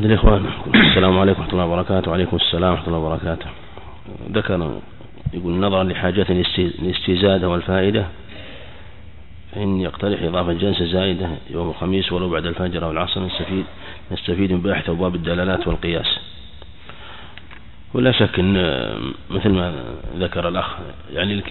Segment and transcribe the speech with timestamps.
[0.00, 0.46] أحد الإخوان.
[0.74, 2.10] السلام عليكم ورحمة الله وبركاته.
[2.10, 3.46] وعليكم السلام ورحمة الله وبركاته.
[4.32, 4.80] ذكر
[5.32, 8.06] يقول نظرا لحاجات الاستزادة والفائدة.
[9.52, 13.20] فإن يقترح إضافة جلسة زائدة يوم الخميس ولو بعد الفجر أو العصر.
[13.26, 13.64] نستفيد
[14.12, 16.18] نستفيد من بحث أبواب الدلالات والقياس.
[17.94, 18.54] ولا شك أن
[19.30, 19.84] مثل ما
[20.18, 20.76] ذكر الأخ
[21.12, 21.42] يعني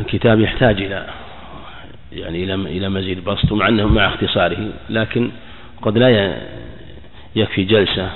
[0.00, 1.06] الكتاب يحتاج إلى
[2.12, 4.68] يعني إلى إلى مزيد بسط مع أنه مع اختصاره.
[4.90, 5.30] لكن
[5.82, 6.38] قد لا
[7.36, 8.10] يكفي جلسة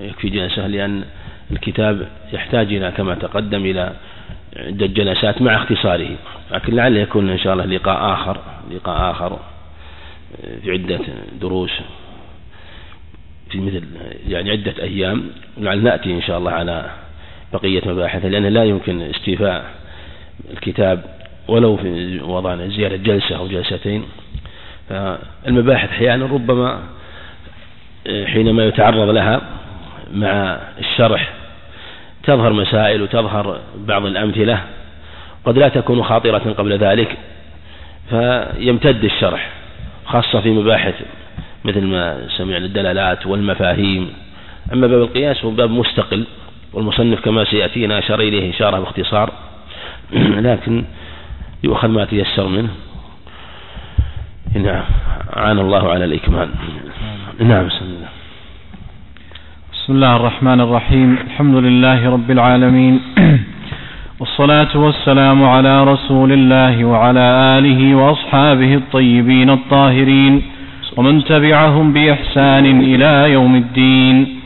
[0.00, 1.04] يكفي جلسة لأن
[1.50, 3.92] الكتاب يحتاج إلى كما تقدم إلى
[4.56, 6.16] عدة جلسات مع اختصاره.
[6.50, 8.40] لكن لعل يكون إن شاء الله لقاء آخر
[8.70, 9.38] لقاء آخر
[10.62, 11.00] في عدة
[11.40, 11.70] دروس
[13.50, 13.84] في مثل
[14.28, 16.90] يعني عدة أيام لعل نأتي إن شاء الله على
[17.52, 19.64] بقية مباحث لأنه لا يمكن استيفاء
[20.50, 21.04] الكتاب
[21.48, 24.04] ولو في وضعنا زيادة جلسة أو جلستين.
[24.90, 26.80] فالمباحث أحيانا ربما
[28.06, 29.40] حينما يتعرض لها
[30.14, 31.32] مع الشرح
[32.22, 34.60] تظهر مسائل وتظهر بعض الأمثلة
[35.44, 37.16] قد لا تكون خاطرة قبل ذلك
[38.10, 39.50] فيمتد الشرح
[40.06, 40.94] خاصة في مباحث
[41.64, 44.12] مثل ما سمعنا الدلالات والمفاهيم.
[44.72, 46.24] أما باب القياس هو باب مستقل
[46.72, 49.32] والمصنف كما سيأتينا أشار إليه إشارة باختصار
[50.48, 50.84] لكن
[51.64, 52.70] يؤخذ ما تيسر منه.
[54.54, 54.82] نعم
[55.36, 56.48] عان الله على الإكمال.
[57.38, 58.08] نعم بسم الله.
[59.72, 61.18] بسم الله الرحمن الرحيم.
[61.26, 63.00] الحمد لله رب العالمين.
[64.20, 67.26] والصلاة والسلام على رسول الله وعلى
[67.58, 70.42] آله وأصحابه الطيبين الطاهرين
[70.96, 74.40] ومن تبعهم بإحسان إلى يوم الدين.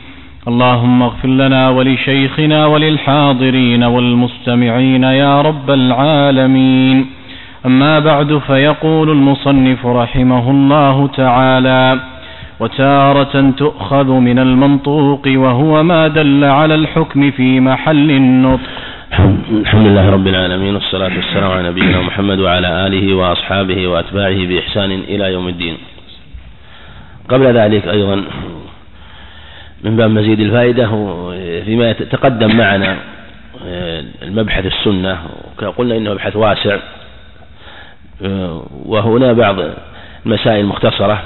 [0.49, 7.07] اللهم اغفر لنا ولشيخنا وللحاضرين والمستمعين يا رب العالمين.
[7.67, 12.01] أما بعد فيقول المصنف رحمه الله تعالى
[12.61, 18.61] وتارة تؤخذ من المنطوق وهو ما دل على الحكم في محل النطق.
[19.51, 25.33] الحمد لله رب العالمين والصلاة والسلام على نبينا محمد وعلى آله وأصحابه وأتباعه بإحسان إلى
[25.33, 25.77] يوم الدين.
[27.29, 28.25] قبل ذلك أيضا
[29.85, 30.87] من باب مزيد الفائدة
[31.65, 32.97] فيما تقدم معنا
[34.23, 35.19] المبحث السنة
[35.77, 36.77] قلنا إنه مبحث واسع.
[38.87, 39.57] وهنا بعض
[40.27, 41.23] المسائل المختصرة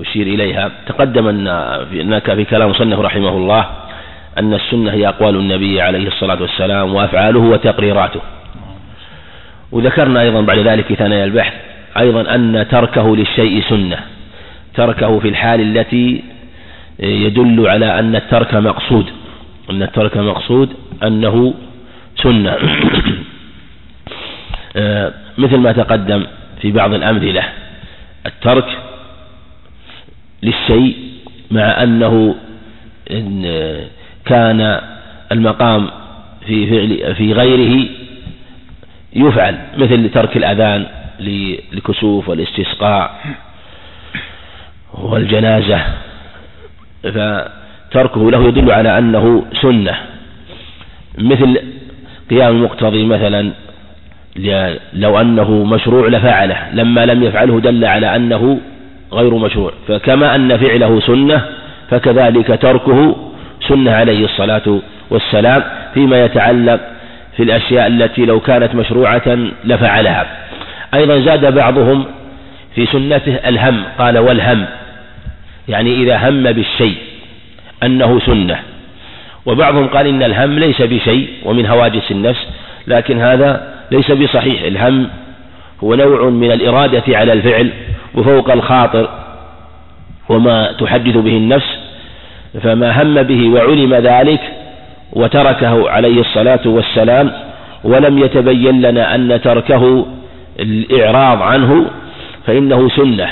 [0.00, 0.70] أشير إليها.
[0.86, 3.66] تقدم أن في كلام مصنف رحمه الله
[4.38, 8.20] أن السنة هي أقوال النبي عليه الصلاة والسلام وأفعاله وتقريراته.
[9.72, 11.52] وذكرنا أيضا بعد ذلك في ثنايا البحث
[11.98, 13.98] أيضا أن تركه للشيء سنة.
[14.74, 16.24] تركه في الحال التي
[16.98, 19.06] يدل على أن الترك مقصود.
[19.70, 21.54] أن الترك مقصود أنه
[22.16, 22.56] سنة.
[25.38, 26.26] مثل ما تقدم
[26.62, 27.42] في بعض الأمثلة
[28.26, 28.78] الترك
[30.42, 30.96] للشيء
[31.50, 32.34] مع أنه
[33.10, 33.42] إن
[34.24, 34.80] كان
[35.32, 35.90] المقام
[36.46, 37.88] في فعل في غيره
[39.12, 40.86] يفعل مثل ترك الأذان
[41.20, 43.20] للكسوف والاستسقاء
[44.94, 45.80] والجنازة.
[47.02, 49.96] فتركه له يدل على أنه سنة.
[51.18, 51.60] مثل
[52.30, 53.52] قيام المقتضي مثلا
[54.92, 58.60] لو أنه مشروع لفعله لما لم يفعله دل على أنه
[59.12, 59.72] غير مشروع.
[59.88, 61.42] فكما أن فعله سنة
[61.90, 63.16] فكذلك تركه
[63.68, 64.80] سنة عليه الصلاة
[65.10, 65.62] والسلام
[65.94, 66.80] فيما يتعلق
[67.36, 70.26] في الأشياء التي لو كانت مشروعة لفعلها.
[70.94, 72.04] أيضا زاد بعضهم
[72.74, 74.66] في سنته الهم قال والهم
[75.68, 76.96] يعني إذا هم بالشيء
[77.82, 78.58] أنه سنة.
[79.46, 82.46] وبعضهم قال إن الهم ليس بشيء ومن هواجس النفس
[82.86, 84.62] لكن هذا ليس بصحيح.
[84.62, 85.08] الهم
[85.84, 87.72] هو نوع من الإرادة على الفعل
[88.14, 89.08] وفوق الخاطر
[90.28, 91.78] وما تحدث به النفس
[92.62, 94.40] فما هم به وعلم ذلك
[95.12, 97.32] وتركه عليه الصلاة والسلام
[97.84, 100.06] ولم يتبين لنا أن تركه
[100.60, 101.86] الإعراض عنه
[102.46, 103.28] فإنه سنة.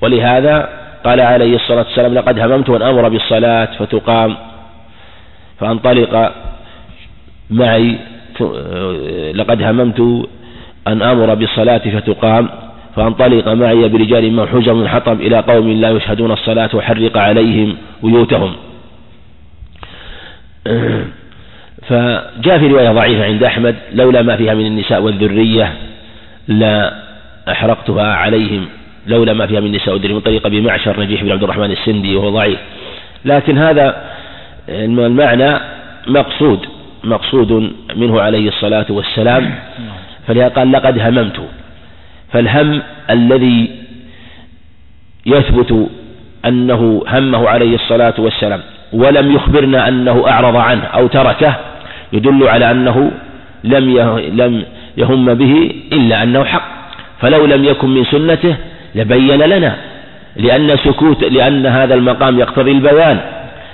[0.00, 0.68] ولهذا
[1.04, 4.36] قال عليه الصلاة والسلام لقد هممت أن أمر بالصلاة فتقام
[5.60, 6.32] فانطلق
[7.50, 7.98] معي
[9.34, 10.28] لقد هممت
[10.88, 12.48] أن أمر بالصلاة فتقام
[12.96, 18.56] فانطلق معي برجال من حجر من حطب إلى قوم لا يشهدون الصلاة وحرق عليهم بيوتهم.
[21.88, 25.72] فجاء في رواية ضعيفة عند أحمد لولا ما فيها من النساء والذرية
[26.48, 26.94] لا
[27.48, 28.66] أحرقتها عليهم
[29.06, 32.16] لولا ما فيها من النساء والذرية من طريق أبي معشر نجيح بن عبد الرحمن السندي
[32.16, 32.58] وهو ضعيف.
[33.24, 34.04] لكن هذا
[34.68, 35.60] المعنى
[36.06, 36.77] مقصود.
[37.08, 39.54] مقصود منه عليه الصلاة والسلام
[40.26, 41.40] فلهذا قال لقد هممت.
[42.32, 43.70] فالهم الذي
[45.26, 45.88] يثبت
[46.46, 48.60] أنه همه عليه الصلاة والسلام
[48.92, 51.54] ولم يخبرنا أنه أعرض عنه أو تركه
[52.12, 53.10] يدل على أنه
[53.64, 54.64] لم لم
[54.96, 56.62] يهم به إلا أنه حق.
[57.20, 58.56] فلو لم يكن من سنته
[58.94, 59.76] لبين لنا
[60.36, 63.20] لأن سكوت لأن هذا المقام يقتضي البيان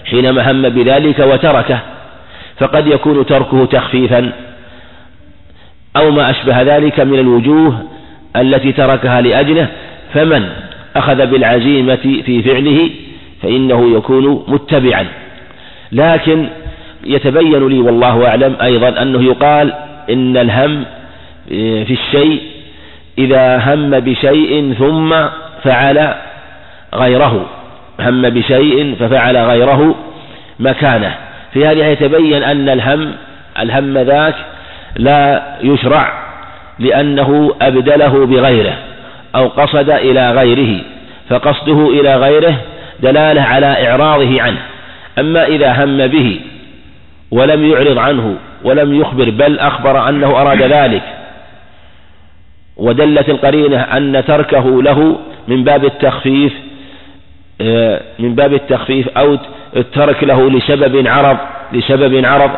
[0.04, 1.78] حينما هم بذلك وتركه.
[2.58, 4.32] فقد يكون تركه تخفيفا.
[5.96, 7.82] أو ما أشبه ذلك من الوجوه
[8.36, 9.68] التي تركها لأجله
[10.14, 10.48] فمن
[10.96, 12.90] أخذ بالعزيمة في فعله
[13.42, 15.06] فإنه يكون متبعا.
[15.92, 16.46] لكن
[17.04, 19.72] يتبين لي والله أعلم أيضا أنه يقال
[20.10, 20.84] إن الهم
[21.48, 22.42] في الشيء
[23.18, 25.14] إذا هم بشيء ثم
[25.62, 26.14] فعل
[26.94, 27.46] غيره.
[28.00, 29.94] هم بشيء ففعل غيره
[30.60, 31.14] مكانه.
[31.54, 33.14] في هذه يتبين أن الهم
[33.58, 34.34] الهم ذاك
[34.96, 36.24] لا يشرع
[36.78, 38.78] لأنه أبدله بغيره
[39.34, 40.80] أو قصد إلى غيره
[41.28, 42.56] فقصده إلى غيره
[43.00, 44.58] دلالة على إعراضه عنه.
[45.18, 46.40] أما إذا هم به
[47.30, 51.02] ولم يعرض عنه ولم يخبر بل أخبر أنه أراد ذلك
[52.76, 55.18] ودلت القرينة أن تركه له
[55.48, 56.52] من باب التخفيف
[57.60, 59.38] آه، من باب التخفيف أو
[59.76, 61.36] الترك له لسبب عرض
[61.72, 62.50] لسبب عرض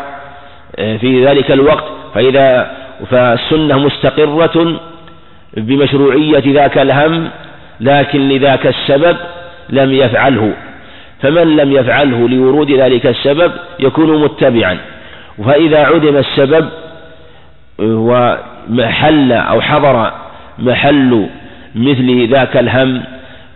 [0.79, 1.85] آه، في ذلك الوقت.
[2.15, 2.77] فإذا
[3.11, 4.81] فالسنة مستقرة
[5.57, 7.29] بمشروعية ذاك الهم
[7.81, 9.17] لكن لذاك السبب
[9.71, 10.53] لم يفعله.
[11.23, 14.79] فمن لم يفعله لورود ذلك السبب يكون متبعا.
[15.47, 16.69] فإذا عدم السبب
[17.79, 20.13] ومحل أو حضر
[20.59, 21.27] محل
[21.75, 23.03] مثل ذاك الهم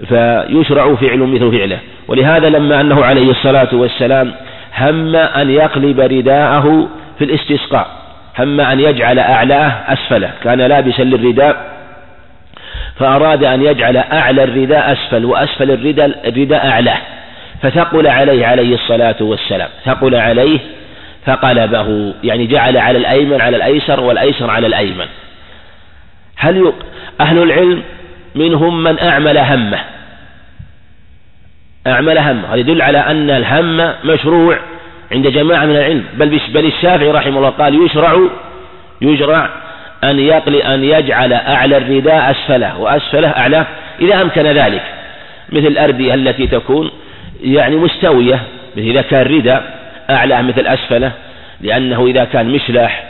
[0.08, 1.78] فيشرع فعل مثل فعله.
[2.10, 4.32] ولهذا لما أنه عليه الصلاة والسلام
[4.78, 7.86] هم أن يقلب رداءه في الاستسقاء
[8.38, 11.70] هم أن يجعل أعلاه أسفله كان لابسا للرداء
[12.98, 16.98] فأراد أن يجعل أعلى الرداء أسفل وأسفل الرداء, الرداء أعلاه
[17.62, 20.58] فثقل عليه عليه الصلاة والسلام ثقل عليه
[21.26, 25.06] فقلبه يعني جعل على الأيمن على الأيسر والأيسر على الأيمن.
[26.36, 26.74] هل يق...
[27.20, 27.82] أهل العلم
[28.34, 29.78] منهم من أعمل همه؟
[31.86, 34.56] أعمل همه هذا يدل على أن الهم مشروع
[35.12, 36.04] عند جماعة من العلم.
[36.14, 38.18] بل بل الشافعي رحمه الله قال يشرع
[39.02, 39.48] يشرع
[40.04, 43.66] أن يقل أن يجعل أعلى الرداء أسفله وأسفله أعلاه
[44.00, 44.82] إذا أمكن ذلك.
[45.52, 46.90] مثل الأردية التي تكون
[47.42, 48.40] يعني مستوية.
[48.76, 49.80] مثل إذا كان رداء
[50.10, 51.12] أعلاه مثل أسفله
[51.60, 53.04] لأنه إذا كان مشلح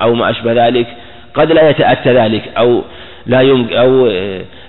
[0.00, 0.86] أو ما أشبه ذلك
[1.34, 2.82] قد لا يتأتى ذلك أو
[3.26, 4.06] لا أو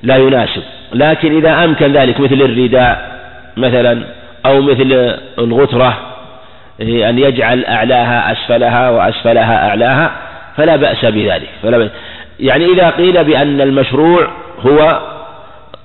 [0.03, 0.61] لا يناسب.
[0.93, 3.13] لكن إذا أمكن ذلك مثل الرداء
[3.57, 4.03] مثلا
[4.45, 5.97] أو مثل الغترة
[6.81, 10.11] أن يجعل أعلاها أسفلها وأسفلها أعلاها
[10.57, 11.89] فلا بأس بذلك فلا بأس.
[12.39, 14.27] يعني إذا قيل بأن المشروع
[14.59, 14.99] هو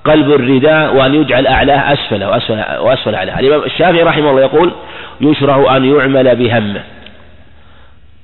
[0.05, 3.41] قلب الرداء وأن يجعل أعلاه أسفل وأسفل, وأسفل أعلاه.
[3.41, 4.73] الإمام الشافعي رحمه الله يقول
[5.21, 6.81] يشرع أن يعمل بهمه.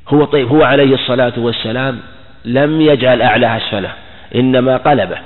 [0.09, 2.01] هو طيب هو عليه الصلاة والسلام
[2.45, 3.91] لم يجعل أعلاه أسفله
[4.35, 5.17] إنما قلبه.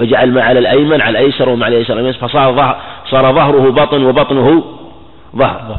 [0.00, 4.64] وجعل ما على الأيمن على الأيسر وما على الأيسر فصار ظهر صار ظهره بطن وبطنه
[5.36, 5.76] ظهر.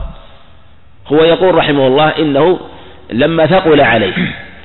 [1.08, 2.60] هو يقول رحمه الله إنه
[3.12, 4.14] لما ثقل عليه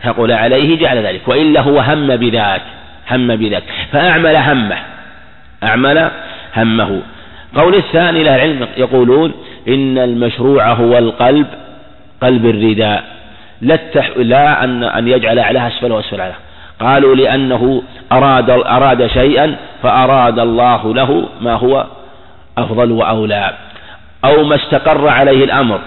[0.03, 2.63] ثقل عليه جعل ذلك وإلا هو هم بذاك
[3.11, 3.63] هم بذاك
[3.93, 4.79] فأعمل همه
[5.65, 6.11] أعمل
[6.57, 7.03] همه.
[7.57, 9.33] قول الثاني لا علم يقولون
[9.69, 11.47] إن المشروع هو القلب
[12.23, 13.05] قلب الرداء
[13.61, 14.11] لا, التح...
[14.17, 16.35] لا أن أن يجعل أعلاها أسفل وأسفل على
[16.81, 21.87] قالوا لأنه أراد أراد شيئا فأراد الله له ما هو
[22.59, 23.53] أفضل وأولى.
[24.25, 25.81] أو ما استقر عليه الأمر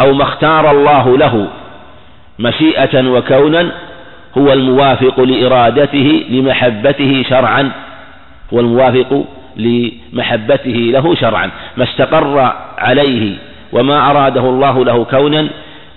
[0.00, 1.48] أو ما اختار الله له
[2.38, 3.72] مشيئة وكونا
[4.38, 7.70] هو الموافق لإرادته لمحبته شرعا.
[8.54, 9.24] هو الموافق
[9.56, 11.50] لمحبته له شرعا.
[11.76, 13.36] ما استقر عليه
[13.72, 15.48] وما أراده الله له كونا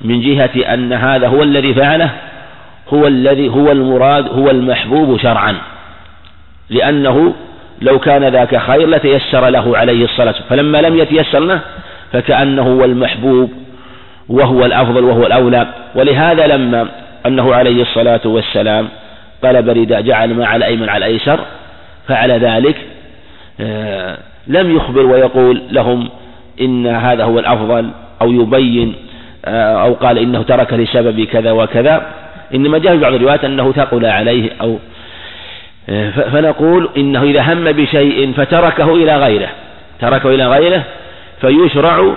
[0.01, 2.11] من جهة أن هذا هو الذي فعله
[2.93, 5.55] هو الذي هو المراد هو المحبوب شرعا.
[6.69, 7.33] لأنه
[7.81, 11.61] لو كان ذاك خير لتيسر له عليه الصلاة فلما لم يتيسر له
[12.11, 13.51] فكأنه هو المحبوب
[14.29, 15.67] وهو الأفضل وهو الأولى.
[15.95, 16.87] ولهذا لما
[17.25, 18.87] أنه عليه الصلاة والسلام
[19.41, 21.39] طلب رداء جعل ما على الأيمن على الأيسر
[22.07, 22.75] فعل ذلك
[23.59, 26.09] آه، لم يخبر ويقول لهم
[26.61, 27.89] إن هذا هو الأفضل
[28.21, 28.95] أو يبين
[29.45, 32.05] آه، أو قال إنه ترك لسبب كذا وكذا.
[32.53, 34.79] إنما جاء في بعض الروايات أنه ثقل عليه أو
[36.31, 39.49] فنقول إنه إذا هم بشيء فتركه إلى غيره
[39.99, 40.83] تركه إلى غيره
[41.41, 42.13] فيشرع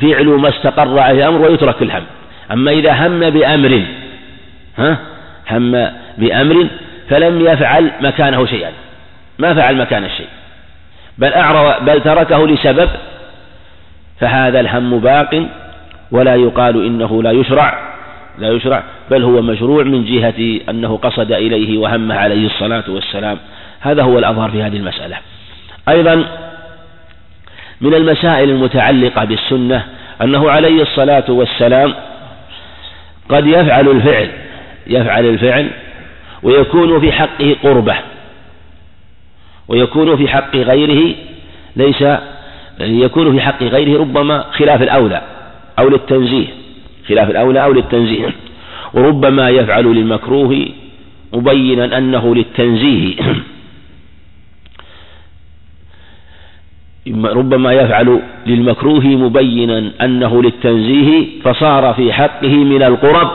[0.00, 2.02] فعل ما استقر عليه الأمر ويترك الهم.
[2.52, 3.82] أما إذا هم بأمر
[4.78, 4.96] ها؟
[5.50, 6.66] هم بأمر
[7.08, 8.72] فلم يفعل مكانه شيئا.
[9.38, 10.28] ما فعل مكان الشيء.
[11.18, 12.88] بل أعرض بل تركه لسبب
[14.20, 15.46] فهذا الهم باق
[16.10, 17.89] ولا يقال إنه لا يشرع.
[18.40, 23.38] لا يشرع بل هو مشروع من جهة أنه قصد إليه وهم عليه الصلاة والسلام.
[23.80, 25.16] هذا هو الأظهر في هذه المسألة.
[25.88, 26.24] أيضا
[27.80, 29.84] من المسائل المتعلقة بالسنة
[30.22, 31.94] أنه عليه الصلاة والسلام
[33.28, 34.30] قد يفعل الفعل
[34.86, 35.70] يفعل الفعل
[36.42, 37.96] ويكون في حقه قربة
[39.68, 41.14] ويكون في حق غيره
[41.76, 42.04] ليس
[42.80, 45.22] يكون في حق غيره ربما خلاف الأولى
[45.78, 46.46] أو للتنزيه.
[47.10, 48.34] خلاف الأولى أو للتنزيه.
[48.94, 50.68] وربما يفعل للمكروه
[51.32, 53.16] مبينا أنه للتنزيه.
[57.24, 63.30] ربما يفعل للمكروه مبينا أنه للتنزيه فصار في حقه من القرب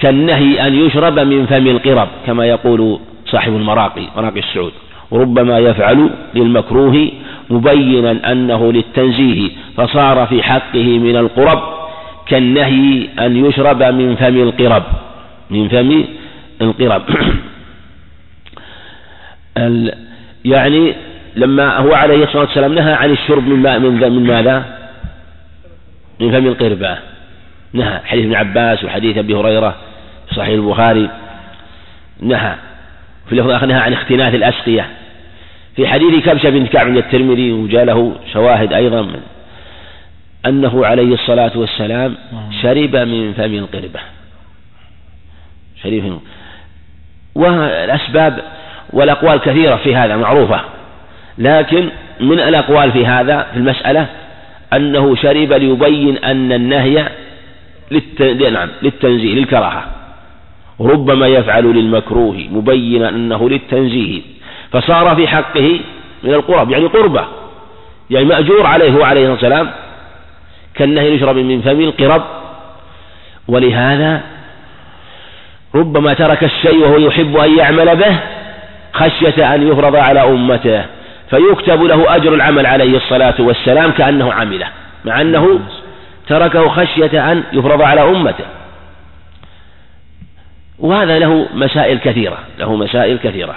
[0.00, 4.72] كالنهي أن يشرب من فم القرب كما يقول صاحب المراقي مراقي السعود.
[5.10, 7.08] وربما يفعل للمكروه
[7.50, 11.62] مبينا أنه للتنزيه فصار في حقه من القرب
[12.28, 14.82] كالنهي أن يشرب من فم القرب.
[15.50, 16.04] من فم
[16.60, 17.02] القرب.
[20.44, 20.94] يعني
[21.36, 24.78] لما هو عليه الصلاة والسلام نهى عن الشرب من ماء من, من ماذا؟
[26.20, 26.98] من فم القربة
[27.72, 28.00] نهى.
[28.04, 29.76] حديث ابن عباس وحديث أبي هريرة
[30.28, 31.10] في صحيح البخاري.
[32.20, 32.54] نهى.
[33.26, 34.86] في اللفظ الآخر نهى عن اختناث الأسقية.
[35.76, 39.20] في حديث كبشة بن كعب الترمذي وجاء له شواهد أيضا من
[40.46, 42.14] أنه عليه الصلاة والسلام
[42.62, 44.00] شرب من فم القربة.
[45.82, 46.20] شرب
[47.34, 48.42] والأسباب
[48.92, 50.60] والأقوال كثيرة في هذا معروفة.
[51.38, 51.88] لكن
[52.20, 54.06] من الأقوال في هذا في المسألة
[54.72, 57.08] أنه شرب ليبين أن النهي
[58.50, 59.84] نعم للتنزيه للكراهة.
[60.80, 64.22] ربما يفعل للمكروه مبينا أنه للتنزيه.
[64.70, 65.80] فصار في حقه
[66.22, 67.24] من القرب يعني قربة.
[68.10, 69.87] يعني مأجور عليه هو عليه الصلاة والسلام
[70.78, 72.22] كالنهي يشرب من فم القرب.
[73.48, 74.20] ولهذا
[75.74, 78.18] ربما ترك الشيء وهو يحب أن يعمل به
[78.92, 80.84] خشية أن يفرض على أمته
[81.30, 84.66] فيكتب له أجر العمل عليه الصلاة والسلام كأنه عمله
[85.04, 85.60] مع أنه
[86.28, 88.44] تركه خشية أن يفرض على أمته.
[90.78, 93.54] وهذا له مسائل كثيرة له مسائل كثيرة.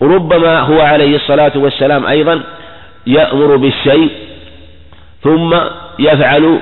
[0.00, 2.42] وربما هو عليه الصلاة والسلام أيضا
[3.06, 4.10] يأمر بالشيء
[5.22, 5.54] ثم
[5.98, 6.58] يفعل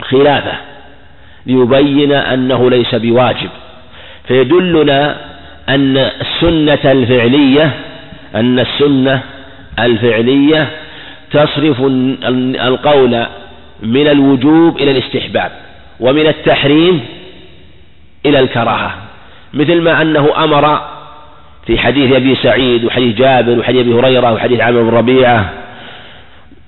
[0.00, 0.58] خلافه
[1.46, 3.50] ليبين أنه ليس بواجب.
[4.28, 5.16] فيدلنا
[5.68, 7.70] أن السنة الفعلية
[8.34, 9.20] أن السنة
[9.78, 10.68] الفعلية
[11.30, 11.80] تصرف
[12.60, 13.26] القول
[13.82, 15.50] من الوجوب إلى الاستحباب
[16.00, 17.00] ومن التحريم
[18.26, 18.94] إلى الكراهة.
[19.54, 20.80] مثل ما أنه أمر
[21.66, 25.50] في حديث أبي سعيد وحديث جابر وحديث أبي هريرة وحديث عامر بن ربيعة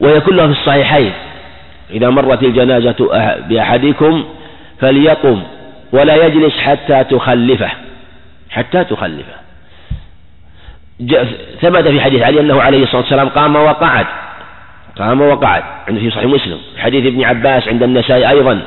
[0.00, 1.12] وهي كلها في الصحيحين.
[1.92, 2.94] إذا مرت الجنازة
[3.48, 4.24] بأحدكم
[4.80, 5.42] فليقم
[5.92, 7.70] ولا يجلس حتى تخلفه
[8.50, 9.34] حتى تخلفه.
[11.60, 14.06] ثبت في حديث علي أنه عليه الصلاة والسلام قام وقعد
[14.98, 16.58] قام وقعد عند في صحيح مسلم.
[16.78, 18.62] حديث ابن عباس عند النسائي أيضا.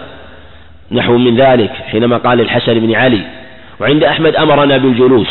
[0.92, 3.22] نحو من ذلك حينما قال الحسن بن علي
[3.80, 5.30] وعند أحمد أمرنا بالجلوس.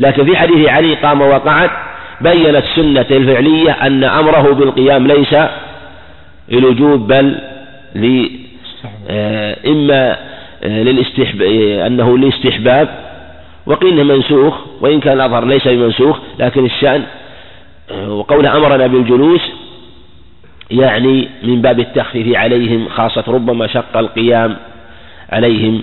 [0.00, 1.70] لكن في حديث علي قام وقعد
[2.20, 5.36] بينت سنة الفعلية أن أمره بالقيام ليس
[6.50, 7.38] للوجوب بل
[7.94, 8.28] ل
[9.08, 10.16] آه، إما
[10.62, 11.42] آه، للاستحباب
[11.86, 12.88] أنه لاستحباب
[13.66, 17.02] وقيل منسوخ وإن كان الأظهر ليس بمنسوخ لكن الشأن
[17.90, 19.40] آه، وقوله أمرنا بالجلوس
[20.70, 24.56] يعني من باب التخفيف عليهم خاصة ربما شق القيام
[25.30, 25.82] عليهم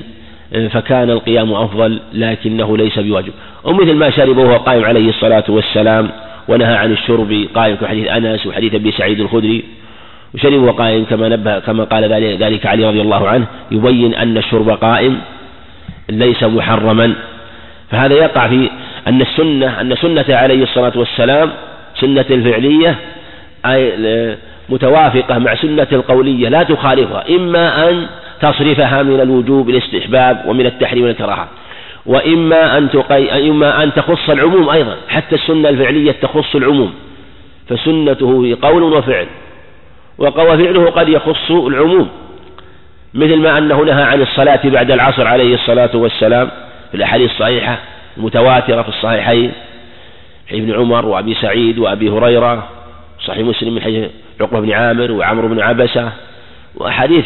[0.70, 3.34] فكان القيام أفضل لكنه ليس بواجب.
[3.64, 6.10] ومثل ما شرب وهو قائم عليه الصلاة والسلام
[6.48, 9.64] ونهى عن الشرب قائم كحديث أنس وحديث أبي سعيد الخدري
[10.36, 12.04] وشرب وهو قائم كما نبه كما قال
[12.44, 15.22] ذلك علي رضي الله عنه يبين أن الشرب قائم
[16.10, 17.14] ليس محرما.
[17.92, 18.70] فهذا يقع في
[19.08, 21.52] أن السنة أن سنة عليه الصلاة والسلام
[21.96, 22.96] سنة الفعلية
[23.66, 24.38] أي
[24.70, 28.08] متوافقة مع سنة القولية لا تخالفها إما أن
[28.42, 31.48] تصرفها من الوجوب الاستحباب ومن التحريم والكراهة
[32.06, 33.50] وإما أن تقي...
[33.50, 36.94] إما أن تخص العموم أيضا حتى السنة الفعلية تخص العموم.
[37.70, 39.28] فسنته قول وفعل.
[40.18, 42.10] وفعله قد يخص العموم
[43.14, 46.52] مثل ما أنه نهى عن الصلاة بعد العصر عليه الصلاة والسلام
[46.92, 47.80] في الأحاديث الصحيحة
[48.18, 49.52] المتواترة في الصحيحين
[50.52, 52.70] ابن عمر وأبي سعيد وأبي هريرة
[53.26, 54.10] صحيح مسلم من حديث
[54.42, 56.12] عقبة بن عامر وعمرو بن عبسة
[56.76, 57.26] وأحاديث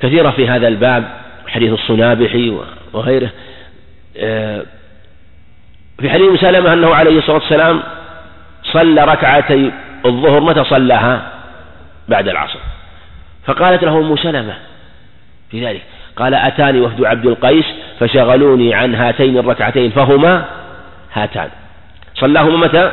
[0.00, 1.04] كثيرة في هذا الباب
[1.46, 2.56] حديث الصنابحي
[2.92, 3.30] وغيره.
[4.16, 4.62] آه،
[6.00, 7.82] في حديث سلمة أنه عليه الصلاة والسلام
[8.64, 9.72] صلى ركعتي
[10.06, 11.37] الظهر متى صلاها؟
[12.08, 12.58] بعد العصر.
[13.46, 14.54] فقالت له أم سلمة
[15.50, 15.82] في ذلك
[16.16, 17.64] قال أتاني وفد عبد القيس
[18.00, 20.44] فشغلوني عن هاتين الركعتين فهما
[21.12, 21.48] هاتان.
[22.14, 22.92] صلاهما متى؟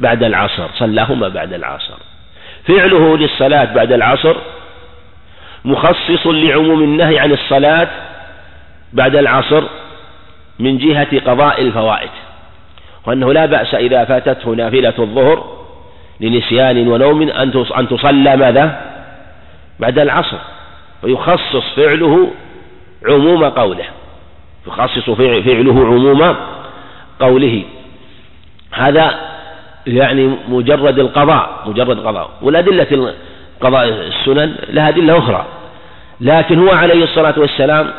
[0.00, 1.94] بعد العصر صلاهما بعد العصر.
[2.68, 4.36] فعله للصلاة بعد العصر
[5.64, 7.88] مخصص لعموم النهي عن الصلاة
[8.92, 9.64] بعد العصر
[10.58, 12.10] من جهة قضاء الفوائد
[13.06, 15.57] وأنه لا بأس إذا فاتته نافلة الظهر
[16.20, 17.22] لنسيان ونوم
[17.78, 18.80] أن تصلى ماذا؟
[19.80, 20.36] بعد العصر.
[21.02, 22.30] ويخصص فعله
[23.06, 23.84] عموم قوله.
[24.66, 26.36] يخصص فعله عموم
[27.20, 27.62] قوله.
[28.72, 29.14] هذا
[29.86, 32.30] يعني مجرد القضاء مجرد قضاء.
[32.42, 33.14] والأدلة
[33.60, 35.46] قضاء السنن لها أدلة أخرى.
[36.20, 37.90] لكن هو عليه الصلاة والسلام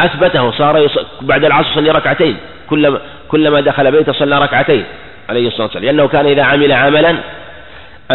[0.00, 0.88] أثبته صار
[1.20, 2.36] بعد العصر يصلي ركعتين.
[2.70, 4.84] كلما كلما دخل بيته صلى ركعتين
[5.28, 5.84] عليه الصلاة والسلام.
[5.84, 7.16] لأنه كان إذا عمل عملا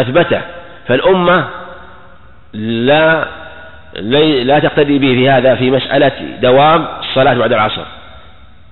[0.00, 0.40] أثبته.
[0.88, 1.44] فالأمة
[2.54, 3.28] لا
[4.44, 6.12] لا تقتدي به في هذا في مسألة
[6.42, 7.82] دوام الصلاة بعد العصر.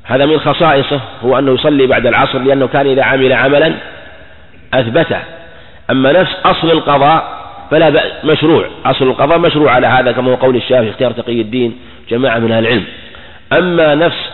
[0.04, 3.73] هذا من خصائصه هو أنه يصلي بعد العصر لأنه كان إذا عمل عملا
[4.75, 5.18] أثبته.
[5.90, 7.37] أما نفس أصل القضاء
[7.71, 8.66] فلا بأس مشروع.
[8.85, 11.78] أصل القضاء مشروع على هذا كما هو قول الشافعي اختيار تقي الدين
[12.11, 12.85] جماعة من أهل العلم.
[13.52, 14.30] أما نفس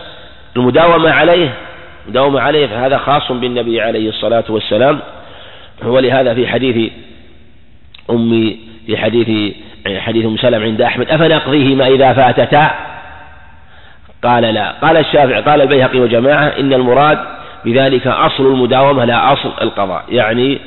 [0.55, 1.49] المداومة عليه
[2.05, 4.99] المداومة عليه فهذا خاص بالنبي عليه الصلاة والسلام.
[5.85, 6.91] ولهذا في حديث
[8.09, 9.53] أمي في حديث
[9.97, 12.71] حديث أم سلم عند أحمد افنقضيهما إذا فاتتا؟
[14.23, 14.71] قال لا.
[14.71, 17.19] قال الشافعي قال البيهقي وجماعة إن المراد
[17.65, 20.05] بذلك أصل المداومة لا أصل القضاء.
[20.09, 20.57] يعني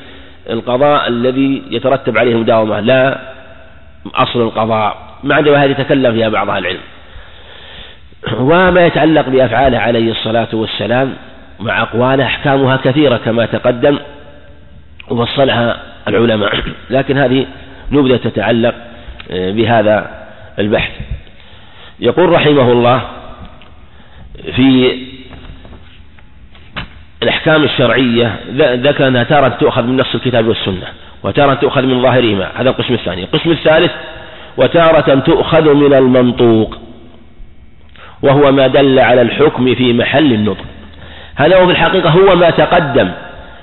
[0.51, 3.19] القضاء الذي يترتب عليه المداومة لا
[4.15, 4.97] أصل القضاء.
[5.25, 6.81] مع ان هذه تكلم فيها بعض أهل العلم.
[8.41, 11.15] وما يتعلق بأفعاله عليه الصلاة والسلام
[11.61, 13.99] مع أقواله أحكامها كثيرة كما تقدم.
[15.11, 16.63] وفصلها العلماء.
[16.91, 17.47] لكن هذه
[17.93, 18.75] نبذة تتعلق
[19.31, 20.27] آه، بهذا
[20.59, 20.91] البحث.
[22.01, 23.03] يقول رحمه الله
[24.57, 24.99] في
[27.23, 30.87] الأحكام الشرعية ذكر أنها تارة تؤخذ من نص الكتاب والسنة
[31.23, 32.51] وتارة تؤخذ من ظاهرهما.
[32.57, 33.23] هذا القسم الثاني.
[33.23, 33.93] القسم الثالث
[34.57, 36.79] وتارة تؤخذ من المنطوق
[38.23, 40.65] وهو ما دل على الحكم في محل النطق.
[41.35, 43.11] هذا هو في الحقيقة هو ما تقدم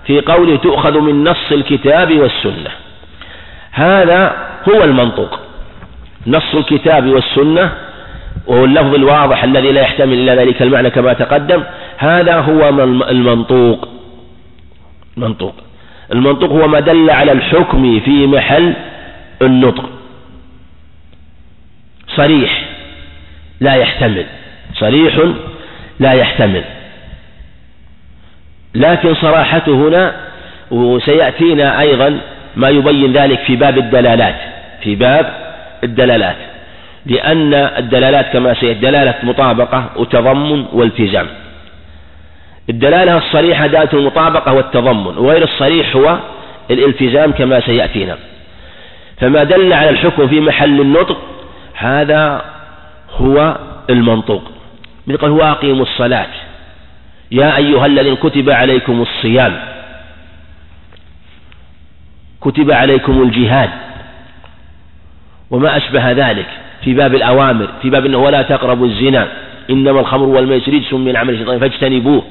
[0.06, 2.70] في قوله تؤخذ من نص الكتاب والسنة.
[3.72, 5.40] هذا هو المنطوق.
[6.28, 7.72] نص الكتاب والسنة
[8.48, 11.64] وهو اللفظ الواضح الذي لا يحتمل إلا ذلك المعنى كما تقدم
[11.98, 12.70] هذا هو
[13.10, 13.88] المنطوق.
[15.18, 15.56] المنطوق
[16.14, 18.74] المنطوق هو ما دل على الحكم في محل
[19.42, 19.90] النطق.
[22.16, 22.66] صريح.
[23.60, 24.26] لا يحتمل.
[24.74, 25.20] صريح
[26.00, 26.64] لا يحتمل.
[28.76, 30.16] لكن صراحته هنا
[30.72, 32.20] وسيأتينا أيضا
[32.56, 34.36] ما يبين ذلك في باب الدلالات
[34.84, 35.34] في باب
[35.84, 36.36] الدلالات
[37.06, 41.28] لأن الدلالات كما سيأتي دلالة مطابقة وتضمن والتزام.
[42.70, 46.18] الدلالة الصريحة دالة المطابقة والتضمن وغير الصريح هو
[46.72, 48.18] الالتزام كما سيأتينا.
[49.20, 51.18] فما دل على الحكم في محل النطق
[51.74, 52.46] هذا
[53.18, 53.58] هو
[53.90, 54.44] المنطوق.
[55.08, 56.28] مثل قال هو أقيموا الصلاة.
[57.34, 59.60] يا أيها الذين كتب عليكم الصيام.
[62.42, 63.70] كتب عليكم الجهاد.
[65.52, 66.46] وما أشبه ذلك
[66.84, 69.28] في باب الأوامر في باب أنه ولا تقربوا الزنا
[69.70, 72.24] إنما الخمر والميسر رجس من عمل الشيطان فاجتنبوه.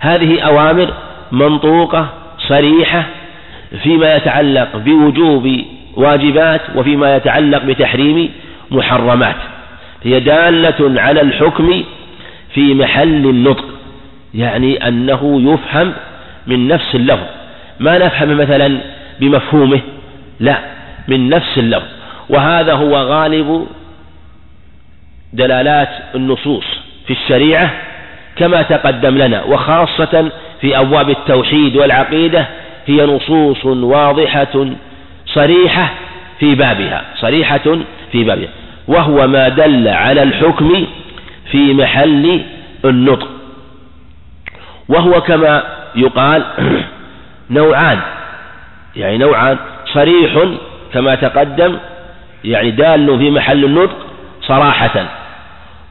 [0.00, 0.94] هذه أوامر
[1.32, 3.04] منطوقة صريحة
[3.82, 5.64] فيما يتعلق بوجوب
[5.96, 8.30] واجبات وفيما يتعلق بتحريم
[8.70, 9.36] محرمات.
[10.02, 11.84] هي دالة على الحكم
[12.54, 13.73] في محل النطق.
[14.34, 15.92] يعني أنه يفهم
[16.46, 17.26] من نفس اللفظ.
[17.80, 18.80] ما نفهم مثلا
[19.20, 19.80] بمفهومه؟
[20.40, 20.58] لا
[21.08, 21.88] من نفس اللفظ.
[22.28, 23.66] وهذا هو غالب
[25.32, 26.64] دلالات النصوص
[27.06, 27.70] في الشريعة
[28.36, 29.42] كما تقدم لنا.
[29.42, 32.46] وخاصة في أبواب التوحيد والعقيدة
[32.86, 34.66] هي نصوص واضحة
[35.26, 35.90] صريحة
[36.38, 37.78] في بابها صريحة
[38.12, 38.48] في بابها.
[38.88, 40.86] وهو ما دل على الحكم
[41.50, 42.40] في محل
[42.84, 43.33] النطق.
[44.88, 45.62] وهو كما
[45.94, 46.44] يقال
[47.50, 48.00] نوعان
[48.96, 49.58] يعني نوعان
[49.94, 50.44] صريح
[50.92, 51.78] كما تقدم
[52.44, 53.96] يعني دال في محل النطق
[54.42, 55.06] صراحة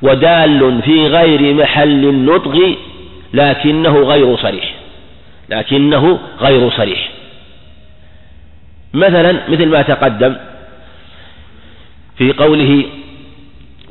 [0.01, 2.75] ودال في غير محل النطق
[3.33, 4.73] لكنه غير صريح
[5.49, 7.09] لكنه غير صريح.
[8.93, 10.35] مثلا مثل ما تقدم
[12.17, 12.83] في قوله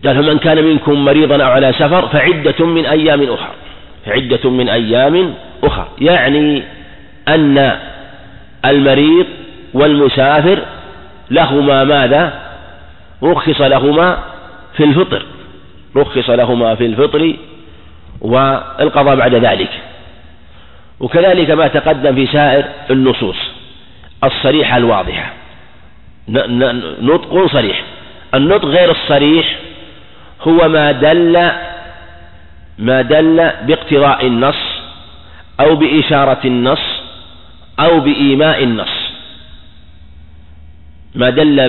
[0.04, 3.54] قال فمن كان منكم مريضا أو على سفر فعدة من أيام أخرى.
[4.06, 5.34] فعدة من أيام
[5.64, 5.88] أخرى.
[6.00, 6.62] يعني
[7.28, 7.78] أن
[8.64, 9.26] المريض
[9.74, 10.58] والمسافر
[11.30, 12.42] لهما ماذا؟
[13.22, 14.18] رخص لهما
[14.76, 15.22] في الفطر.
[15.96, 17.34] رخص لهما في الفطر
[18.20, 19.70] والقضاء بعد ذلك.
[21.00, 23.36] وكذلك ما تقدم في سائر النصوص
[24.24, 25.32] الصريحة الواضحة.
[27.00, 27.82] نطق صريح.
[28.34, 29.56] النطق غير الصريح
[30.42, 31.50] هو ما دل
[32.78, 34.56] ما دل باقتضاء النص
[35.60, 36.80] أو بإشارة النص
[37.80, 39.12] أو بإيماء النص.
[41.14, 41.68] ما دل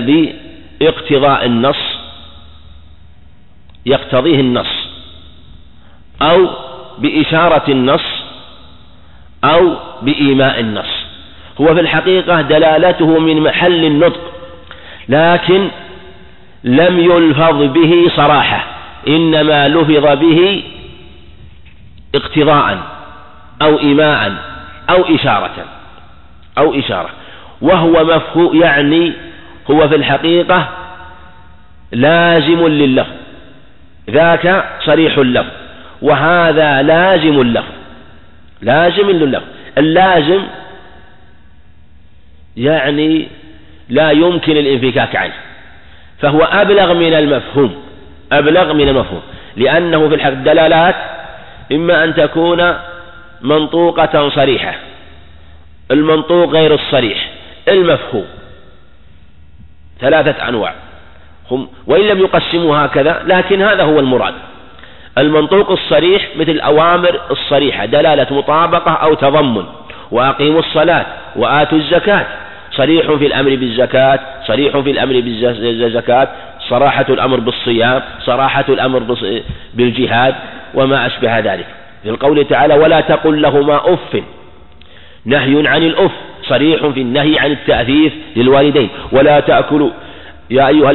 [0.80, 1.76] باقتضاء النص
[3.86, 4.88] يقتضيه النص
[6.22, 6.48] أو
[6.98, 8.04] بإشارة النص
[9.44, 11.04] أو بإيماء النص.
[11.60, 14.20] هو في الحقيقة دلالته من محل النطق
[15.08, 15.68] لكن
[16.64, 18.66] لم يلفظ به صراحة
[19.08, 20.62] إنما لفظ به
[22.14, 22.78] اقتضاء
[23.62, 24.32] أو إيماء
[24.90, 25.64] أو إشارة
[26.58, 27.10] أو إشارة.
[27.60, 29.12] وهو مفهوم يعني
[29.70, 30.68] هو في الحقيقة
[31.92, 33.12] لازم لللفظ
[34.10, 35.50] ذاك صريح اللفظ
[36.02, 37.72] وهذا لازم اللفظ
[38.62, 39.46] لازم لللفظ
[39.78, 40.42] اللازم
[42.56, 43.28] يعني
[43.88, 45.34] لا يمكن الانفكاك عنه
[46.20, 47.74] فهو أبلغ من المفهوم
[48.32, 49.22] أبلغ من المفهوم
[49.56, 50.94] لأنه في الحق دلالات
[51.72, 52.74] إما أن تكون
[53.40, 54.74] منطوقة صريحة.
[55.90, 57.30] المنطوق غير الصريح.
[57.68, 58.24] المفهوم.
[60.00, 60.74] ثلاثة أنواع.
[61.50, 64.34] هم وإن لم يقسموا هكذا لكن هذا هو المراد.
[65.18, 69.64] المنطوق الصريح مثل الأوامر الصريحة دلالة مطابقة أو تضمن.
[70.10, 72.26] وأقيموا الصلاة وآتوا الزكاة.
[72.72, 76.28] صريح في الأمر بالزكاة صريح في الأمر بالزكاة
[76.68, 79.16] صراحة الأمر بالصيام صراحة الأمر
[79.74, 80.34] بالجهاد.
[80.74, 81.66] وما أشبه ذلك.
[82.02, 84.22] في القول تعالى ولا تقل لهما أف.
[85.26, 86.10] نهي عن الأف
[86.48, 88.88] صريح في النهي عن التأثيف للوالدين.
[89.12, 89.90] ولا تأكلوا.
[90.50, 90.90] يا أيها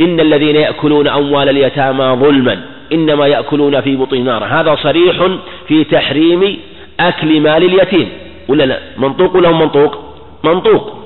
[0.00, 2.60] إن الذين يأكلون أموال اليتامى ظلما.
[2.92, 4.44] إنما يأكلون في بطون نار.
[4.44, 5.28] هذا صريح
[5.68, 6.58] في تحريم
[7.00, 8.08] أكل مال اليتيم.
[8.48, 9.98] ولا لا؟ منطوق ولا منطوق؟
[10.44, 10.96] منطوق.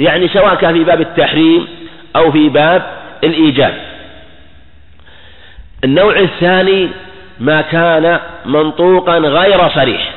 [0.00, 1.66] يعني سواء كان في باب التحريم
[2.16, 2.82] أو في باب
[3.24, 3.87] الإيجاب.
[5.84, 6.88] النوع الثاني
[7.40, 10.14] ما كان منطوقا غير صريح.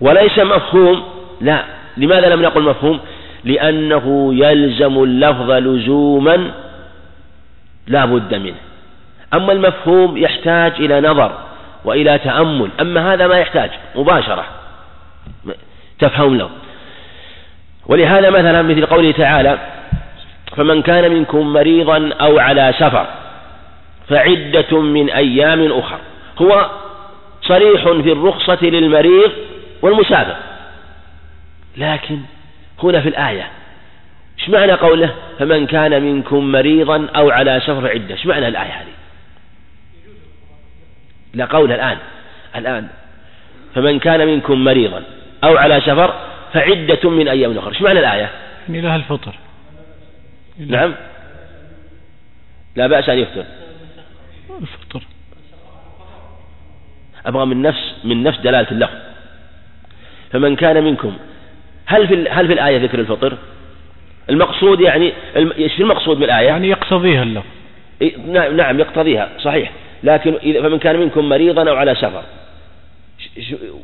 [0.00, 1.02] وليس مفهوم
[1.40, 1.64] لا.
[1.96, 3.00] لماذا لم نقل مفهوم؟
[3.44, 6.50] لأنه يلزم اللفظ لزوما
[7.86, 8.56] لا بد منه.
[9.34, 11.38] أما المفهوم يحتاج إلى نظر
[11.84, 12.70] وإلى تأمل.
[12.80, 14.44] أما هذا ما يحتاج مباشرة.
[15.98, 16.50] تفهم له.
[17.86, 19.58] ولهذا مثلا مثل قوله تعالى
[20.56, 23.06] فمن كان منكم مريضا أو على سفر
[24.12, 25.98] فعدة من أيام أخر.
[26.38, 26.70] هو
[27.42, 29.32] صريح في الرخصة للمريض
[29.82, 30.36] والمسافر
[31.76, 32.18] لكن
[32.82, 33.50] هنا في الآية
[34.38, 38.14] إيش معنى قوله؟ فمن كان منكم مريضا أو على سفر عدة.
[38.14, 38.92] إيش معنى الآية هذه؟
[41.34, 41.98] لا قول الآن.
[42.56, 42.88] الآن
[43.74, 45.02] فمن كان منكم مريضا
[45.44, 46.14] أو على سفر
[46.52, 48.30] فعدة من أيام أخرى إيش معنى الآية؟
[48.68, 49.34] يعني لها الفطر.
[50.58, 50.94] نعم.
[52.76, 53.44] لا بأس أن يفطر.
[54.50, 55.02] الفطر
[57.26, 58.96] أبغى من نفس من نفس دلالة اللفظ
[60.32, 61.16] فمن كان منكم
[61.86, 63.36] هل في هل في الآية ذكر الفطر؟
[64.30, 67.46] المقصود يعني إيش المقصود من الآية؟ يعني يقتضيها اللفظ
[68.26, 72.22] نعم نعم يقتضيها صحيح لكن إذا فمن كان منكم مريضا أو على سفر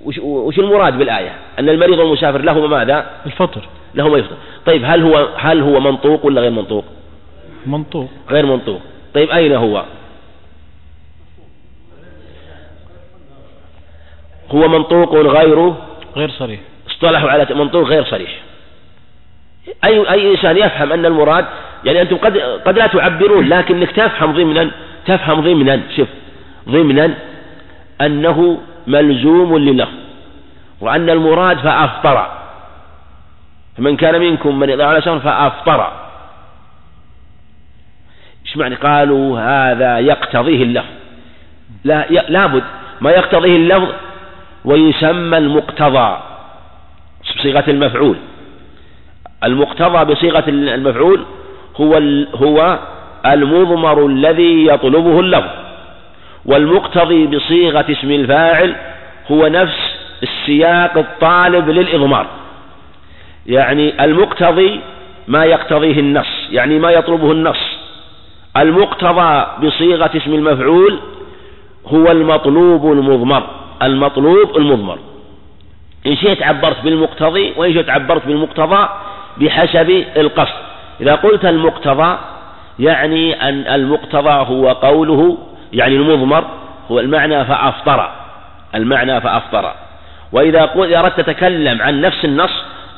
[0.04, 5.28] وش, وش المراد بالآية؟ أن المريض والمسافر لهما ماذا؟ الفطر لهما يفطر طيب هل هو
[5.36, 6.84] هل هو منطوق ولا غير منطوق؟
[7.66, 8.80] منطوق غير منطوق
[9.14, 9.84] طيب أين هو؟
[14.50, 15.74] هو منطوق غير
[16.16, 16.60] غير صريح.
[16.90, 18.30] اصطلحوا على منطوق غير صريح.
[19.84, 21.44] أي أي إنسان يفهم أن المراد
[21.84, 24.70] يعني أنتم قد قد لا تعبرون لكنك تفهم ضمنا
[25.06, 26.08] تفهم ضمنا شوف
[26.68, 27.14] ضمنا
[28.00, 29.92] أنه ملزوم للفظ
[30.80, 32.30] وأن المراد فأفطر.
[33.76, 35.92] فمن كان منكم من على سفر فأفطر.
[38.46, 40.86] إيش معنى؟ قالوا هذا يقتضيه اللفظ.
[41.84, 42.64] لا لابد
[43.00, 43.88] ما يقتضيه اللفظ
[44.64, 46.18] ويسمى المقتضى
[47.38, 48.16] بصيغة المفعول.
[49.44, 51.24] المقتضى بصيغة المفعول
[51.76, 51.94] هو
[52.34, 52.78] هو
[53.26, 55.50] المضمر الذي يطلبه اللفظ
[56.46, 58.76] والمقتضي بصيغة اسم الفاعل
[59.30, 59.78] هو نفس
[60.22, 62.26] السياق الطالب للإضمار.
[63.46, 64.80] يعني المقتضي
[65.28, 67.78] ما يقتضيه النص يعني ما يطلبه النص.
[68.56, 70.98] المقتضى بصيغة اسم المفعول
[71.86, 73.46] هو المطلوب المضمر.
[73.82, 74.98] المطلوب المضمر.
[76.06, 78.88] إن شئت عبرت بالمقتضي وإن شئت عبرت بالمقتضى
[79.36, 80.58] بحسب القصد.
[81.00, 82.18] إذا قلت المقتضى
[82.78, 85.38] يعني أن المقتضى هو قوله
[85.72, 86.44] يعني المضمر
[86.90, 88.10] هو المعنى فأفطر.
[88.74, 89.72] المعنى فأفطر.
[90.32, 92.50] وإذا قلت أردت تتكلم عن نفس النص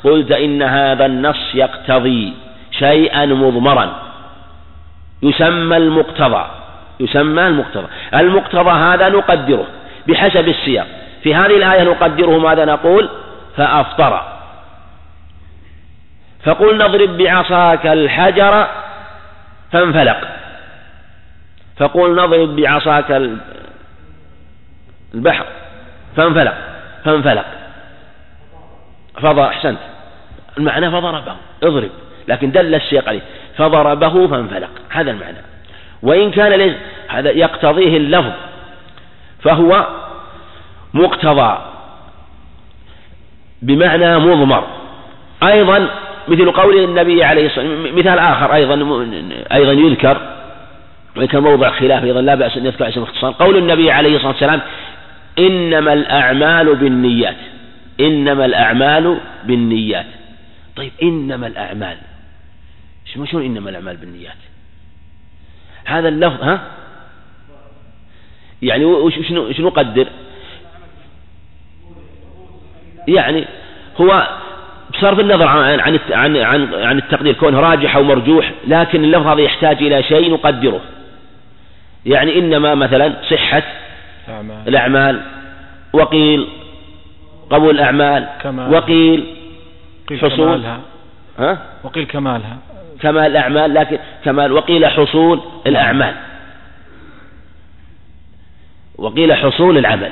[0.03, 2.33] قلت إن هذا النص يقتضي
[2.71, 3.91] شيئا مضمرا.
[5.23, 6.45] يسمى المقتضى.
[6.99, 7.87] يسمى المقتضى.
[8.13, 9.65] المقتضى هذا نقدره.
[10.11, 10.87] بحسب السياق.
[11.23, 13.09] في هذه الآية نقدره ماذا نقول؟
[13.57, 14.21] فأفطر.
[16.43, 18.67] فقل نضرب بعصاك الحجر
[19.71, 20.27] فانفلق.
[21.77, 23.11] فقل نضرب بعصاك
[25.13, 25.45] البحر
[26.17, 26.53] فانفلق.
[27.05, 27.45] فانفلق.
[29.21, 29.79] فضر أحسنت.
[30.57, 31.35] المعنى فضربه.
[31.63, 31.89] اضرب.
[32.27, 33.21] لكن دل السياق عليه.
[33.57, 34.69] فضربه فانفلق.
[34.89, 35.37] هذا المعنى.
[36.03, 36.75] وإن كان
[37.07, 38.31] هذا يقتضيه اللفظ.
[39.43, 39.87] فهو
[40.93, 41.57] مقتضى
[43.61, 44.67] بمعنى مضمر.
[45.43, 45.89] أيضا
[46.27, 48.75] مثل قول النبي عليه الصلاة والسلام مثال آخر أيضا
[49.53, 50.17] أيضا يذكر
[51.17, 53.31] وإن كان موضع خلاف أيضا لا بأس أن يذكر اسم اختصار.
[53.31, 54.61] قول النبي عليه الصلاة والسلام
[55.39, 57.37] إنما الأعمال بالنيات.
[57.99, 60.05] إنما الأعمال بالنيات.
[60.75, 61.97] طيب إنما الأعمال.
[63.05, 64.37] شلون إنما الأعمال بالنيات؟
[65.85, 66.61] هذا اللفظ ها؟
[68.61, 70.07] يعني وش شنو شنو نقدر
[73.07, 73.45] يعني
[74.01, 74.27] هو
[74.93, 79.41] بصرف النظر عن عن عن عن, عن التقدير كونه راجح أو مرجوح لكن اللفظ هذا
[79.41, 80.81] يحتاج إلى شيء نقدره.
[82.05, 83.63] يعني إنما مثلا صحة
[84.67, 85.21] الأعمال.
[85.93, 86.47] وقيل
[87.49, 88.73] قبول الأعمال كمال.
[88.73, 89.23] وقيل
[90.21, 90.29] حصول.
[90.29, 90.79] كمالها.
[91.39, 92.57] ها؟ وقيل كمالها.
[93.01, 96.15] كمال الأعمال لكن كمال وقيل حصول الأعمال.
[98.97, 100.11] وقيل حصول العمل.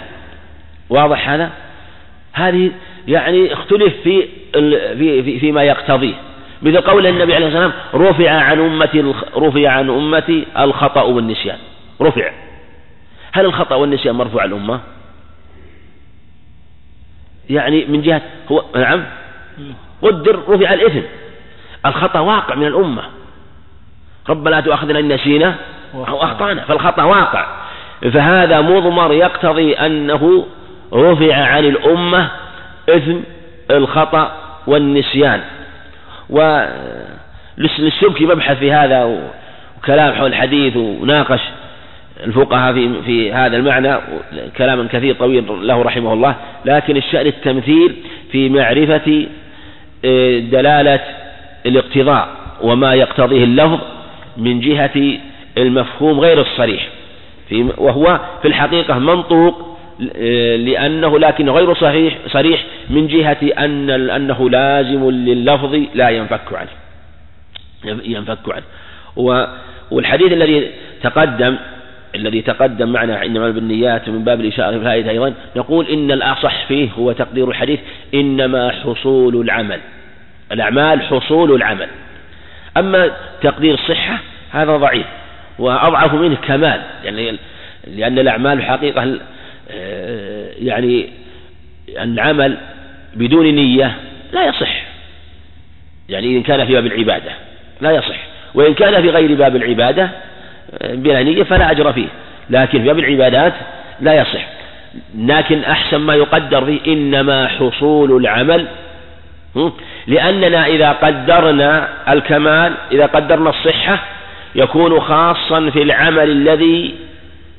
[0.90, 1.52] واضح هذا؟
[2.34, 2.72] هذه
[3.08, 4.28] يعني اختلف في
[4.98, 6.14] في في فيما يقتضيه.
[6.62, 11.58] مثل قول النبي عليه الصلاة والسلام رفع عن امتي رفع عن امتي الخطأ والنسيان.
[12.02, 12.32] رفع.
[13.32, 14.80] هل الخطأ والنسيان مرفوع عن الأمة؟
[17.50, 19.06] يعني من جهة هو نعم.
[20.02, 21.02] قدر رفع الإثم.
[21.86, 23.04] الخطأ واقع من الأمة.
[24.30, 25.56] ربنا لا تؤاخذنا إن نسينا
[25.94, 26.62] أو أخطأنا.
[26.62, 27.48] فالخطأ واقع.
[28.02, 30.46] فهذا مضمر يقتضي أنه
[30.94, 32.28] رفع عن الأمة
[32.90, 33.18] إثم
[33.72, 34.32] الخطأ
[34.68, 35.42] والنسيان.
[36.30, 39.20] وللسبكي مبحث في هذا
[39.78, 41.40] وكلام حول الحديث وناقش
[42.24, 43.96] الفقهاء في في هذا المعنى
[44.58, 46.36] كلاما كثير طويل له رحمه الله
[46.66, 47.96] لكن الشأن التمثيل
[48.32, 49.28] في معرفة
[50.06, 51.00] آه، دلالة
[51.66, 52.30] الاقتضاء
[52.62, 53.80] وما يقتضيه اللفظ
[54.38, 55.18] من جهة
[55.58, 56.88] المفهوم غير الصريح.
[57.50, 59.78] في وهو في الحقيقة منطوق
[60.58, 66.70] لأنه لكن غير صحيح صريح من جهة أن أنه لازم لللفظ لا ينفك عنه.
[68.04, 69.48] ينفك عنه.
[69.92, 70.72] والحديث الذي
[71.04, 71.56] تقدم
[72.16, 76.90] الذي تقدم معنا إنما بالنيات من باب الإشارة في الآية أيضا نقول إن الأصح فيه
[77.00, 77.80] هو تقدير الحديث
[78.14, 79.80] إنما حصول العمل.
[80.52, 81.88] الأعمال حصول العمل.
[82.78, 84.18] أما تقدير الصحة
[84.52, 85.06] هذا ضعيف.
[85.60, 86.82] وأضعف منه كمال.
[87.04, 87.38] يعني
[87.88, 89.20] لأن الأعمال حقيقة
[89.72, 91.10] آه، يعني
[91.90, 92.58] العمل
[93.16, 93.96] بدون نية
[94.34, 94.84] لا يصح.
[96.10, 97.32] يعني إن كان في باب العبادة
[97.82, 98.18] لا يصح.
[98.54, 100.10] وإن كان في غير باب العبادة
[100.82, 102.08] آه، بلا نية فلا أجر فيه.
[102.50, 103.54] لكن في باب العبادات
[104.02, 104.48] لا يصح.
[105.18, 108.68] لكن أحسن ما يقدر فيه إنما حصول العمل
[110.08, 114.04] لأننا إذا قدرنا الكمال إذا قدرنا الصحة
[114.56, 116.96] يكون خاصا في العمل الذي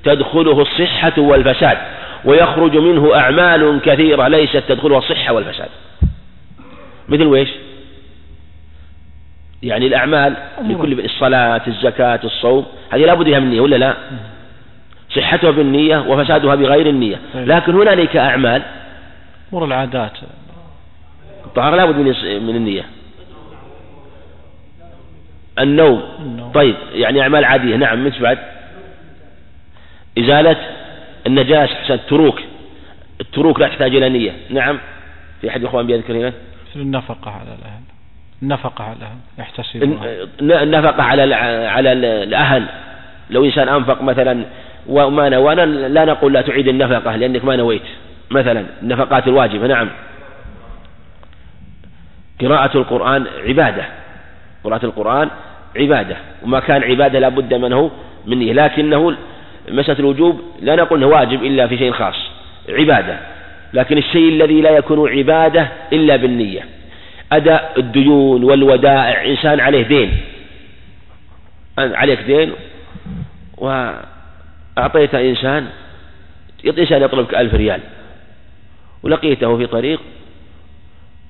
[0.05, 1.79] تدخله الصحة والفساد
[2.24, 5.68] ويخرج منه أعمال كثيرة ليست تدخلها الصحة والفساد.
[7.09, 7.48] مثل ويش
[9.62, 13.94] يعني الأعمال لكل الصلاة الزكاة الصوم هذه لا بد من النية ولا لا؟
[15.16, 17.20] صحتها بالنية وفسادها بغير النية.
[17.35, 18.62] لكن هنالك أعمال
[19.53, 20.12] أمور العادات.
[21.44, 22.14] الطهارة لابد من
[22.46, 22.85] من النية.
[25.61, 26.03] النوم.
[26.55, 27.77] طيب يعني أعمال عادية.
[27.77, 28.38] نعم مش بعد؟
[30.18, 30.57] إزالة
[31.27, 32.40] النجاسة التروك.
[33.20, 34.33] التروك لا تحتاج إلى نية.
[34.51, 34.79] نعم.
[35.40, 36.33] في أحد الإخوان بيذكر هنا؟
[36.77, 37.83] النفقة على الأهل.
[38.42, 39.16] النفقة على الأهل.
[39.38, 39.99] يحتسب
[40.42, 41.35] النفقة على
[41.66, 42.66] على الأهل.
[43.31, 44.44] لو إنسان أنفق مثلا
[44.87, 47.83] وما نوى لا نقول لا تعيد النفقة لأنك ما نويت.
[48.31, 49.66] مثلا النفقات الواجبة.
[49.66, 49.88] نعم.
[52.40, 53.85] قراءة القرآن عبادة.
[54.64, 55.31] قراءة القرآن
[55.76, 57.90] عبادة وما كان عبادة لا بد منه
[58.26, 59.16] منه لكنه
[59.68, 62.16] مسألة الوجوب لا نقول إنه واجب إلا في شيء خاص
[62.68, 63.18] عبادة.
[63.72, 66.64] لكن الشيء الذي لا يكون عبادة إلا بالنية.
[67.33, 70.16] أداء الديون والودائع إنسان عليه دين.
[71.78, 72.52] عليك دين
[73.56, 75.66] وأعطيت إنسان
[76.66, 77.80] إنسان يطلبك ألف ريال.
[79.02, 80.00] ولقيته في طريق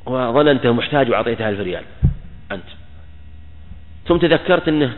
[0.07, 1.83] وظننته محتاج وأعطيته ألف ريال.
[2.53, 2.80] أنت.
[4.11, 4.92] ثم تذكرت أنه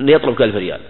[0.00, 0.80] أنه يطلبك ألف ريال.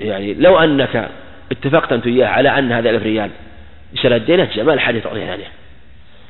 [0.00, 1.10] يعني لو أنك
[1.52, 3.30] اتفقت أنت وياه على أن هذا ألف ريال
[3.94, 5.46] يشتري الدين ما الحاجة تعطيه ثانية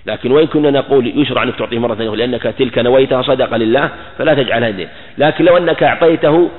[0.06, 4.34] لكن وإن كنا نقول يشرع أنك تعطيه مرة ثانية لأنك تلك نويتها صدقة لله فلا
[4.34, 6.50] تجعلها دين لكن لو أنك أعطيته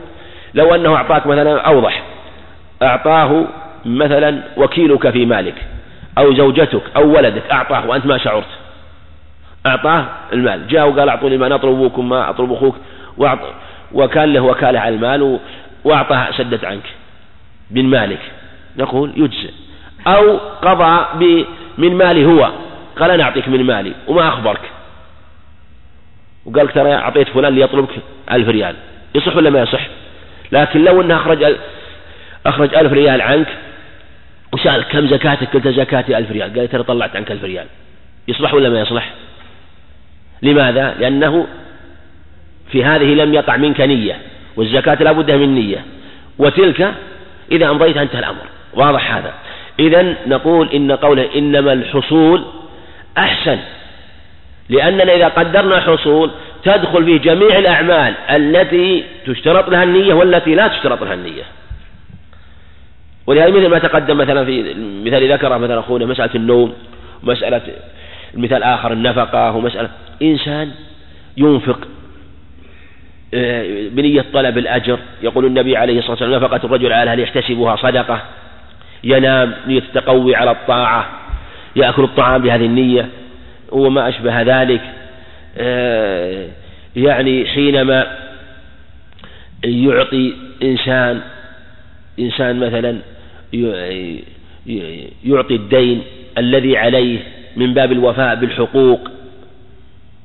[0.54, 2.04] لو أنه أعطاك مثلا أوضح.
[2.82, 3.48] أعطاه
[3.86, 5.56] مثلا وكيلك في مالك
[6.18, 8.61] أو زوجتك أو ولدك أعطاه وأنت ما شعرت.
[9.66, 10.68] أعطاه المال.
[10.68, 12.76] جاء وقال أعطوني المال أطلب أبوكم ما أطلب أخوك.
[13.92, 15.40] وكان له وكالة على المال
[15.84, 16.84] وأعطاه سدت عنك
[17.72, 18.20] من مالك.
[18.78, 19.52] نقول يجزئ.
[20.08, 21.06] أو قضى
[21.78, 22.52] من مالي هو.
[23.00, 24.62] قال أنا أعطيك من مالي وما أخبرك.
[26.46, 27.90] وقال ترى أعطيت فلان ليطلبك
[28.32, 28.76] ألف ريال.
[29.16, 29.88] يصح ولا ما يصح؟
[30.52, 31.56] لكن لو أنه أخرج
[32.46, 33.48] أخرج ألف ريال عنك
[34.54, 36.60] وسأل كم زكاتك قلت زكاتي ألف ريال.
[36.60, 37.66] قال ترى طلعت عنك ألف ريال.
[38.28, 39.14] يصلح ولا ما يصلح؟
[40.42, 41.48] لماذا؟ لأنه
[42.72, 44.22] في هذه لم يقع منك نية
[44.56, 45.86] والزكاة لا بد من نية.
[46.38, 46.94] وتلك
[47.52, 48.46] إذا أمضيت أنتهى الأمر.
[48.74, 49.34] واضح هذا.
[49.80, 52.44] إذا نقول إن قوله إنما الحصول
[53.18, 53.60] أحسن.
[54.70, 56.32] لأننا إذا قدرنا حصول
[56.64, 61.44] تدخل في جميع الأعمال التي تشترط لها النية والتي لا تشترط لها النية.
[63.28, 64.74] ولهذا مثل ما تقدم مثلا في
[65.06, 66.74] مثال ذكره مثلا أخونا مسألة النوم
[67.24, 67.62] ومسألة
[68.34, 69.90] مثال آخر النفقة ومسألة
[70.22, 70.72] إنسان
[71.38, 71.88] ينفق
[73.34, 75.00] آه، بنية طلب الأجر.
[75.24, 78.22] يقول النبي عليه الصلاة والسلام نفقة الرجل على هل يحتسبها صدقة.
[79.04, 81.10] ينام نية التقوي على الطاعة
[81.76, 83.10] يأكل الطعام بهذه النية.
[83.72, 84.82] وما أشبه ذلك.
[85.58, 86.48] آه،
[86.96, 88.18] يعني حينما
[89.64, 91.22] يعطي إنسان
[92.20, 92.98] إنسان مثلا
[95.24, 96.04] يعطي الدين
[96.38, 97.20] الذي عليه
[97.56, 99.00] من باب الوفاء بالحقوق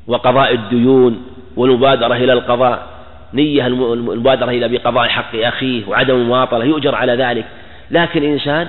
[0.07, 1.23] وقضاء الديون
[1.57, 2.87] والمبادرة إلى القضاء.
[3.35, 7.45] نية المبادرة إلى بقضاء حق أخيه وعدم المواطلة يؤجر على ذلك.
[7.91, 8.69] لكن إنسان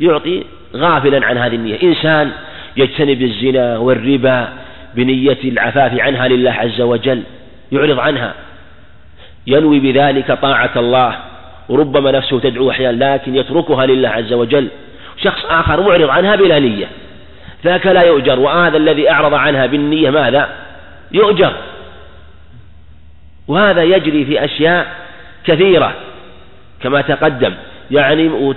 [0.00, 0.44] يعطي
[0.76, 1.82] غافلا عن هذه النية.
[1.82, 2.30] إنسان
[2.76, 4.48] يجتنب الزنا والربا
[4.94, 7.22] بنية العفاف عنها لله عز وجل
[7.72, 8.34] يعرض عنها.
[9.46, 11.18] ينوي بذلك طاعة الله
[11.68, 14.68] وربما نفسه تدعو أحيانا لكن يتركها لله عز وجل.
[15.22, 16.86] شخص آخر معرض عنها بلا نية.
[17.64, 20.48] ذاك لا يؤجر وهذا الذي أعرض عنها بالنية ماذا؟
[21.12, 21.52] يؤجر.
[23.48, 24.86] وهذا يجري في أشياء
[25.44, 25.94] كثيرة
[26.80, 27.54] كما تقدم
[27.90, 28.54] يعني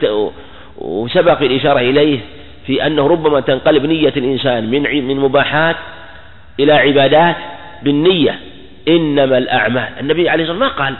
[0.77, 2.19] وسبق الإشارة إليه
[2.67, 5.75] في أنه ربما تنقلب نية الإنسان من من مباحات
[6.59, 7.35] إلى عبادات
[7.83, 8.39] بالنية.
[8.87, 10.95] إنما الأعمال النبي عليه الصلاة والسلام ما قال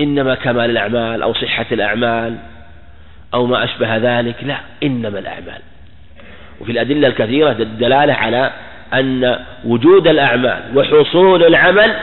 [0.00, 2.36] إنما كمال الأعمال أو صحة الأعمال
[3.34, 5.60] أو ما أشبه ذلك لا إنما الأعمال.
[6.60, 8.52] وفي الأدلة الكثيرة الدلالة على
[8.94, 11.96] أن وجود الأعمال وحصول العمل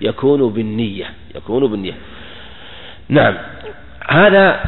[0.00, 1.94] يكون بالنية يكون بالنية.
[3.08, 3.34] نعم.
[4.08, 4.60] هذا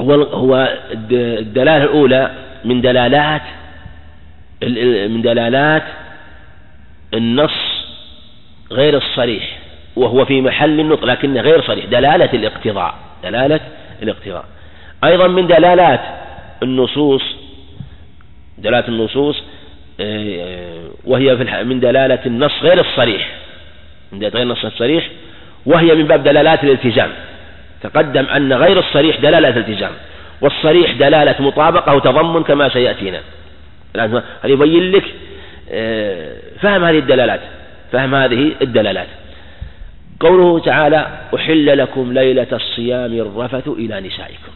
[0.00, 2.30] هو الدلالة الأولى
[2.64, 3.42] من دلالات
[5.08, 5.82] من دلالات
[7.14, 7.84] النص
[8.72, 9.58] غير الصريح
[9.96, 13.60] وهو في محل النطق لكنه غير صريح دلالة الاقتضاء دلالة
[14.02, 14.44] الاقتضاء.
[15.04, 16.00] أيضا من دلالات
[16.62, 17.22] النصوص
[18.58, 19.42] دلالة النصوص
[20.00, 23.34] آه، وهي في من دلالة النص غير الصريح.
[24.12, 25.08] من دلالة غير النص الصريح
[25.66, 27.10] وهي من باب دلالات الالتزام
[27.82, 29.92] تقدم أن غير الصريح دلالة التزام
[30.40, 33.20] والصريح دلالة مطابقة وتضمن كما سيأتينا.
[33.96, 35.04] هذا يبين لك؟
[35.70, 37.40] آه، فهم هذه الدلالات.
[37.92, 39.08] فهم هذه الدلالات.
[40.20, 44.52] قوله تعالى أحل لكم ليلة الصيام الرفث إلى نسائكم.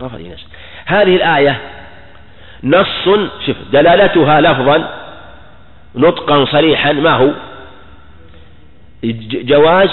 [0.00, 0.34] رفث إلى
[0.86, 1.60] هذه الآية
[2.64, 3.04] نص
[3.46, 5.00] شوف دلالتها لفظا
[5.94, 7.30] نطقا صريحا ما هو؟
[9.32, 9.90] جواز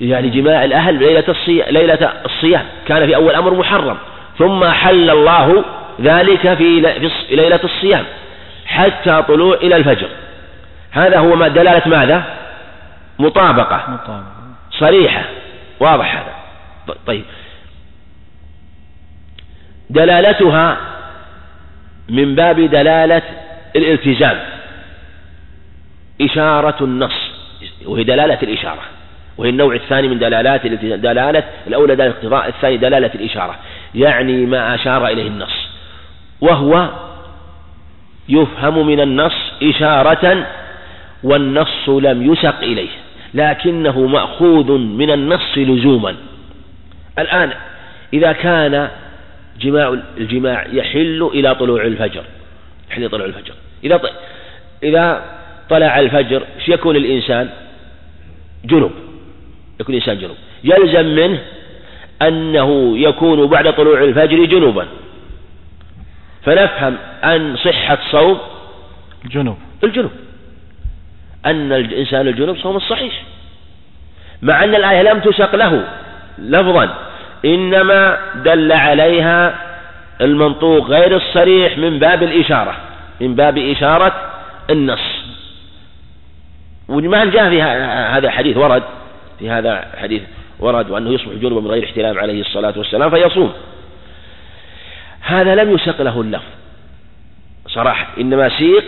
[0.00, 3.96] يعني جماع الأهل ليلة الصيام, ليلة الصيام كان في أول أمر محرم
[4.38, 5.64] ثم حل الله
[6.00, 6.80] ذلك في
[7.30, 8.04] ليلة الصيام
[8.66, 10.08] حتى طلوع إلى الفجر.
[10.90, 12.24] هذا هو ما دلالة ماذا؟
[13.18, 13.98] مطابقة.
[14.70, 15.24] صريحة
[15.80, 16.34] واضح هذا
[17.06, 17.24] طيب.
[19.90, 20.76] دلالتها
[22.12, 23.22] من باب دلالة
[23.76, 24.38] الالتزام
[26.20, 27.30] إشارة النص.
[27.84, 28.82] وهي دلالة الإشارة.
[29.38, 33.58] وهي النوع الثاني من دلالات دلالة الأولى دلالة الاقتضاء الثاني دلالة الإشارة.
[33.94, 35.68] يعني ما أشار إليه النص.
[36.40, 36.88] وهو
[38.28, 40.46] يفهم من النص إشارة
[41.22, 42.90] والنص لم يسق إليه.
[43.34, 46.16] لكنه مأخوذ من النص لزوما.
[47.18, 47.52] الآن
[48.12, 48.88] إذا كان
[49.60, 52.24] جماع الجماع يحل إلى طلوع الفجر
[52.90, 53.54] يحل طلوع الفجر.
[53.84, 54.00] إذا
[54.82, 55.24] إذا
[55.70, 57.50] طلع الفجر يكون الإنسان؟
[58.64, 58.90] جنب
[59.80, 61.42] يكون الإنسان جنب يلزم منه
[62.22, 64.86] أنه يكون بعد طلوع الفجر جنوبا.
[66.42, 68.38] فنفهم أن صحة صوم
[69.24, 70.10] الجنوب الجنوب.
[71.46, 73.22] أن الإنسان الجنوب صوم الصحيح
[74.42, 75.88] مع أن الآية لم تسق له
[76.38, 77.11] لفظا.
[77.44, 79.54] إنما دل عليها
[80.20, 82.76] المنطوق غير الصريح من باب الإشارة
[83.20, 84.12] من باب إشارة
[84.70, 85.22] النص.
[86.88, 88.82] وما جاء في هذا الحديث ورد
[89.38, 90.22] في هذا الحديث
[90.60, 93.52] ورد وأنه يصبح جنوبا من غير احتلام عليه الصلاة والسلام فيصوم.
[95.20, 96.52] هذا لم يسق له اللفظ
[97.66, 98.84] صراحة إنما سيق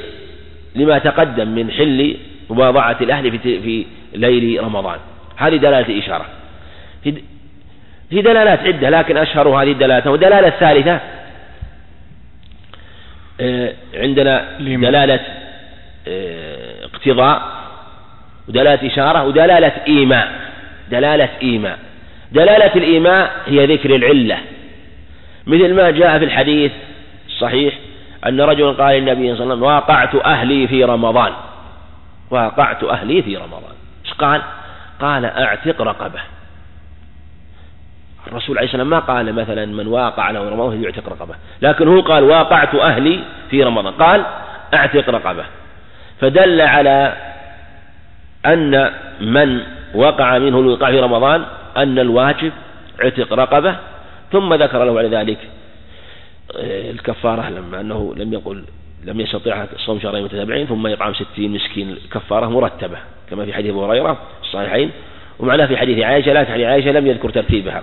[0.74, 2.16] لما تقدم من حل
[2.50, 4.98] مواضعة الأهل في ليل رمضان.
[5.36, 6.26] هذه دلالة إشارة
[8.14, 11.00] في دلالات عدة لكن أشهر هذه الدلالات والدلالة الثالثة
[13.40, 15.20] آه، عندنا دلالة
[16.08, 17.42] آه، اقتضاء
[18.48, 20.32] ودلالة إشارة ودلالة إيماء.
[20.90, 21.78] دلالة إيماء.
[22.32, 24.38] دلالة الإيماء هي ذكر العلة.
[25.46, 26.72] مثل ما جاء في الحديث
[27.28, 27.74] الصحيح
[28.26, 31.32] أن رجلا قال للنبي صلى الله عليه وسلم واقعت أهلي في رمضان.
[32.30, 33.74] واقعت أهلي في رمضان.
[34.04, 34.42] إيش قال؟
[35.00, 36.20] قال أعتق رقبة.
[38.26, 41.34] الرسول عليه السلام ما قال مثلا من واقع له رمضان يعتق رقبة.
[41.62, 43.20] لكن هو قال واقعت أهلي
[43.50, 43.92] في رمضان.
[43.92, 44.24] قال
[44.74, 45.44] أعتق رقبة.
[46.20, 47.16] فدل على
[48.46, 49.60] أن من
[49.94, 51.44] وقع منه الوقاع في رمضان
[51.76, 52.52] أن الواجب
[53.00, 53.76] عتق رقبة.
[54.32, 55.38] ثم ذكر له على ذلك
[56.56, 58.64] آه، الكفارة لما أنه لم يقل
[59.04, 61.96] لم يستطيع صوم شهرين متتابعين ثم يطعم ستين مسكين.
[62.12, 62.98] كفارة مرتبة
[63.30, 64.90] كما في حديث أبو هريرة الصحيحين.
[65.38, 67.82] ومعناه في حديث عائشة لا حديث عائشة لم يذكر ترتيبها.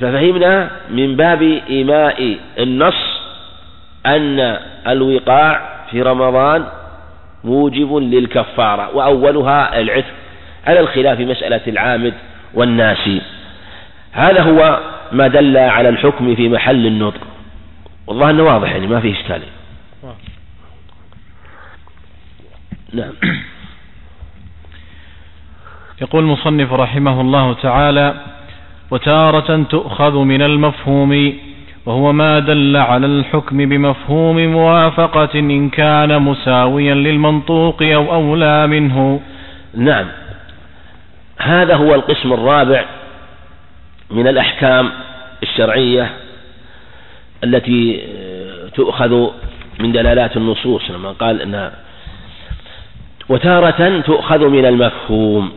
[0.00, 3.20] ففهمنا من باب إيماء النص
[4.06, 6.66] أن الوقاع في رمضان
[7.44, 10.14] موجب للكفارة وأولها العتق
[10.66, 12.14] على الخلاف مسألة العامد
[12.54, 13.22] والناسي
[14.12, 14.80] هذا هو
[15.12, 17.20] ما دل على الحكم في محل النطق.
[18.06, 19.42] والله أنه واضح يعني ما فيه إشكال.
[22.92, 23.12] نعم.
[26.02, 28.14] يقول المصنف رحمه الله تعالى
[28.90, 31.32] وتارة تؤخذ من المفهوم
[31.86, 39.20] وهو ما دل على الحكم بمفهوم موافقة إن كان مساويا للمنطوق أو أولى منه.
[39.74, 40.06] نعم.
[41.38, 42.84] هذا هو القسم الرابع
[44.10, 44.90] من الأحكام
[45.42, 46.10] الشرعية
[47.44, 48.02] التي
[48.74, 49.30] تؤخذ
[49.80, 51.72] من دلالات النصوص لما قال أنها
[53.28, 55.52] وتارة تؤخذ من المفهوم.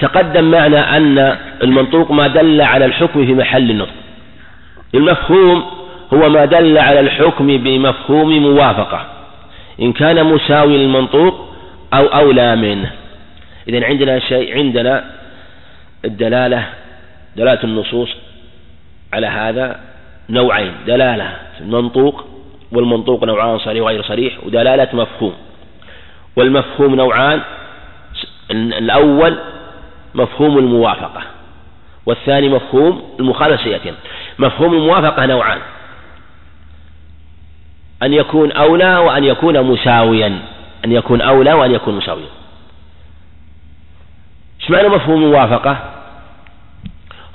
[0.00, 3.92] تقدم معنا أن المنطوق ما دل على الحكم في محل النطق.
[4.94, 5.64] المفهوم
[6.14, 9.06] هو ما دل على الحكم بمفهوم موافقة.
[9.80, 11.54] إن كان مساوي للمنطوق
[11.94, 12.90] أو أولى منه.
[13.68, 15.04] إذا عندنا شيء عندنا
[16.04, 16.64] الدلالة
[17.36, 18.08] دلالة النصوص
[19.12, 19.80] على هذا
[20.30, 20.72] نوعين.
[20.86, 22.24] دلالة المنطوق
[22.72, 25.34] والمنطوق نوعان صريح وغير صريح ودلالة مفهوم.
[26.36, 27.40] والمفهوم نوعان
[28.50, 29.38] الأول
[30.14, 31.22] مفهوم الموافقة
[32.06, 33.64] والثاني مفهوم المخالفة.
[33.64, 33.92] سيأتي
[34.38, 35.58] مفهوم الموافقة نوعان
[38.02, 40.38] أن يكون أولى وأن يكون مساويا
[40.84, 42.28] أن يكون أولى وأن يكون مساويا.
[44.60, 45.76] إيش معنى مفهوم الموافقة؟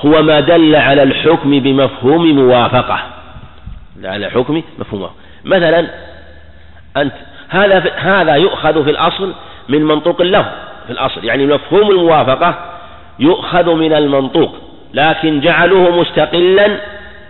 [0.05, 2.99] هو ما دل على الحكم بمفهوم موافقة.
[4.03, 5.09] على حكم مفهوم
[5.45, 5.89] مثلا
[6.97, 7.13] أنت
[7.49, 9.34] هذا هذا يؤخذ في الأصل
[9.69, 10.51] من منطوق اللفظ
[10.88, 11.26] في الأصل.
[11.26, 12.56] يعني مفهوم الموافقة
[13.20, 14.56] يؤخذ من المنطوق
[14.94, 16.78] لكن جعلوه مستقلا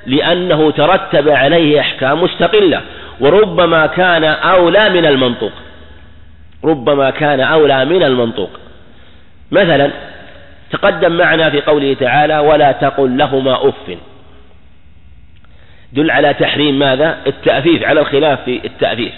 [0.05, 2.81] لأنه ترتب عليه أحكام مستقلة.
[3.19, 5.51] وربما كان أولى من المنطوق.
[6.63, 8.49] ربما كان أولى من المنطوق.
[9.51, 9.91] مثلا
[10.71, 13.97] تقدم معنا في قوله تعالى ولا تقل لهما أف
[15.93, 19.13] دل على تحريم ماذا؟ التأفيف على الخلاف في التأفيف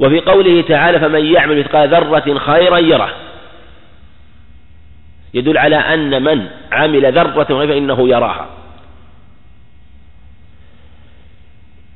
[0.00, 3.10] وفي قوله تعالى فمن يعمل مثقال ذرة خيرا يره.
[5.34, 8.46] يدل على أن من عمل ذرة فإنه يراها.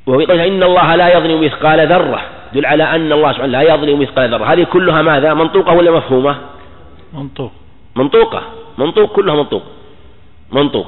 [0.06, 2.20] وفي قوله إن الله لا يظلم مثقال ذرة.
[2.52, 4.52] يدل على أن الله سبحانه لا يظلم مثقال ذرة.
[4.52, 6.36] هذه كلها ماذا؟ منطوقة ولا مفهومة؟
[7.12, 7.52] منطوق.
[7.96, 8.42] منطوقة.
[8.78, 9.62] منطوق كلها منطوق.
[10.52, 10.86] منطوق.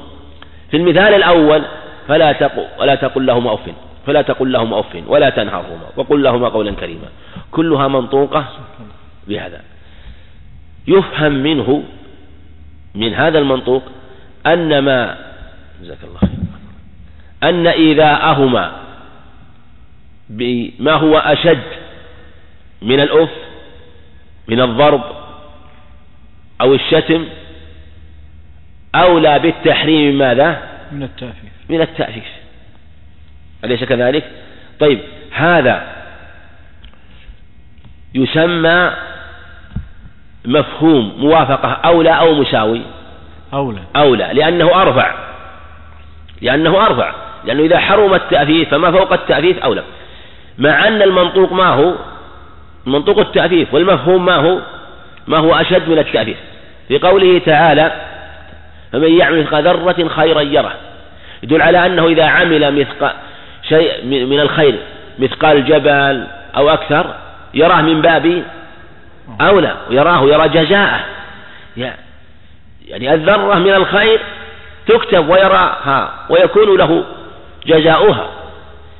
[0.71, 1.61] في المثال الأول
[2.07, 3.59] فلا تقل ولا تقل لهما أف
[4.05, 7.07] فلا تقل لهما أف ولا تنهرهما وقل لهما قولا كريما.
[7.51, 8.45] كلها منطوقة
[9.27, 9.61] بهذا.
[10.87, 11.83] يفهم منه
[12.95, 13.83] من هذا المنطوق
[14.45, 15.17] أن ما
[15.81, 16.29] جزاك الله خير.
[17.43, 18.71] أن إيذاءهما
[20.29, 21.63] بما هو أشد
[22.81, 23.29] من الأف
[24.47, 25.03] من الضرب
[26.61, 27.27] أو الشتم
[28.95, 32.34] أولى بالتحريم ماذا؟ من التأفيف من التأفيف
[33.65, 34.23] أليس كذلك؟
[34.79, 34.99] طيب
[35.31, 35.83] هذا
[38.15, 38.91] يسمى
[40.45, 42.81] مفهوم موافقة أولى أو مساوي.
[43.53, 43.81] أولى.
[43.95, 45.15] أولى لأنه أرفع.
[46.41, 47.13] لأنه أرفع.
[47.45, 49.83] لأنه إذا حرم التأفيف فما فوق التأفيف أولى.
[50.57, 51.95] مع أن المنطوق ما هو؟
[52.85, 54.59] منطوق التأفيف والمفهوم ما هو؟
[55.27, 56.37] ما هو أشد من التأفيف
[56.87, 57.91] في قوله تعالى
[58.91, 60.73] فمن يعمل مثقال ذرة خيرا يره
[61.43, 63.13] يدل على أنه إذا عمل مثقال
[63.69, 64.79] شيء من الخير
[65.19, 67.15] مثقال جبل أو أكثر
[67.53, 68.43] يراه من باب
[69.41, 71.05] أولى ويراه يرى جزاءه.
[72.87, 74.19] يعني الذرة من الخير
[74.87, 77.03] تكتب ويراها ويكون له
[77.65, 78.29] جزاؤها.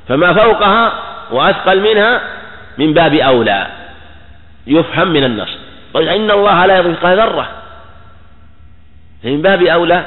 [0.08, 0.92] فما فوقها
[1.30, 2.20] وأثقل منها
[2.78, 3.66] من باب أولى.
[4.66, 5.58] يفهم من النص.
[5.94, 7.48] طيب إن الله لا يضيق ذرة.
[9.24, 10.04] من باب أولى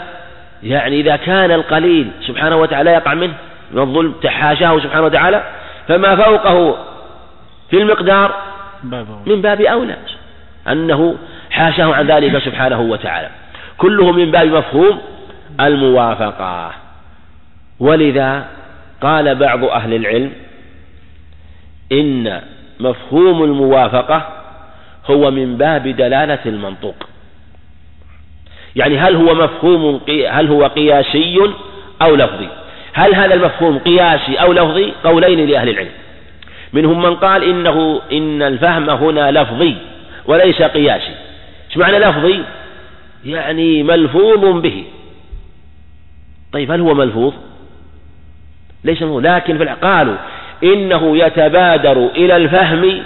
[0.63, 3.33] يعني إذا كان القليل سبحانه وتعالى يقع منه
[3.71, 5.43] من الظلم تحاشاه سبحانه وتعالى
[5.87, 6.85] فما فوقه
[7.69, 8.35] في المقدار
[9.25, 9.95] من باب أولى
[10.67, 11.15] أنه
[11.51, 13.29] حاشاه عن ذلك سبحانه وتعالى.
[13.77, 15.01] كله من باب مفهوم
[15.59, 16.71] الموافقة.
[17.79, 18.47] ولذا
[19.01, 20.31] قال بعض أهل العلم
[21.91, 22.41] إن
[22.79, 24.27] مفهوم الموافقة
[25.09, 26.95] هو من باب دلالة المنطوق.
[28.75, 31.39] يعني هل هو مفهوم هل هو قياسي
[32.01, 32.49] أو لفظي؟
[32.99, 35.91] هل هذا المفهوم قياسي أو لفظي؟ قولين لأهل العلم.
[36.73, 39.75] منهم من قال إنه إن الفهم هنا لفظي
[40.25, 41.15] وليس قياسي.
[41.69, 42.43] إيش معنى لفظي؟
[43.25, 44.83] يعني ملفوظ به.
[46.53, 47.33] طيب هل هو ملفوظ؟
[48.83, 50.15] ليس ملفوظ؟ لكن في قالوا
[50.63, 53.03] إنه يتبادر إلى الفهم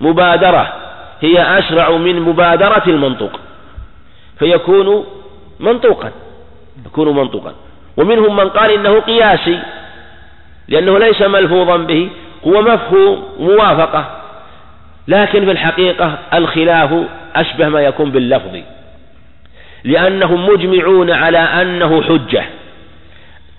[0.00, 0.72] مبادرة.
[1.20, 3.40] هي أسرع من مبادرة المنطوق
[4.38, 5.04] فيكون
[5.60, 6.12] منطوقا.
[6.86, 7.54] يكون منطوقا.
[7.98, 9.58] ومنهم من قال إنه قياسي
[10.68, 12.10] لأنه ليس ملفوظا به
[12.46, 14.22] هو مفهوم موافقة
[15.08, 16.90] لكن في الحقيقة الخلاف
[17.36, 18.58] أشبه ما يكون باللفظ
[19.84, 22.44] لأنهم مجمعون على أنه حجة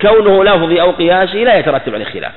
[0.01, 2.31] كونه لفظي أو قياسي لا يترتب عليه خلاف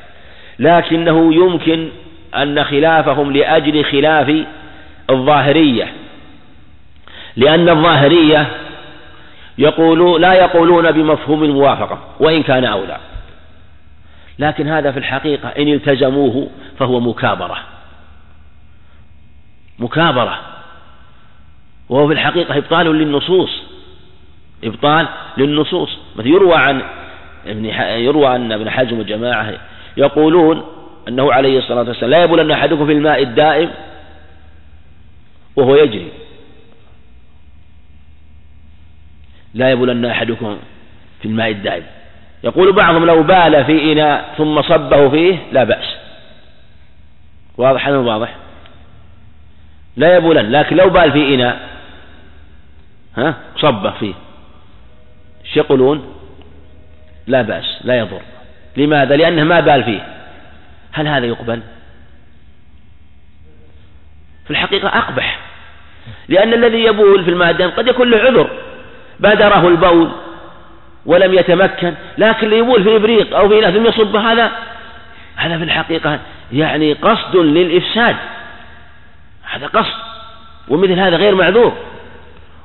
[0.59, 1.89] لكنه يمكن
[2.37, 4.45] أن خلافهم لأجل خلاف
[5.11, 5.87] الظاهرية
[7.37, 8.47] لأن الظاهرية
[9.59, 12.99] يقولوا لا يقولون بمفهوم الموافقة وإن كان أولى
[14.39, 16.49] لكن هذا في الحقيقة إن التزموه
[16.79, 17.59] فهو مكابرة.
[19.79, 20.39] مكابرة.
[21.89, 23.63] وهو في الحقيقة إبطال للنصوص.
[24.65, 25.99] إبطال للنصوص.
[26.17, 26.83] مثل يروى عن
[27.47, 27.65] ابن
[28.05, 29.55] يروى أن ابن حزم وجماعة
[29.97, 30.63] يقولون
[31.09, 33.71] أنه عليه الصلاة والسلام لا يبولن أحدكم في الماء الدائم
[35.57, 36.09] وهو يجري.
[39.55, 40.59] لا يبولن أحدكم
[41.23, 41.85] في الماء الدائم.
[42.45, 45.97] يقول بعضهم لو بال في إناء ثم صبه فيه لا بأس.
[47.57, 48.35] واضح هذا واضح؟
[49.97, 51.69] لا يبولن لكن لو بال في إناء
[53.17, 54.15] ها صبه فيه
[55.45, 56.15] إيش يقولون؟
[57.27, 58.21] لا بأس لا يضر.
[58.77, 60.07] لماذا؟ لأنه ما بال فيه.
[60.93, 61.61] هل هذا يقبل؟
[64.45, 65.39] في الحقيقة أقبح.
[66.29, 68.62] لأن الذي يبول في الماء قد يكون له عذر.
[69.21, 70.11] بادره البول
[71.07, 74.51] ولم يتمكن لكن اللي يبول في إبريق أو في إناء ثم يصب هذا
[75.37, 76.19] هذا في الحقيقة
[76.53, 78.17] يعني قصد للإفساد.
[79.51, 80.03] هذا قصد
[80.69, 81.73] ومثل هذا غير معذور.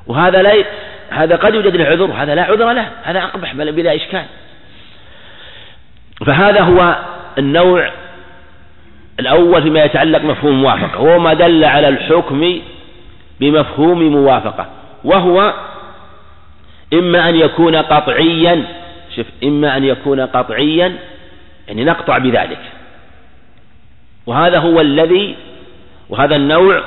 [0.07, 0.63] وهذا لا
[1.09, 4.25] هذا قد يوجد له عذر وهذا لا عذر له هذا أقبح بلا إشكال.
[6.25, 6.95] فهذا هو
[7.37, 7.91] النوع
[9.19, 12.59] الأول فيما يتعلق مفهوم الموافقة وهو ما دل على الحكم
[13.39, 14.67] بمفهوم موافقة
[15.03, 15.53] وهو
[16.93, 18.63] إما أن يكون قطعيا
[19.15, 20.93] شوف إما أن يكون قطعيا
[21.67, 22.59] يعني نقطع بذلك.
[24.25, 25.35] وهذا هو الذي
[26.09, 26.83] وهذا النوع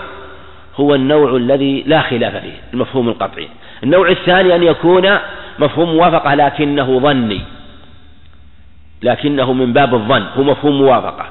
[0.76, 3.48] هو النوع الذي لا خلاف فيه المفهوم القطعي.
[3.82, 5.18] النوع الثاني أن يكون
[5.59, 7.40] مفهوم موافقة لكنه ظني.
[9.03, 11.26] لكنه من باب الظن هو مفهوم موافقة.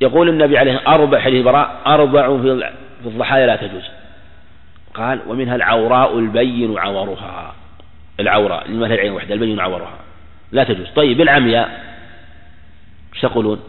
[0.00, 2.72] يقول النبي عليه أربع حديث براء أربع في
[3.06, 3.97] الضحايا لا تجوز.
[4.98, 7.54] قال ومنها العوراء البين عورها.
[8.20, 9.98] العوراء لمثل العين وحده البين عورها.
[10.52, 10.86] لا تجوز.
[10.96, 11.96] طيب العمياء
[13.14, 13.60] إيش تقولون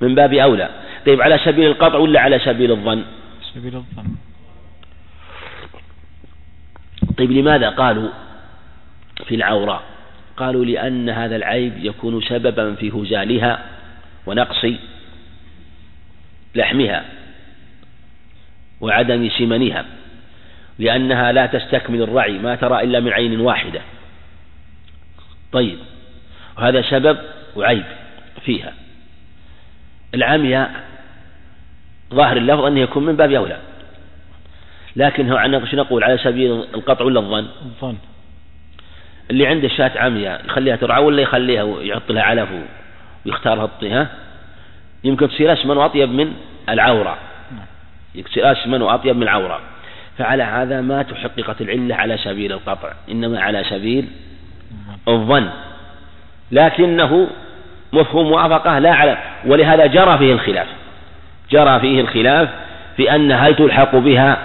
[0.00, 0.68] من باب أولى.
[1.06, 3.04] طيب على سبيل القطع ولا على سبيل الظن؟
[3.54, 4.14] سبيل الظن.
[7.18, 8.08] طيب لماذا قالوا
[9.26, 9.82] في العوراء؟
[10.36, 13.64] قالوا لأن هذا العيب يكون سببا في هزالها
[14.26, 14.66] ونقص
[16.54, 17.04] لحمها
[18.80, 19.84] وعدم سمنها.
[20.78, 23.80] لأنها لا تستكمل الرعي ما ترى إلا من عين واحدة.
[25.52, 25.78] طيب
[26.58, 27.18] وهذا سبب
[27.56, 27.84] وعيب
[28.44, 28.72] فيها.
[30.14, 30.84] العمياء
[32.14, 33.58] ظاهر اللفظ أنه يكون من باب أولى.
[34.96, 37.96] لكن هو عنا شو نقول على سبيل القطع ولا الظن؟ الظن.
[39.30, 42.48] اللي عنده شاة عمياء يخليها ترعى ولا يخليها ويحط لها علف
[43.26, 44.08] ويختارها الطيها
[45.04, 46.32] يمكن تصير أسمن وأطيب من
[46.68, 47.18] العورة.
[48.14, 49.60] يصير أسمن وأطيب من العورة.
[50.18, 54.08] فعلى هذا ما تحققت العلة على سبيل القطع إنما على سبيل
[55.08, 55.48] الظن.
[56.52, 57.26] لكنه
[57.92, 60.66] مفهوم موافقة لا على ولهذا جرى فيه الخلاف.
[61.50, 62.48] جرى فيه الخلاف
[62.96, 64.38] في أن هل تلحق بها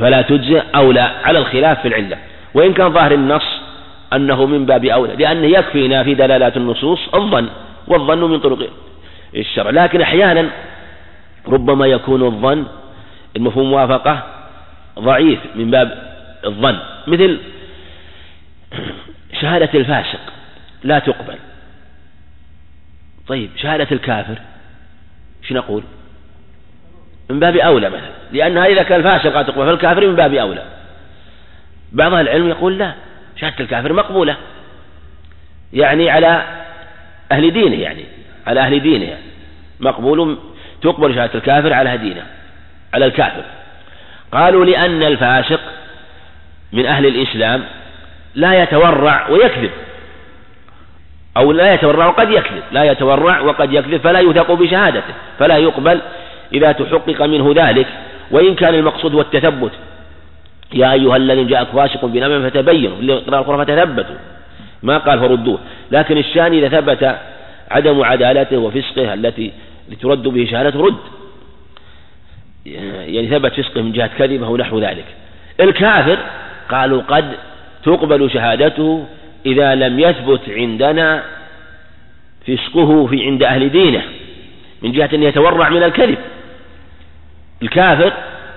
[0.00, 2.16] فلا تجزئ أو لا على الخلاف في العلة.
[2.54, 3.46] وإن كان ظاهر النص
[4.12, 7.48] أنه من باب أولى لأنه يكفينا في دلالات النصوص الظن
[7.88, 8.70] والظن من طرق
[9.36, 9.70] الشرع.
[9.70, 10.46] لكن أحيانا
[11.48, 12.66] ربما يكون الظن
[13.36, 14.39] المفهوم موافقة
[15.00, 16.78] ضعيف من باب الظن.
[17.06, 17.40] مثل
[19.40, 20.20] شهادة الفاسق
[20.82, 21.36] لا تقبل.
[23.26, 24.38] طيب شهادة الكافر
[25.48, 25.82] شو نقول؟
[27.30, 28.10] من باب أولى مثلا.
[28.32, 30.64] لأنها إذا كان فاسق لا تقبل فالكافر من باب أولى.
[31.92, 32.94] بعض العلم يقول لا
[33.36, 34.36] شهادة الكافر مقبولة.
[35.72, 36.44] يعني على
[37.32, 38.04] أهل دينه يعني
[38.46, 39.24] على أهل دينه يعني.
[39.80, 40.38] مقبول
[40.82, 42.26] تقبل شهادة الكافر على دينه
[42.94, 43.44] على الكافر.
[44.32, 45.60] قالوا لأن الفاسق
[46.72, 47.64] من أهل الإسلام
[48.34, 49.70] لا يتورع ويكذب.
[51.36, 52.62] أو لا يتورع وقد يكذب.
[52.72, 56.00] لا يتورع وقد يكذب فلا يوثق بشهادته فلا يقبل
[56.52, 57.86] إذا تحقق منه ذلك.
[58.30, 59.72] وإن كان المقصود هو التثبت.
[60.72, 64.16] يا أيها الذين جاءك فاسق بنبأ فتبينوا اللي قراءة القرآن فتثبتوا.
[64.82, 65.58] ما قال فردوه.
[65.90, 67.18] لكن الشان إذا ثبت
[67.70, 69.52] عدم عدالته وفسقه التي
[70.02, 71.19] ترد به شهادته رد.
[72.66, 75.04] يعني ثبت فسقه من جهة كذبة ونحو ذلك.
[75.60, 76.18] الكافر
[76.68, 77.36] قالوا قد
[77.84, 79.06] تقبل شهادته
[79.46, 81.22] إذا لم يثبت عندنا
[82.46, 84.02] فسقه في عند أهل دينه
[84.82, 86.18] من جهة أن يتورع من الكذب.
[87.62, 88.12] الكافر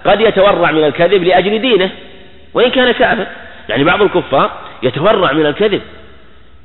[0.06, 1.90] قد يتورع من الكذب لأجل دينه
[2.54, 3.28] وإن كان كافر
[3.70, 4.52] يعني بعض الكفار
[4.84, 5.82] يتورع من الكذب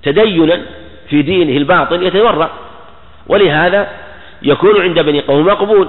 [0.03, 0.61] تدينا
[1.09, 2.51] في دينه الباطل يتورع
[3.27, 3.89] ولهذا
[4.43, 5.89] يكون عند بني قوم مقبول.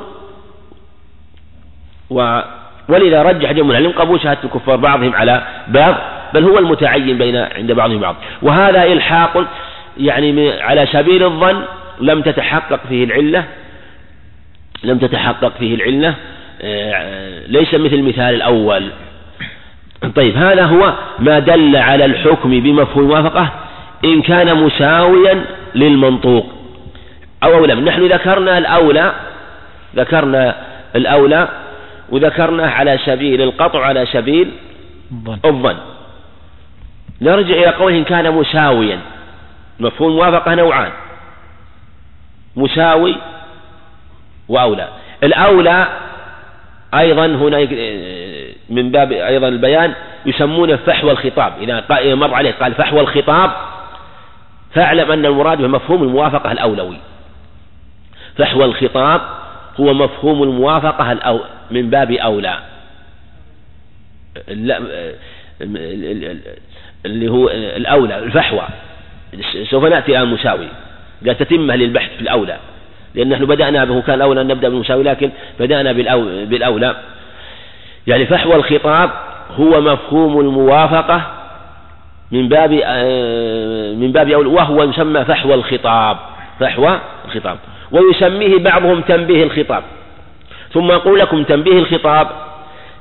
[2.10, 2.42] و
[2.90, 5.96] ولذا رجح جمهور العلم قبول شهادة الكفار بعضهم على بعض
[6.34, 9.46] بل هو المتعين بين عند بعضهم بعض وهذا إلحاق
[9.98, 11.64] يعني على سبيل الظن
[12.02, 13.44] لم تتحقق فيه العلة
[14.84, 16.16] لم تتحقق فيه العلة
[16.62, 18.90] آه، ليس مثل المثال الأول.
[20.16, 23.50] طيب هذا هو ما دل على الحكم بمفهوم الموافقة
[24.06, 25.46] إن كان مساويا
[25.76, 26.54] للمنطوق
[27.44, 27.76] أو أولى.
[27.76, 29.14] نحن ذكرنا الأولى
[29.96, 30.56] ذكرنا
[30.96, 31.50] الأولى
[32.12, 34.52] وذكرناه على سبيل القطع على سبيل
[35.46, 35.78] الظن.
[37.22, 39.00] نرجع إلى قوله إن كان مساويا.
[39.80, 40.92] مفهوم الموافقة نوعان.
[42.56, 43.16] مساوي
[44.50, 44.88] وأولى.
[45.24, 45.88] الأولى
[46.94, 47.60] أيضا هنا
[48.70, 49.94] من باب أيضا البيان
[50.26, 51.54] يسمونه فحوى الخطاب.
[51.62, 53.52] إذا مر عليه قال فحوى الخطاب
[54.74, 56.98] فاعلم أن المراد بمفهوم الموافقة الأولوي.
[58.38, 59.22] فحوى الخطاب
[59.80, 61.40] هو مفهوم الموافقة
[61.72, 62.60] من باب أولى.
[67.06, 68.68] اللي هو الأولى الفحوى.
[69.70, 70.68] سوف نأتي الآن مساوي
[71.26, 72.58] قال تتمة للبحث في الأولى
[73.16, 75.92] لأن نحن بدأنا به كان الأولى أن نبدأ بالمساوي لكن بدأنا
[76.46, 76.96] بالأولى.
[78.08, 79.10] يعني فحوى الخطاب
[79.56, 81.22] هو مفهوم الموافقة
[82.32, 82.72] من باب
[83.98, 86.18] من باب أولى وهو يسمى فحوى الخطاب.
[86.60, 87.58] فحوى الخطاب.
[87.92, 89.84] ويسميه بعضهم تنبيه الخطاب.
[90.74, 92.28] ثم أقول لكم تنبيه الخطاب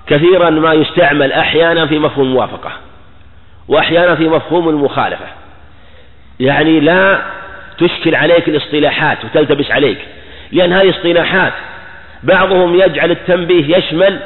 [0.07, 2.73] كثيرا ما يستعمل أحيانا في مفهوم الموافقة
[3.69, 5.27] وأحيانا في مفهوم المخالفة.
[6.41, 7.23] يعني لا
[7.79, 9.99] تشكل عليك الاصطلاحات وتلتبس عليك
[10.53, 11.53] لأن هذه اصطلاحات
[12.23, 14.21] بعضهم يجعل التنبيه يشمل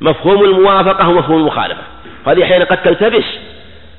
[0.00, 1.82] مفهوم الموافقة ومفهوم المخالفة.
[2.26, 3.24] هذه أحيانا قد تلتبس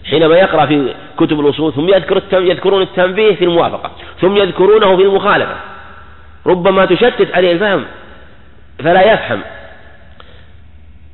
[0.09, 5.55] حينما يقرأ في كتب الأصول ثم يذكر يذكرون التنبيه في الموافقة ثم يذكرونه في المخالفة.
[6.45, 7.85] ربما تشتت عليه الفهم
[8.79, 9.41] فلا يفهم.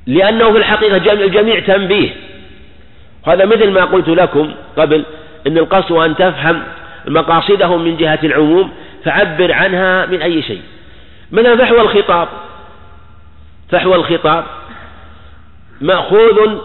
[0.07, 2.09] لأنه في الحقيقة الجميع تنبيه.
[3.28, 5.05] هذا مثل ما قلت لكم قبل
[5.47, 6.63] أن القصد أن تفهم
[7.07, 8.71] مقاصدهم من جهة العموم
[9.05, 10.61] فعبر عنها من أي شيء.
[11.32, 12.28] مثلا فحوى الخطاب.
[13.69, 14.45] فحوى الخطاب
[15.82, 16.57] مأخوذ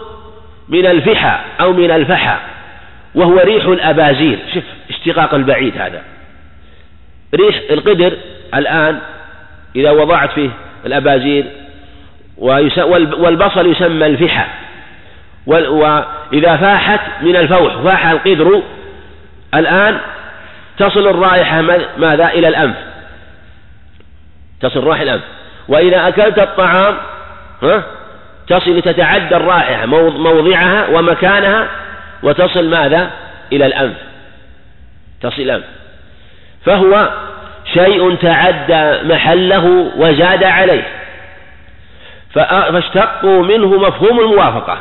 [0.69, 2.37] من الفحى أو من الفحى
[3.15, 4.39] وهو ريح الأبازير.
[4.53, 6.01] شوف اشتقاق البعيد هذا.
[7.35, 8.17] ريح القدر
[8.55, 8.99] الآن
[9.75, 10.49] إذا وضعت فيه
[10.85, 11.45] الأبازير
[12.37, 14.45] والبصل يسمى الفحى.
[15.47, 18.61] وإذا فاحت من الفوح فاح القدر
[19.53, 19.97] الآن
[20.77, 21.61] تصل الرائحة
[21.97, 22.75] ماذا إلى الأنف؟
[24.61, 25.21] تصل رائحة الأنف.
[25.67, 26.97] وإذا أكلت الطعام
[27.63, 27.83] ها
[28.47, 31.67] تصل تتعدى الرائحة موضعها ومكانها
[32.23, 33.11] وتصل ماذا؟
[33.51, 33.97] إلى الأنف.
[35.21, 35.65] تصل الأنف.
[36.65, 37.09] فهو
[37.73, 40.87] شيء تعدى محله وزاد عليه.
[42.33, 44.77] فاشتقوا منه مفهوم الموافقة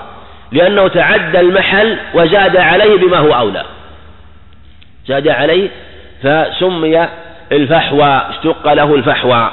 [0.53, 3.65] لأنه تعدى المحل وزاد عليه بما هو أولى.
[5.07, 5.71] زاد عليه
[6.23, 7.09] فسمي
[7.53, 9.53] الفحوى اشتق له الفحوى.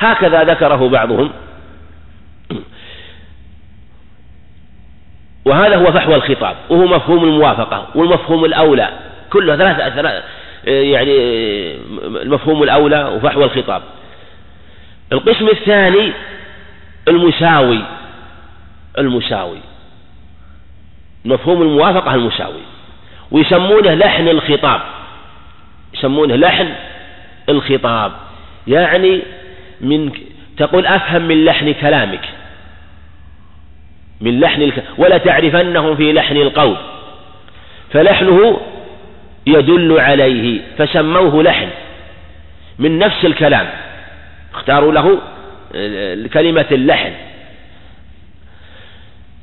[0.00, 1.30] هكذا ذكره بعضهم.
[5.44, 8.88] وهذا هو فحوى الخطاب وهو مفهوم الموافقة والمفهوم الأولى.
[9.32, 10.22] كله ثلاثة
[10.64, 11.16] يعني
[12.22, 13.82] المفهوم الأولى وفحوى الخطاب.
[15.12, 16.12] القسم الثاني
[17.08, 17.80] المساوي
[18.98, 19.58] المساوي.
[21.24, 22.62] مفهوم الموافقة المساوي.
[23.30, 24.80] ويسمونه لحن الخطاب.
[25.94, 26.74] يسمونه لحن
[27.48, 28.12] الخطاب.
[28.66, 29.22] يعني
[29.80, 30.12] من
[30.56, 32.24] تقول أفهم من لحن كلامك.
[34.20, 34.72] من لحن.
[34.98, 36.76] ولا تعرفنهم في لحن القول.
[37.92, 38.60] فلحنه
[39.46, 41.68] يدل عليه فسموه لحن
[42.78, 43.68] من نفس الكلام
[44.54, 45.18] اختاروا له
[46.28, 47.12] كلمة اللحن.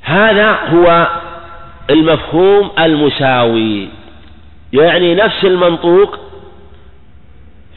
[0.02, 1.08] هذا هو
[1.90, 3.88] المفهوم المساوي
[4.74, 6.20] يعني نفس المنطوق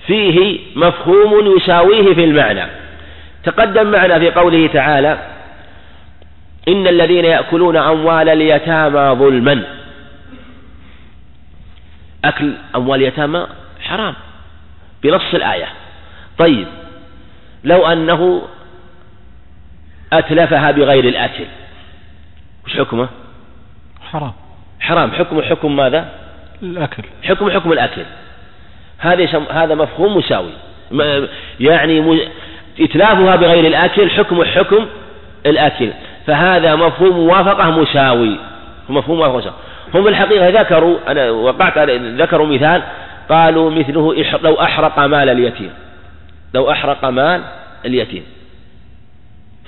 [0.06, 2.66] فيه مفهوم يساويه في المعنى.
[3.44, 5.18] تقدم معنا في قوله تعالى
[6.68, 9.62] إن الذين يأكلون أموال اليتامى ظلما
[12.24, 13.46] أكل أموال اليتامى
[13.80, 14.14] حرام
[15.02, 15.68] بنص الآية.
[16.38, 16.66] طيب
[17.64, 18.42] لو أنه
[20.12, 21.44] أتلفها بغير الأكل
[22.66, 23.08] وش حكمه؟
[24.12, 24.32] حرام.
[24.80, 25.12] حرام.
[25.12, 26.08] حكم حكم ماذا؟
[26.62, 27.02] الأكل.
[27.22, 28.02] حكم حكم الأكل.
[28.98, 30.52] هذا هذا مفهوم مساوي.
[31.60, 32.28] يعني
[32.80, 34.86] إتلافها بغير الأكل حكم حكم
[35.46, 35.90] الأكل.
[36.26, 38.36] فهذا مفهوم موافقة مساوي.
[38.88, 39.56] مفهوم موافقة مساوي.
[39.94, 42.82] هم الحقيقة ذكروا أنا وقعت ذكروا مثال
[43.28, 45.70] قالوا مثله لو أحرق مال اليتيم
[46.54, 47.42] لو أحرق مال
[47.84, 48.22] اليتيم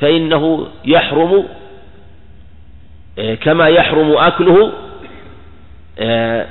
[0.00, 1.44] فإنه يحرم
[3.18, 4.72] آه، كما يحرم أكله
[5.98, 6.46] آه،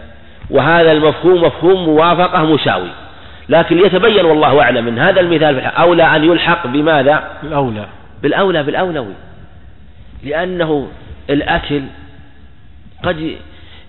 [0.50, 2.90] وهذا المفهوم مفهوم موافقة مساوي
[3.50, 7.86] لكن يتبين والله أعلم من هذا المثال أولى أن يلحق بماذا؟ بالأولى
[8.24, 9.14] بالأولى بالأولوي
[10.24, 10.88] لأنه
[11.30, 11.82] الأكل
[13.04, 13.36] قد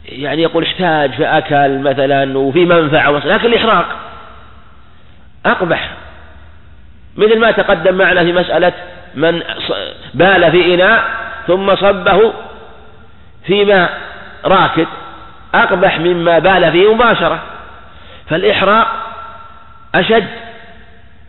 [0.05, 3.87] يعني يقول احتاج فأكل مثلا وفي منفعة لكن الإحراق
[5.47, 5.91] أقبح.
[7.17, 8.73] مثل ما تقدم معنا في مسألة
[9.15, 9.43] من
[10.15, 11.05] بال في إناء
[11.47, 12.33] ثم صبه
[13.47, 13.99] في ماء
[14.45, 14.87] راكد
[15.55, 17.43] أقبح مما بال فيه مباشرة.
[18.31, 18.89] فالإحراق
[19.95, 20.27] أشد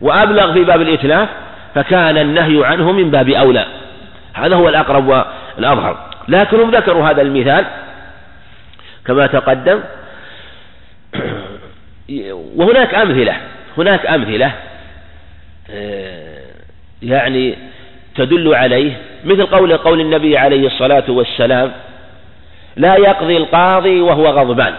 [0.00, 1.28] وأبلغ في باب الإتلاف
[1.74, 3.66] فكان النهي عنه من باب أولى.
[4.34, 5.96] هذا هو الأقرب والأظهر.
[6.28, 7.64] لكنهم ذكروا هذا المثال
[9.06, 9.80] كما تقدم
[12.56, 13.36] وهناك أمثلة
[13.78, 14.52] هناك أمثلة
[15.70, 16.44] آه،
[17.02, 17.56] يعني
[18.14, 21.72] تدل عليه مثل قول قول النبي عليه الصلاة والسلام
[22.76, 24.74] لا يقضي القاضي وهو غضبان.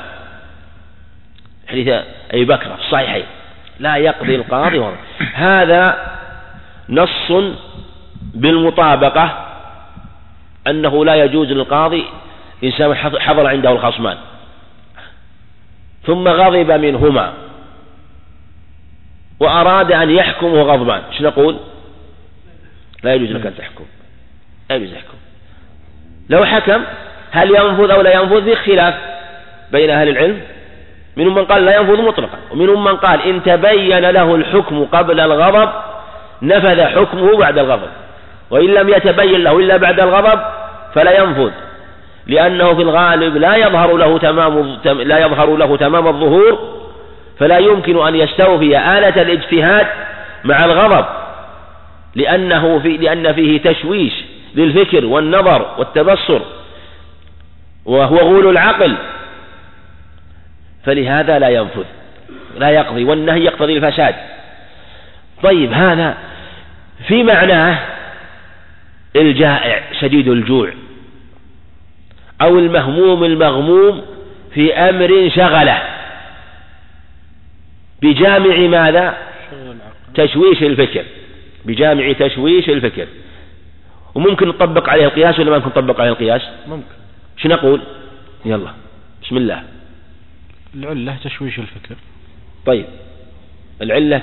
[1.68, 1.88] حديث
[2.32, 3.24] أبي بكر الصحيحين
[3.80, 4.94] لا يقضي القاضي وهو
[5.34, 6.08] هذا
[6.90, 7.32] نص
[8.34, 9.48] بالمطابقة
[10.68, 12.06] أنه لا يجوز للقاضي
[12.64, 14.18] إنسان حضر عنده الخصمان.
[16.06, 17.34] ثم غضب منهما.
[19.40, 21.02] وأراد أن يحكم غضبان.
[21.12, 21.58] إيش نقول؟
[23.04, 23.86] لا يجوز لك أن تحكم.
[24.70, 25.18] لا يجوز يحكم
[26.30, 26.84] لو حكم
[27.32, 28.96] هل ينفذ أو لا ينفذ؟ في خلاف
[29.72, 30.42] بين أهل العلم.
[31.18, 32.38] منهم من قال لا ينفذ مطلقا.
[32.52, 35.70] ومنهم من قال إن تبين له الحكم قبل الغضب
[36.42, 37.90] نفذ حكمه بعد الغضب.
[38.50, 40.40] وإن لم يتبين له إلا بعد الغضب
[40.94, 41.52] فلا ينفذ.
[42.28, 46.60] لأنه في الغالب لا يظهر له تمام لا يظهر له تمام الظهور
[47.40, 49.88] فلا يمكن أن يستوفي آلة الاجتهاد
[50.44, 51.06] مع الغضب
[52.16, 54.14] لأنه في لأن فيه تشويش
[54.56, 56.42] للفكر والنظر والتبصر
[57.86, 58.96] وهو غول العقل
[60.86, 61.86] فلهذا لا ينفذ
[62.58, 64.16] لا يقضي والنهي يقتضي الفساد.
[65.44, 66.18] طيب هذا
[67.08, 67.80] في معناه
[69.16, 70.70] الجائع شديد الجوع.
[72.42, 74.02] أو المهموم المغموم
[74.54, 75.84] في أمر شغله.
[78.02, 79.18] بجامع ماذا؟
[80.14, 81.06] تشويش الفكر.
[81.66, 83.08] بجامع تشويش الفكر.
[84.16, 86.96] وممكن نطبق عليه القياس ولا ما ممكن نطبق عليه القياس؟ ممكن.
[87.38, 87.82] شو نقول؟
[88.46, 88.72] يلا.
[89.24, 89.64] بسم الله.
[90.76, 91.96] العلة تشويش الفكر.
[92.66, 92.86] طيب.
[93.82, 94.22] العلة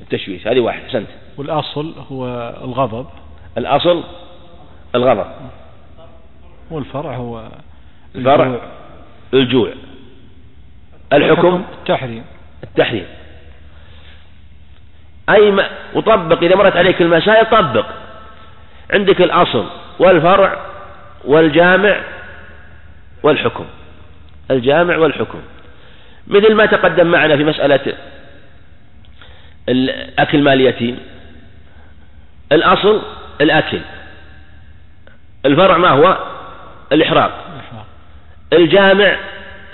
[0.00, 0.46] التشويش.
[0.46, 0.88] هذه واحدة.
[0.92, 3.06] سنت والأصل هو الغضب.
[3.58, 4.04] الأصل
[4.94, 5.26] الغضب.
[6.70, 7.48] والفرع هو
[8.14, 8.60] الفرع
[9.34, 9.72] الجوع.
[11.12, 12.24] الحكم؟ التحريم.
[12.64, 13.06] التحريم.
[15.30, 17.86] أي ما وطبق إذا مرت عليك المسائل طبق.
[18.90, 19.66] عندك الأصل
[19.98, 20.66] والفرع
[21.24, 22.00] والجامع
[23.22, 23.66] والحكم.
[24.50, 25.38] الجامع والحكم.
[26.26, 27.94] مثل ما تقدم معنا في مسألة
[30.18, 30.98] أكل مال اليتيم.
[32.52, 33.02] الأصل
[33.40, 33.80] الأكل.
[35.46, 36.35] الفرع ما هو؟
[36.92, 37.44] الإحراق.
[38.52, 39.16] الجامع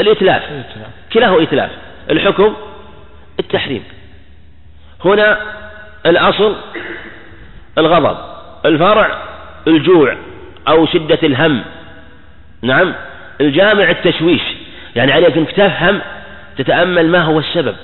[0.01, 0.43] الإتلاف.
[1.13, 1.71] كلاه إتلاف.
[2.11, 2.55] الحكم
[3.41, 3.85] التحريم.
[5.05, 5.39] هنا
[6.07, 6.57] الأصل
[7.79, 8.17] الغضب.
[8.67, 9.23] الفرع
[9.67, 10.17] الجوع
[10.69, 11.65] أو شدة الهم.
[12.63, 12.95] نعم.
[13.41, 14.43] الجامع التشويش.
[14.97, 16.01] يعني عليك أنك تفهم
[16.59, 17.77] تتأمل ما هو السبب.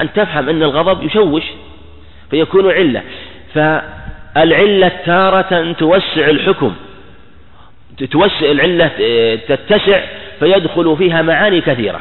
[0.00, 1.42] أن تفهم أن الغضب يشوش
[2.30, 3.02] فيكون علة.
[3.54, 6.74] فالعلة تارة توسع الحكم.
[8.10, 8.88] توسع العلة
[9.36, 10.00] تتسع
[10.38, 12.00] فيدخل فيها معاني كثيرة.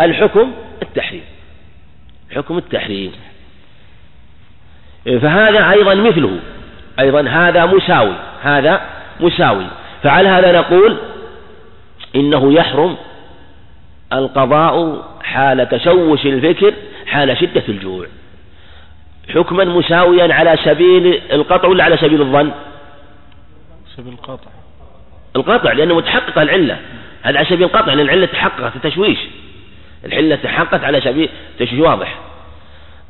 [0.00, 1.24] الحكم التحريم.
[2.34, 3.12] حكم التحريم.
[5.04, 6.38] فهذا أيضا مثله.
[7.00, 8.14] أيضا هذا مساوي.
[8.42, 8.80] هذا
[9.20, 9.66] مساوي.
[10.02, 10.96] فعلى هذا نقول
[12.16, 12.96] إنه يحرم
[14.12, 16.74] القضاء حال تشوش الفكر
[17.06, 18.06] حال شدة الجوع.
[19.34, 22.50] حكما مساويا على سبيل القطع ولا على سبيل الظن؟
[23.96, 24.50] سبيل القطع.
[25.36, 26.78] القطع لأنه متحقق العلة.
[27.22, 29.18] هذا على سبيل القطع لأن العلة تحققت التشويش
[30.04, 31.28] العلة تحققت على سبيل
[31.58, 32.18] تشويش واضح.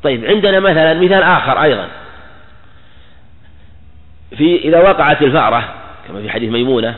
[0.03, 1.87] طيب عندنا مثلا مثال آخر أيضا.
[4.37, 5.73] في إذا وقعت الفأرة
[6.07, 6.95] كما في حديث ميمونة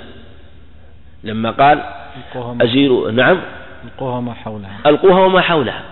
[1.24, 1.84] لما قال
[2.62, 3.42] أزير نعم؟
[3.86, 4.80] ألقوها ما حولها.
[4.86, 5.84] ألقوها وما حولها.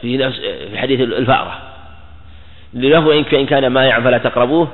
[0.00, 0.38] في نفس
[0.70, 1.60] في حديث الفأرة.
[2.74, 4.68] له إن كان مائعا فلا تقربوه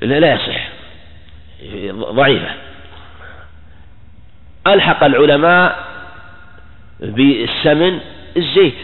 [0.00, 0.73] لا, لا يصح.
[1.92, 2.50] ضعيفة.
[4.66, 5.84] ألحق العلماء
[7.00, 8.00] بالسمن
[8.36, 8.74] الزيت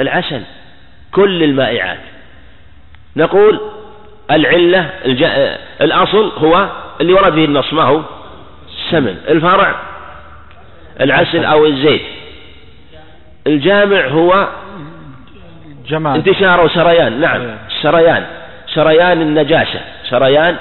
[0.00, 0.42] العسل
[1.12, 1.98] كل المائعات.
[3.16, 3.60] نقول
[4.30, 4.90] العلة
[5.80, 6.70] الأصل هو
[7.00, 8.02] اللي ورد به النص ما هو؟
[8.68, 9.16] السمن.
[9.28, 9.74] الفرع
[11.00, 12.02] العسل أو الزيت.
[13.46, 14.48] الجامع هو
[15.92, 17.20] انتشار وسريان.
[17.20, 17.56] نعم.
[17.82, 18.26] سريان.
[18.74, 19.80] سريان النجاسة.
[20.10, 20.56] سريان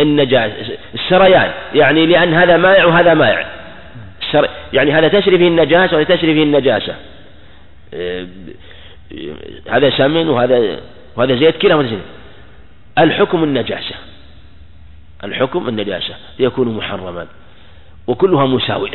[0.00, 3.46] النجاسة السريان يعني لأن هذا مائع وهذا مائع.
[4.72, 6.94] يعني هذا تسري فيه النجاسة وهذا تسري فيه النجاسة.
[7.94, 8.26] إيه،
[9.70, 10.80] هذا سمن وهذا
[11.16, 11.98] وهذا زيت زيت
[12.98, 13.94] الحكم النجاسة.
[15.24, 16.14] الحكم النجاسة.
[16.38, 17.26] يكون محرما.
[18.06, 18.90] وكلها مساوي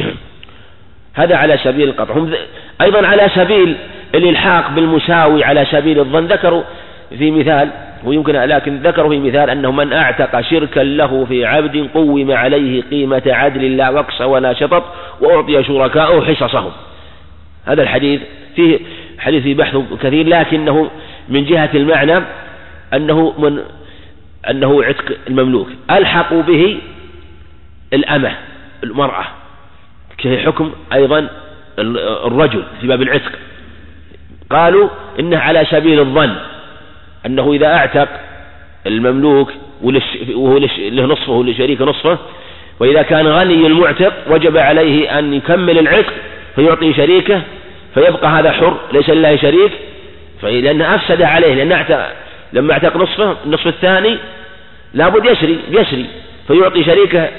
[1.14, 2.14] هذا على سبيل القطع.
[2.14, 2.34] هم
[2.82, 3.78] أيضا على سبيل
[4.16, 6.28] الإلحاق بالمساوي على سبيل الظن.
[6.28, 6.64] ذكروا
[7.18, 7.70] في مثال
[8.04, 13.24] ويمكن لكن ذكروا في مثال أنه من أعتق شركا له في عبد قوم عليه قيمة
[13.28, 14.84] عدل لا وقص ولا شطط
[15.22, 16.72] وأعطي شركاءه حصصهم.
[17.66, 18.22] هذا الحديث
[18.56, 18.80] فيه
[19.20, 20.92] حديث في بحث كثير لكنه
[21.30, 22.24] من جهة المعنى
[22.94, 23.60] أنه من
[24.50, 25.68] أنه عتق المملوك.
[25.92, 26.78] ألحقوا به
[27.94, 28.32] الأمة
[28.84, 29.26] المرأة
[30.18, 31.28] كحكم أيضا
[32.26, 33.32] الرجل في باب العتق.
[34.50, 34.90] قالوا
[35.20, 36.36] إنه على سبيل الظن.
[37.26, 38.08] أنه إذا أعتق
[38.88, 39.52] المملوك
[40.34, 42.18] وهو له نصفه ولشريك نصفه
[42.80, 46.14] وإذا كان غني المعتق وجب عليه أن يكمل العتق
[46.56, 47.42] فيعطي شريكه
[47.94, 49.72] فيبقى هذا حر ليس لله شريك.
[50.44, 52.08] لأنه أفسد عليه لأن اعتق
[52.54, 54.18] لما أعتق نصفه النصف الثاني
[54.94, 56.06] لابد يسري يسري
[56.48, 57.30] فيعطي شريكه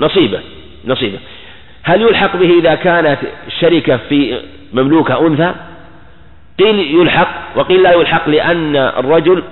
[0.00, 0.40] نصيبه
[0.84, 1.18] نصيبه.
[1.82, 4.40] هل يلحق به إذا كانت الشركة في
[4.72, 5.54] مملوكة أنثى؟
[6.58, 9.42] قيل يلحق وقيل لا يلحق لأن الرجل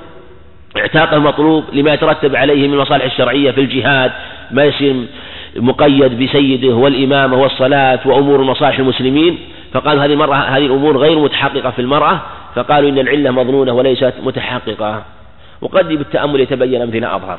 [0.76, 4.12] اعتاق المطلوب لما يترتب عليه من المصالح الشرعية في الجهاد
[4.50, 4.94] ما يصير
[5.56, 9.38] مقيد بسيده والإمامة والصلاة وأمور مصالح المسلمين.
[9.72, 12.20] فقالوا هذه المرأة هذه الأمور غير متحققة في المرأة.
[12.54, 15.02] فقالوا إن العلة مظنونة وليست متحققة.
[15.60, 17.38] وقد بالتأمل يتبين مثل أظهر.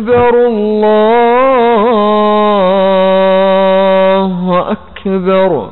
[0.00, 1.90] أكبر الله
[4.70, 5.69] أكبر.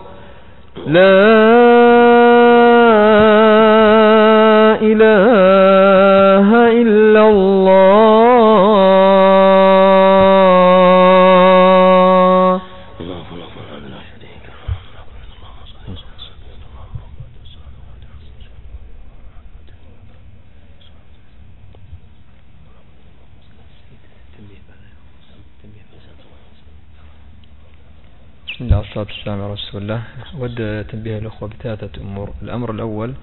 [30.38, 32.34] أود تنبيه الأخوة بثلاثة أمور.
[32.42, 33.14] الأمر الأول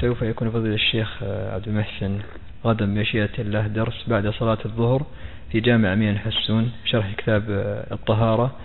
[0.00, 2.18] سوف يكون فضيلة الشيخ آه، عبد المحسن
[2.64, 5.06] غدا بمشيئة الله درس بعد صلاة الظهر
[5.52, 8.56] في جامع أمين حسون شرح كتاب آه، الطهارة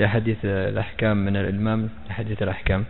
[0.00, 2.84] لحديث آه، الأحكام من الإمام لحديث الأحكام.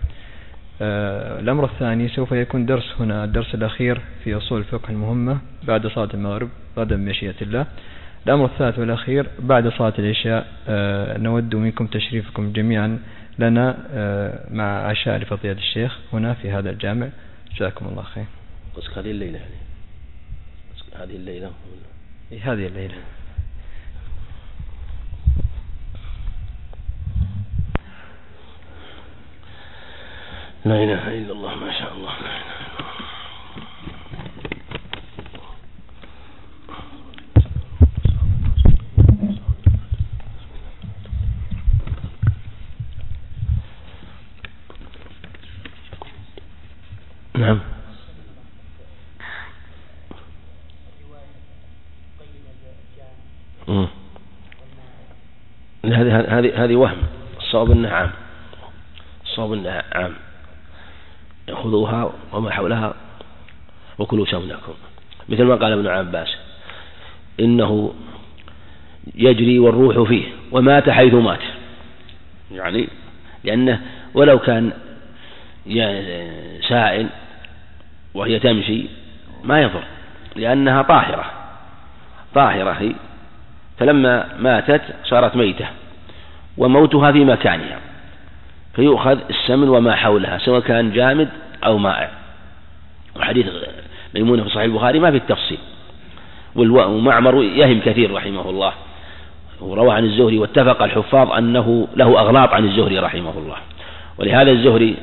[1.41, 6.49] الأمر الثاني سوف يكون درس هنا الدرس الأخير في أصول الفقه المهمة بعد صلاة المغرب
[6.79, 7.67] غدا بمشيئة الله.
[8.27, 10.47] الأمر الثالث والأخير بعد صلاة العشاء
[11.19, 12.99] نود منكم تشريفكم جميعا.
[13.39, 17.09] لنا آه، مع عشاء لفضيلة الشيخ هنا في هذا الجامع.
[17.57, 18.25] جزاكم الله خير.
[18.77, 19.55] قصدك هذه الليلة يعني.
[20.95, 21.51] هذه الليلة.
[22.43, 22.95] هذه الليلة.
[30.65, 32.93] لا إله إلا الله ما شاء الله لا إله إلا الله
[47.35, 47.61] نعم.
[55.85, 56.97] هذه هذه هذه وهم.
[57.39, 58.11] الصواب انه عام.
[59.25, 60.15] الصواب انه عام.
[61.53, 62.95] خذوها وما حولها
[63.99, 64.73] وكلوا شملكم
[65.29, 66.29] مثل ما قال ابن عباس
[67.41, 67.95] إنه
[69.15, 71.41] يجري والروح فيه ومات حيث مات.
[72.53, 72.89] يعني؟
[73.45, 73.81] لأنه
[74.15, 74.73] ولو كان
[75.67, 77.09] يعني سائل
[78.15, 78.87] وهي تمشي
[79.45, 79.83] ما يضر
[80.37, 81.25] لأنها طاهرة.
[82.35, 82.93] طاهرة هي.
[83.79, 85.67] فلما ماتت صارت ميتة
[86.57, 87.79] وموتها في مكانها.
[88.75, 91.29] فيؤخذ السمن وما حولها سواء كان جامد
[91.65, 92.11] أو مائع.
[93.17, 93.47] وحديث
[94.15, 95.59] ميمونة في صحيح البخاري ما في التفصيل.
[96.57, 98.73] ومعمر يهم كثير رحمه الله.
[99.61, 103.57] وروى عن الزهري واتفق الحفاظ أنه له أغلاط عن الزهري رحمه الله.
[104.19, 104.97] ولهذا الزهري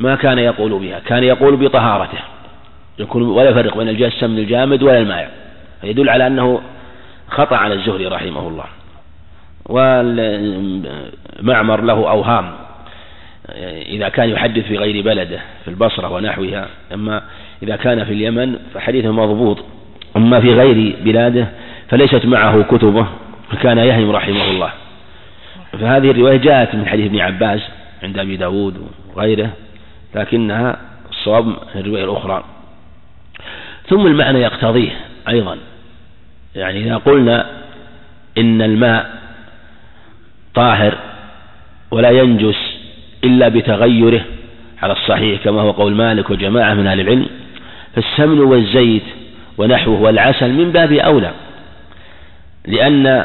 [0.00, 2.18] ما كان يقول بها كان يقول بطهارته
[2.98, 5.28] يكون ولا يفرق بين السمن الجامد ولا المائع
[5.82, 6.60] يدل على أنه
[7.28, 8.64] خطأ على الزهري رحمه الله.
[11.40, 12.50] والمعمر له أوهام
[13.88, 17.22] إذا كان يحدث في غير بلده في البصرة ونحوها أما
[17.62, 19.64] إذا كان في اليمن فحديثه مضبوط
[20.16, 21.48] أما في غير بلاده
[21.88, 23.06] فليست معه كتبه
[23.50, 24.70] فكان يهم رحمه الله.
[25.72, 27.60] فهذه الرواية جاءت من حديث ابن عباس
[28.02, 29.50] عند أبي داود وغيره.
[30.14, 30.76] لكنها
[31.10, 32.44] الصواب الرواية الأخرى.
[33.88, 34.90] ثم المعنى يقتضيه
[35.28, 35.58] أيضا.
[36.54, 37.46] يعني إذا قلنا
[38.38, 39.20] إن الماء
[40.54, 40.98] طاهر
[41.90, 42.80] ولا ينجس
[43.24, 44.24] إلا بتغيره
[44.82, 47.26] على الصحيح كما هو قول مالك وجماعة من أهل العلم
[47.94, 49.02] فالسمن والزيت
[49.58, 51.30] ونحوه والعسل من باب أولى
[52.66, 53.24] لأن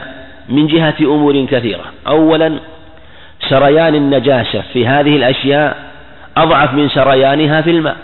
[0.50, 1.86] من جهة أمور كثيرة.
[2.08, 2.60] أولا
[3.50, 5.85] سريان النجاسة في هذه الأشياء
[6.38, 7.98] أضعف من سريانها في الماء.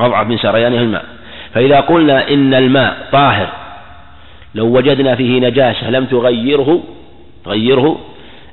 [0.00, 1.04] أضعف من سريانها في الماء.
[1.54, 3.48] فإذا قلنا إن الماء طاهر
[4.54, 6.82] لو وجدنا فيه نجاسة لم تغيره
[7.46, 8.00] غيره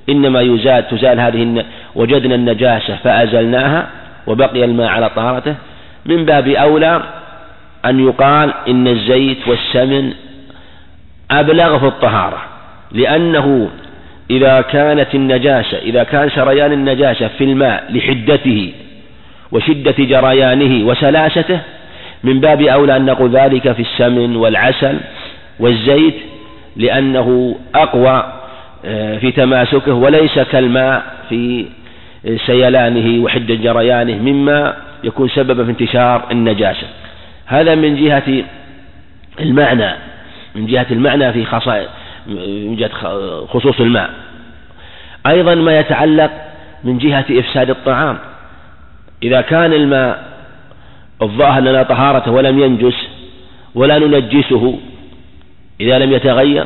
[0.10, 3.88] إنما يزاد تزال هذه وجدنا النجاسة فأزلناها
[4.28, 5.56] وبقي الماء على طهارته.
[6.06, 7.02] من باب أولى
[7.86, 10.14] أن يقال إن الزيت والسمن
[11.32, 12.42] أبلغ في الطهارة
[12.92, 13.70] لأنه
[14.32, 18.72] إذا كانت النجاسة إذا كان سريان النجاسة في الماء لحدته
[19.52, 21.60] وشدة جريانه وسلاسته
[22.24, 24.98] من باب أولى أن نقول ذلك في السمن والعسل
[25.60, 26.16] والزيت
[26.76, 28.34] لأنه أقوى
[28.86, 31.66] آه، في تماسكه وليس كالماء في
[32.46, 36.88] سيلانه وحدة جريانه مما يكون سببا في انتشار النجاسة
[37.46, 38.44] هذا من جهة
[39.40, 39.92] المعنى
[40.56, 41.90] من جهة المعنى في خصائص.
[42.76, 42.90] جهة
[43.46, 44.10] خصوص الماء.
[45.28, 46.32] أيضا ما يتعلق
[46.84, 48.18] من جهة إفساد الطعام.
[49.24, 50.30] إذا كان الماء
[51.22, 52.96] الظاهر لنا طهارته ولم ينجس
[53.76, 54.80] ولا ننجسه
[55.82, 56.66] إذا لم يتغير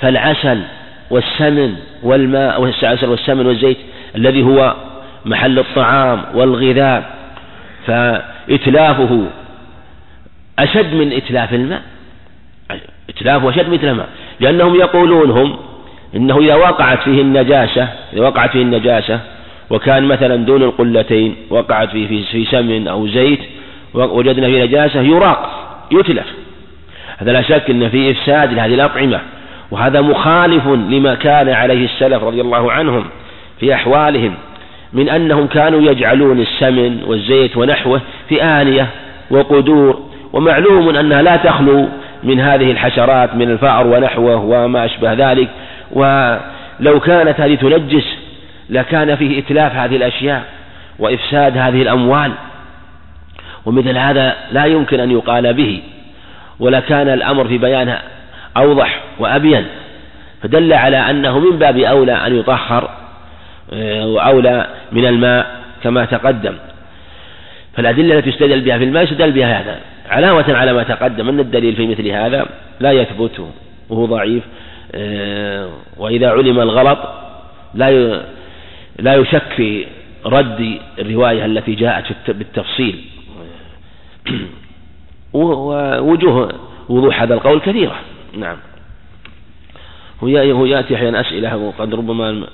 [0.00, 0.62] فالعسل
[1.10, 3.76] والسمن والماء والعسل والسمن والزيت
[4.16, 4.76] الذي هو
[5.24, 7.14] محل الطعام والغذاء
[7.86, 9.26] فإتلافه
[10.58, 11.82] أشد من إتلاف الماء.
[13.10, 14.08] إتلافه أشد من إتلاف الماء.
[14.42, 15.56] لأنهم يقولون هم
[16.16, 19.20] إنه إذا وقعت فيه النجاسة إذا وقعت فيه النجاسة
[19.70, 23.40] وكان مثلا دون القلتين وقعت فيه في, في سمن أو زيت
[23.94, 26.26] وجدنا فيه نجاسة يراق يتلف.
[27.18, 29.20] هذا لا شك أن فيه إفساد لهذه الأطعمة.
[29.70, 33.04] وهذا مخالف لما كان عليه السلف رضي الله عنهم
[33.60, 34.34] في أحوالهم
[34.92, 38.86] من أنهم كانوا يجعلون السمن والزيت ونحوه في آنية
[39.30, 40.00] وقدور
[40.32, 41.88] ومعلوم أنها لا تخلو
[42.22, 45.48] من هذه الحشرات من الفأر ونحوه وما أشبه ذلك.
[45.90, 48.04] ولو كانت هذه تنجس
[48.70, 50.44] لكان فيه إتلاف هذه الأشياء
[50.98, 52.32] وإفساد هذه الأموال.
[53.66, 55.82] ومثل هذا لا يمكن أن يقال به.
[56.60, 58.02] ولكان الأمر في بيانها
[58.56, 59.66] أوضح وأبين.
[60.42, 62.90] فدل على أنه من باب أولى أن يطهر
[63.72, 65.46] آه، وأولى من الماء
[65.82, 66.54] كما تقدم.
[67.76, 69.80] فالأدلة التي يستدل بها في الماء يستدل بها هذا.
[70.12, 72.46] علاوة على ما تقدم أن الدليل في مثل هذا
[72.80, 73.46] لا يثبت
[73.90, 74.42] وهو ضعيف
[74.94, 76.98] آه، وإذا علم الغلط
[77.74, 78.22] لا
[78.98, 79.86] لا يشك في
[80.26, 83.04] رد الرواية التي جاءت بالتفصيل.
[85.32, 86.52] ووجوه
[86.88, 87.96] وضوح هذا القول كثيرة.
[88.38, 88.56] نعم.
[90.22, 92.46] هو يأتي أحيانا أسئلة وقد ربما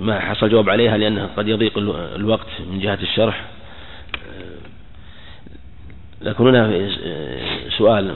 [0.00, 1.78] ما حصل جواب عليها لأنه قد يضيق
[2.16, 3.44] الوقت من جهة الشرح.
[6.26, 6.88] لكن هنا
[7.78, 8.14] سؤال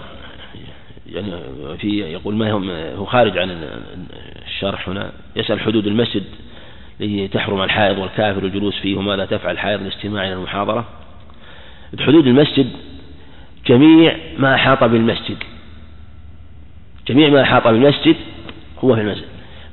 [1.12, 1.32] يعني
[1.78, 2.53] في يقول ما
[2.97, 3.51] هو خارج عن
[4.47, 6.24] الشرح هنا يسأل حدود المسجد
[7.01, 10.85] لتحرم الحائض والكافر الجلوس فيه وماذا تفعل الحائض الاستماع إلى المحاضرة.
[12.01, 12.70] حدود المسجد
[13.66, 15.37] جميع ما أحاط بالمسجد
[17.09, 18.16] جميع ما أحاط بالمسجد
[18.85, 19.24] هو في المسجد.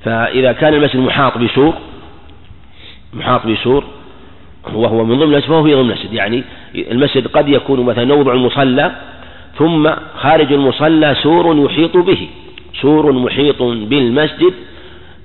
[0.04, 1.74] فإذا كان المسجد محاط بسور
[3.14, 3.97] محاط بسور
[4.74, 6.14] وهو من ضمن المسجد فهو في ضمن المسجد.
[6.14, 6.44] يعني
[6.76, 8.92] المسجد قد يكون مثلا موضع المصلى
[9.58, 12.28] ثم خارج المصلى سور يحيط به.
[12.82, 14.54] سور محيط بالمسجد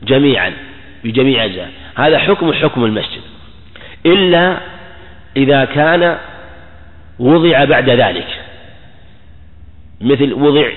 [0.02, 0.52] جميعا
[1.04, 1.70] بجميع أجزاء.
[1.94, 3.20] هذا حكم حكم المسجد.
[4.06, 4.58] إلا
[5.36, 6.18] إذا كان
[7.18, 8.26] وضع بعد ذلك.
[10.00, 10.68] مثل وضع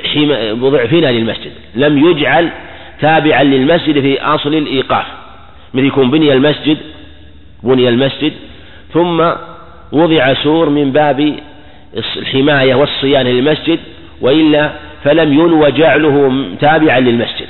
[0.51, 2.49] وضع فينا للمسجد لم يجعل
[3.01, 5.05] تابعا للمسجد في أصل الإيقاف.
[5.73, 6.77] مثل يكون بني المسجد
[7.63, 8.33] بني المسجد
[8.95, 9.31] ثم
[9.91, 11.39] وضع سور من باب
[12.17, 13.79] الحماية والصيانة للمسجد
[14.21, 14.71] وإلا
[15.03, 17.47] فلم ينوى جعله تابعا للمسجد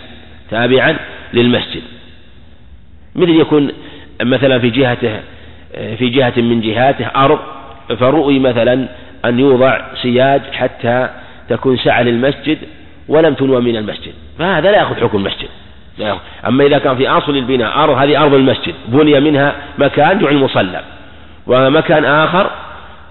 [0.52, 0.96] تابعا
[1.34, 1.82] للمسجد.
[3.16, 3.72] مثل يكون
[4.22, 5.20] مثلا في جهته
[5.98, 7.40] في جهة من جهاته أرض
[8.00, 8.88] فرؤي مثلا
[9.26, 11.10] أن يوضع سياج حتى
[11.50, 12.58] تكون سعة للمسجد
[13.08, 14.14] ولم تنوى من المسجد.
[14.40, 15.50] فهذا لا يأخذ حكم المسجد.
[16.48, 20.82] أما إذا كان في أصل البناء أرض هذه أرض المسجد بني منها مكان جعل مصلى
[21.48, 22.52] ومكان آخر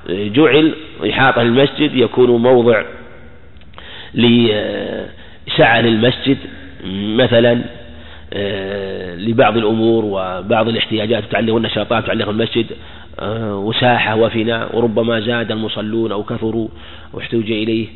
[0.09, 0.75] جعل
[1.11, 2.83] إحاطة المسجد يكون موضع
[4.15, 6.39] لسعة للمسجد
[7.17, 7.61] مثلا
[9.17, 12.67] لبعض الأمور وبعض الاحتياجات تتعلق والنشاطات تتعلق المسجد
[13.43, 16.69] وساحة وفناء وربما زاد المصلون أو كثروا
[17.13, 17.87] واحتوج إليه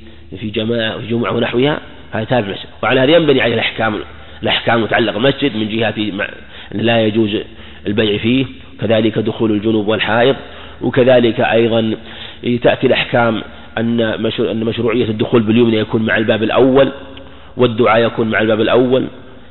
[0.41, 1.81] في جماعة في جمعة ونحوها
[2.13, 2.69] هذا تابع المسجد.
[2.83, 3.95] وعلى هذا ينبني عليه الأحكام
[4.43, 6.29] الأحكام المتعلقة بالمسجد من جهة
[6.73, 7.37] لا يجوز
[7.87, 8.47] البيع فيه.
[8.81, 10.37] كذلك دخول الجنوب والحائض
[10.83, 11.95] وكذلك أيضا
[12.63, 13.43] تأتي الأحكام
[13.79, 14.23] أن
[14.65, 16.93] مشروعية الدخول باليمنى يكون مع الباب الأول
[17.57, 19.05] والدعاء يكون مع الباب الأول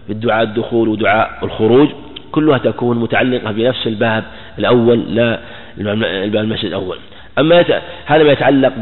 [0.07, 1.89] بالدعاء الدخول ودعاء الخروج
[2.31, 4.23] كلها تكون متعلقة بنفس الباب
[4.59, 5.39] الأول لا
[5.77, 6.97] الباب المسجد الأول.
[7.39, 7.65] أما
[8.05, 8.73] هذا ما يتعلق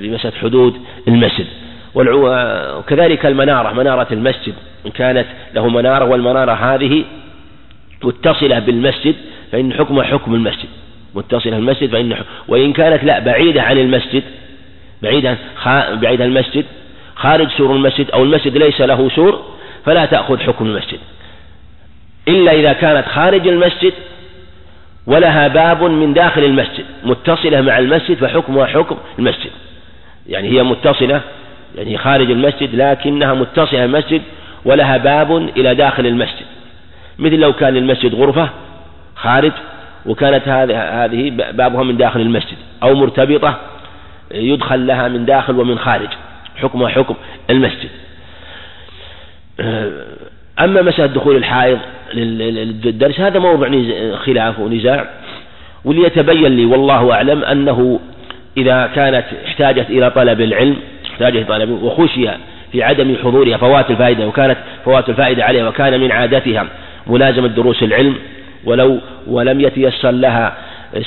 [0.00, 0.74] بمسألة حدود
[1.08, 1.46] المسجد.
[1.94, 4.54] وكذلك المنارة منارة المسجد
[4.86, 7.04] إن كانت له منارة والمنارة هذه
[8.04, 9.14] متصلة بالمسجد
[9.52, 10.68] فإن حكمها حكم المسجد
[11.14, 12.16] متصلة بالمسجد فإن
[12.48, 14.22] وإن كانت لا بعيدة عن المسجد
[15.02, 15.38] بعيدة
[15.92, 16.64] بعيدة عن المسجد
[17.16, 19.44] خارج سور المسجد أو المسجد ليس له سور
[19.84, 20.98] فلا تأخذ حكم المسجد.
[22.28, 23.92] إلا إذا كانت خارج المسجد
[25.06, 29.50] ولها باب من داخل المسجد متصلة مع المسجد فحكمها حكم المسجد.
[30.26, 31.20] يعني هي متصلة
[31.76, 34.22] يعني خارج المسجد لكنها متصلة المسجد
[34.64, 36.46] ولها باب إلى داخل المسجد.
[37.18, 38.50] مثل لو كان المسجد غرفة
[39.22, 39.52] خارج
[40.06, 43.56] وكانت هذه بابها من داخل المسجد أو مرتبطة
[44.34, 46.08] يدخل لها من داخل ومن خارج
[46.56, 47.14] حكمها حكم
[47.50, 47.90] المسجد.
[50.60, 51.78] أما مسألة دخول الحائض
[52.14, 53.68] للدرس هذا موضوع
[54.16, 55.10] خلاف ونزاع.
[55.84, 58.00] وليتبين لي والله أعلم أنه
[58.56, 60.76] إذا كانت احتاجت إلى طلب العلم
[61.12, 62.28] احتاجت إلى طلب وخشي
[62.72, 66.66] في عدم حضورها فوات الفائدة وكانت فوات الفائدة عليها وكان من عادتها
[67.06, 68.16] ملازمة دروس العلم
[68.64, 70.56] ولو ولم يتيسر لها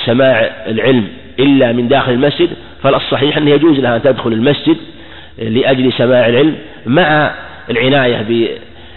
[0.06, 1.08] سماع العلم
[1.38, 2.50] إلا من داخل المسجد
[2.82, 4.76] فالصحيح أنه يجوز لها أن تدخل المسجد
[5.38, 6.54] لأجل سماع العلم
[6.86, 7.34] مع
[7.70, 8.50] العناية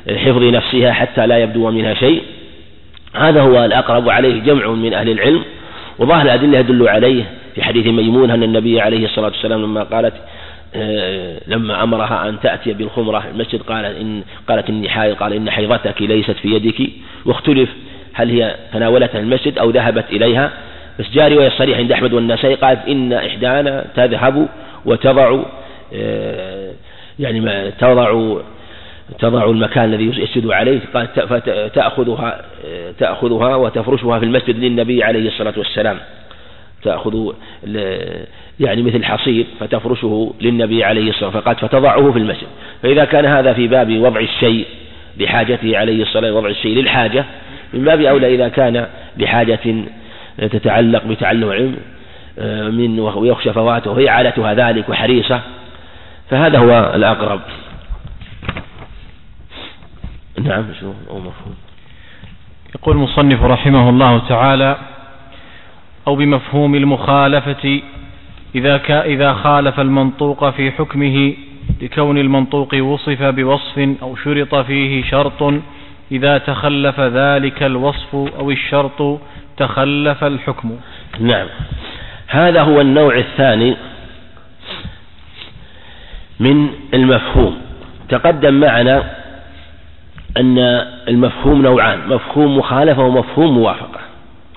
[0.07, 2.21] بحفظ نفسها حتى لا يبدو منها شيء.
[3.15, 5.43] هذا هو الأقرب وعليه جمع من أهل العلم
[5.99, 7.23] وظاهر الأدلة يدل عليه
[7.55, 10.13] في حديث ميمون أن النبي عليه الصلاة والسلام لما قالت
[10.75, 16.01] آه، لما أمرها أن تأتي بالخمرة المسجد قال إن قالت إني حائض قال إن حيضتك
[16.01, 16.89] ليست في يدك
[17.25, 17.69] واختلف
[18.17, 20.51] هل هي تناولتها المسجد أو ذهبت إليها؟
[20.99, 24.47] بس جاري رواية صريحة عند أحمد والنسائي قال إن إحدانا تذهب
[24.85, 25.39] وتضع
[25.93, 26.71] آه،
[27.19, 28.37] يعني تضع
[29.19, 31.07] تضع المكان الذي يسجد عليه قال
[31.73, 32.41] تأخذها
[32.99, 35.97] تأخذها وتفرشها في المسجد للنبي عليه الصلاة والسلام.
[36.83, 37.33] تأخذ
[38.59, 42.47] يعني مثل حصير فتفرشه للنبي عليه الصلاة والسلام فقال فتضعه في المسجد.
[42.83, 44.65] فإذا كان هذا في باب وضع الشيء
[45.17, 47.25] لحاجته عليه الصلاة وضع الشيء للحاجة
[47.73, 48.87] من باب أولى إذا كان
[49.17, 49.85] لحاجة
[50.37, 51.75] تتعلق بتعلم علم
[52.39, 55.41] آه، من ويخشى فواته وهي عادتها ذلك وحريصة
[56.29, 57.41] فهذا هو الأقرب.
[60.43, 61.55] نعم شو أو مفهوم؟
[62.75, 64.77] يقول المصنف رحمه الله تعالى
[66.07, 67.81] أو بمفهوم المخالفة
[68.55, 68.75] إذا
[69.05, 71.33] إذا خالف المنطوق في حكمه
[71.81, 75.53] لكون المنطوق وصف بوصف أو شرط فيه شرط
[76.11, 79.19] إذا تخلف ذلك الوصف أو الشرط
[79.57, 80.79] تخلف الحكم.
[81.19, 81.47] نعم.
[82.27, 83.77] هذا هو النوع الثاني
[86.39, 87.61] من المفهوم.
[88.09, 89.03] تقدم معنا
[90.37, 90.57] أن
[91.07, 93.99] المفهوم نوعان مفهوم مخالفة ومفهوم موافقة.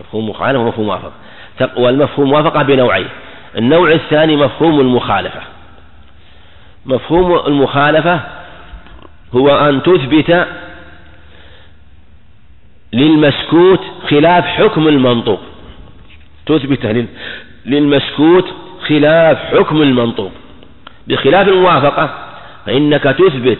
[0.00, 1.12] مفهوم مخالفة ومفهوم موافقة.
[1.76, 3.08] والمفهوم موافقة بنوعين.
[3.58, 5.40] النوع الثاني مفهوم المخالفة.
[6.86, 8.20] مفهوم المخالفة
[9.34, 10.46] هو أن تثبت
[12.92, 13.80] للمسكوت
[14.10, 15.40] خلاف حكم المنطوق.
[16.46, 17.06] تثبت
[17.66, 18.44] للمسكوت
[18.88, 20.32] خلاف حكم المنطوق.
[21.06, 22.14] بخلاف الموافقة
[22.66, 23.58] فإنك تثبت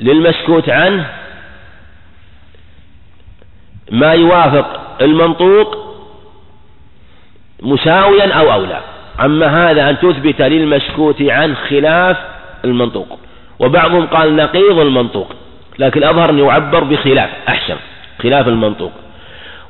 [0.00, 1.10] للمسكوت عنه
[3.90, 5.86] ما يوافق المنطوق
[7.62, 8.80] مساويا أو أولى.
[9.20, 12.16] أما هذا أن تثبت للمسكوت عنه خلاف
[12.64, 13.18] المنطوق.
[13.58, 15.34] وبعضهم قال نقيض المنطوق
[15.78, 17.76] لكن الأظهر أن يعبر بخلاف أحسن.
[18.22, 18.92] خلاف المنطوق.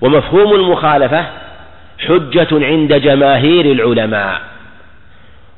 [0.01, 1.27] ومفهوم المخالفة
[2.07, 4.41] حجة عند جماهير العلماء.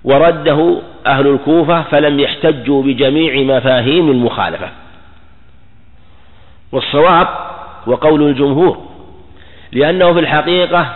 [0.04, 4.68] ورده أهل الكوفة فلم يحتجوا بجميع مفاهيم المخالفة.
[6.72, 7.28] والصواب
[7.86, 8.88] وقول الجمهور
[9.72, 10.94] لأنه في الحقيقة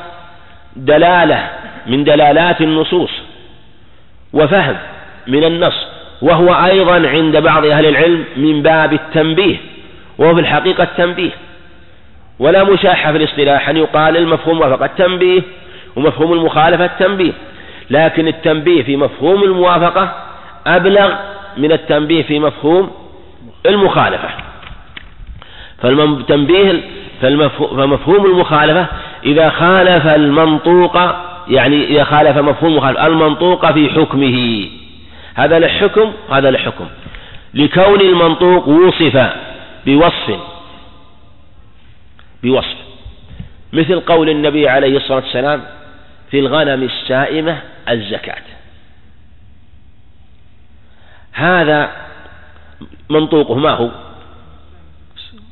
[0.77, 1.51] دلالة
[1.87, 3.11] من دلالات النصوص
[4.33, 4.77] وفهم
[5.27, 5.87] من النص
[6.23, 9.57] وهو أيضا عند بعض أهل العلم من باب التنبيه
[10.19, 11.31] وهو في الحقيقة التنبيه.
[12.39, 13.69] ولا مشاحة في الاصطلاح.
[13.69, 15.43] أن يقال المفهوم موافقة التنبيه
[15.97, 17.33] ومفهوم المخالفة التنبيه.
[17.91, 20.15] لكن التنبيه في مفهوم الموافقة
[20.67, 21.15] أبلغ
[21.57, 22.91] من التنبيه في مفهوم
[23.67, 24.29] المخالفة.
[25.83, 26.81] فالتنبيه
[27.21, 28.87] فمفهوم المخالفة
[29.25, 30.97] إذا خالف المنطوق
[31.49, 34.69] يعني إذا خالف مفهوم المخالفة المنطوق في حكمه.
[35.35, 36.87] هذا له حكم هذا له حكم.
[37.55, 39.33] لكون المنطوق وصف
[39.87, 40.52] بوصف
[42.43, 42.77] بوصف.
[43.73, 45.65] مثل قول النبي عليه الصلاة والسلام
[46.31, 48.43] في الغنم السائمة الزكاة.
[51.33, 51.91] هذا
[53.11, 53.91] منطوقه ما هو؟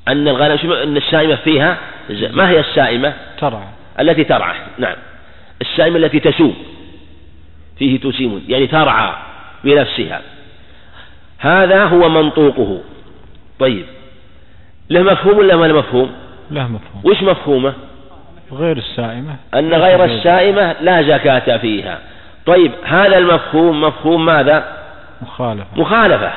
[0.09, 1.79] أن الغنم أن السائمة فيها
[2.11, 3.69] ما هي السائمة؟ ترعى.
[4.01, 4.97] التي ترعى نعم.
[5.61, 6.57] السائمة التي تسوم.
[7.79, 9.15] فيه تسيم يعني ترعى
[9.65, 10.23] بنفسها.
[11.39, 12.83] هذا هو منطوقه.
[13.59, 13.87] طيب
[14.91, 16.13] له مفهوم ولا ما له مفهوم؟
[16.51, 17.03] له مفهوم.
[17.05, 17.75] وش مفهومه؟
[18.53, 19.37] غير السائمة.
[19.55, 21.99] أن غير السائمة لا زكاة فيها.
[22.47, 24.65] طيب هذا المفهوم مفهوم ماذا؟
[25.23, 25.67] مخالفة.
[25.77, 26.33] مخالفة.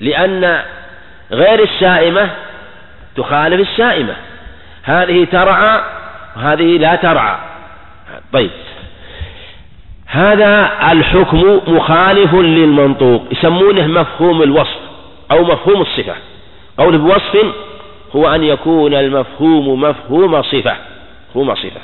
[0.00, 0.62] لأن
[1.32, 2.30] غير السائمة
[3.16, 4.16] تخالف السائمة.
[4.82, 5.80] هذه ترعى
[6.36, 7.38] وهذه لا ترعى.
[8.32, 8.50] طيب.
[10.06, 13.24] هذا الحكم مخالف للمنطوق.
[13.32, 14.80] يسمونه مفهوم الوصف
[15.30, 16.14] أو مفهوم الصفة.
[16.78, 17.54] قول بوصف
[18.12, 20.76] هو أن يكون المفهوم مفهوم صفة
[21.30, 21.80] مفهوم صفة.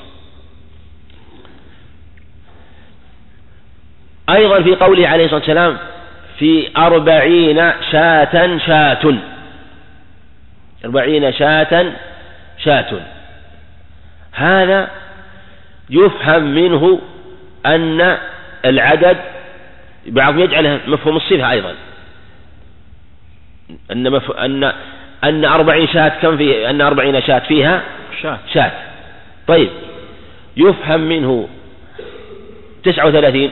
[4.31, 5.78] أيضا في قوله عليه الصلاة والسلام
[6.39, 9.19] في أربعين شاة شاة.
[10.85, 11.93] أربعين شاة
[12.59, 13.01] شاة.
[14.32, 14.90] هذا
[15.90, 17.01] يفهم منه
[17.66, 18.19] أن
[18.65, 19.16] العدد
[20.07, 21.74] بعضهم يجعله مفهوم الصفة أيضا.
[23.90, 24.31] أن مف...
[24.31, 24.73] أن
[25.24, 27.82] أن أربعين شاة كم في أن أربعين شاة فيها؟
[28.23, 28.39] شاة.
[28.55, 28.73] شاة.
[29.47, 29.69] طيب.
[30.57, 31.49] يفهم منه
[32.85, 33.51] تسعة وثلاثين.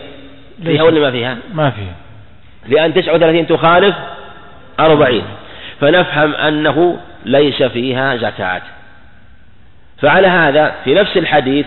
[0.64, 1.94] فيها ولا ما فيها؟ ما فيها.
[2.68, 3.96] لأن تسعة وثلاثين تخالف
[4.80, 5.24] أربعين.
[5.80, 8.62] فنفهم أنه ليس فيها زكاة.
[10.02, 11.66] فعلى هذا في نفس الحديث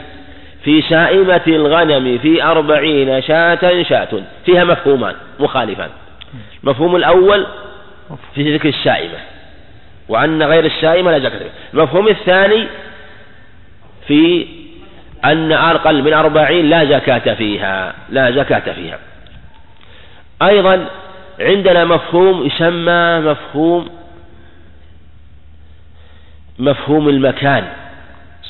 [0.64, 4.24] في سائمة الغنم في أربعين شاة شاة.
[4.46, 5.90] فيها مفهومان مخالفان.
[6.64, 7.48] المفهوم الأول
[8.36, 9.33] في ذكر السائمة.
[10.10, 12.68] وأن غير السائمة لا زكاة المفهوم الثاني
[14.08, 14.48] في
[15.26, 19.00] أن أقل من أربعين لا زكاة فيها لا زكاة فيها.
[20.42, 20.88] أيضا
[21.40, 23.90] عندنا مفهوم يسمى مفهوم
[26.60, 27.68] مفهوم المكان.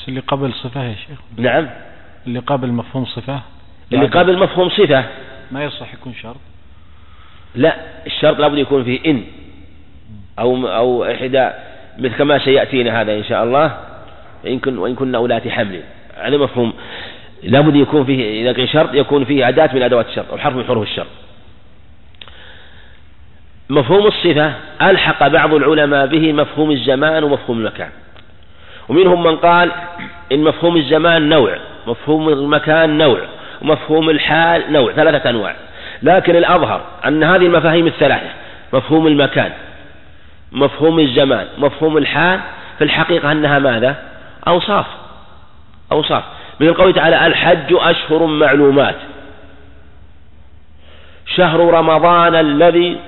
[0.07, 1.19] اللي قبل صفة يا شيخ.
[1.38, 1.69] نعم.
[2.27, 3.41] اللي قبل مفهوم صفة؟
[3.93, 5.05] اللي قبل مفهوم صفة.
[5.51, 6.35] ما يصح يكون شرط؟
[7.55, 7.75] لا
[8.05, 9.23] الشرط لابد يكون فيه إن.
[10.39, 11.49] أو أو إحدى
[11.97, 13.77] مثل كما سيأتينا هذا إن شاء الله
[14.47, 15.81] إن كن وإن كنا أولات حمل.
[16.18, 16.73] هذا مفهوم.
[17.43, 20.64] لابد يكون فيه إذا كان شرط يكون فيه أداة من أدوات الشرط أو حرف من
[20.64, 21.07] حروف الشرط.
[23.69, 27.89] مفهوم الصفة ألحق بعض العلماء به مفهوم الزمان ومفهوم المكان.
[28.89, 29.72] ومنهم من قال
[30.31, 31.57] إن مفهوم الزمان نوع
[31.88, 33.19] مفهوم المكان نوع
[33.61, 35.55] ومفهوم الحال نوع ثلاثة أنواع.
[36.03, 38.30] لكن الأظهر أن هذه المفاهيم الثلاثة
[38.73, 39.51] مفهوم المكان.
[40.53, 42.39] مفهوم الزمان مفهوم الحال
[42.77, 44.03] في الحقيقة أنها ماذا؟
[44.47, 44.85] أوصاف.
[45.91, 46.23] أوصاف.
[46.59, 48.95] مثل قوله تعالى الحج أشهر معلومات.
[51.35, 52.99] شهر رمضان الذي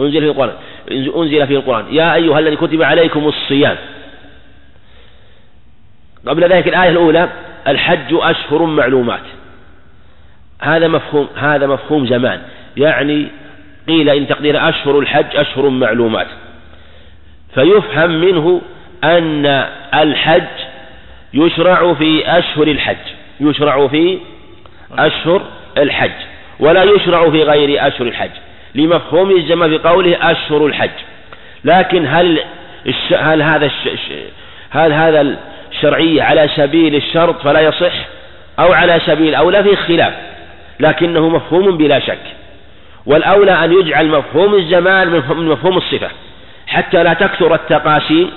[0.00, 0.54] أنزل في القرآن
[0.90, 1.94] أنزل في القرآن.
[1.94, 3.76] يا أيها الذي كتب عليكم الصيام.
[6.26, 7.28] قبل ذلك الآية الأولى
[7.68, 9.22] الحج أشهر معلومات.
[10.60, 12.42] هذا مفهوم هذا مفهوم زمان
[12.76, 13.28] يعني
[13.88, 16.26] قيل إن تقدير أشهر الحج أشهر معلومات.
[17.54, 18.60] فيفهم منه
[19.04, 20.42] أن الحج
[21.34, 22.96] يشرع في أشهر الحج
[23.40, 24.18] يشرع في
[24.98, 25.42] أشهر
[25.78, 26.10] الحج
[26.60, 28.30] ولا يشرع في غير أشهر الحج.
[28.74, 30.90] لمفهوم الجمع في قوله أشهر الحج.
[31.64, 32.40] لكن هل
[32.86, 33.12] الش...
[33.12, 34.10] هل هذا الش...
[34.70, 35.36] هل هذا
[35.72, 37.94] الشرعية على سبيل الشرط فلا يصح؟
[38.58, 40.14] أو على سبيل أو لا في خلاف.
[40.80, 42.18] لكنه مفهوم بلا شك.
[43.06, 46.08] والأولى أن يجعل مفهوم الزمان من مفهوم الصفة
[46.66, 48.30] حتى لا تكثر التقاسيم.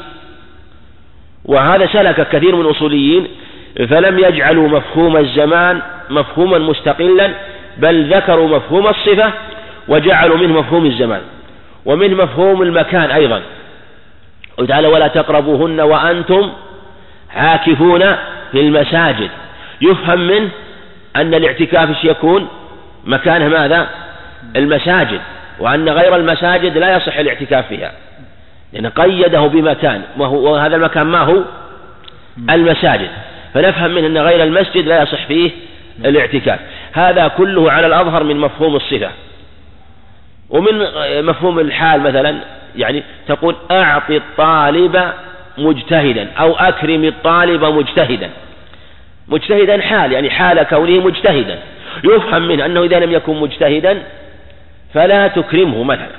[1.46, 3.28] وهذا سلك كثير من الأصوليين
[3.90, 7.32] فلم يجعلوا مفهوم الزمان مفهوما مستقلا
[7.78, 9.32] بل ذكروا مفهوم الصفة
[9.88, 11.22] وجعلوا منه مفهوم الزمان
[11.86, 13.41] ومن مفهوم المكان أيضا.
[14.58, 16.50] وتعالى ولا تقربوهن وأنتم
[17.36, 18.00] عاكفون
[18.52, 19.30] في المساجد.
[19.82, 20.50] يفهم منه
[21.16, 22.48] أن الاعتكاف يكون
[23.06, 23.90] مكانها ماذا؟
[24.56, 25.20] المساجد
[25.60, 27.91] وأن غير المساجد لا يصح الاعتكاف فيها.
[28.74, 31.41] لأن قيده بمكان وهذا المكان ما هو؟
[32.49, 33.10] المساجد.
[33.53, 35.52] فنفهم منه أن غير المسجد لا يصح فيه
[36.06, 36.60] الاعتكاف.
[36.94, 39.10] هذا كله على الأظهر من مفهوم الصفة.
[40.49, 40.86] ومن
[41.26, 42.40] مفهوم الحال مثلا
[42.76, 45.11] يعني تقول أعط الطالب
[45.57, 48.30] مجتهدا أو أكرم الطالب مجتهدا.
[49.28, 51.60] مجتهدا حال يعني حال كونه مجتهدا.
[52.03, 54.03] يفهم منه أنه إذا لم يكن مجتهدا
[54.94, 56.16] فلا تكرمه مثلا.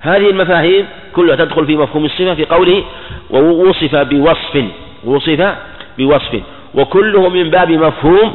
[0.00, 2.84] هذه المفاهيم كلها تدخل في مفهوم الصفة في قوله
[3.30, 4.64] ووصف بوصف
[5.04, 5.56] وصف
[5.98, 6.40] بوصف.
[6.74, 8.34] وكله من باب مفهوم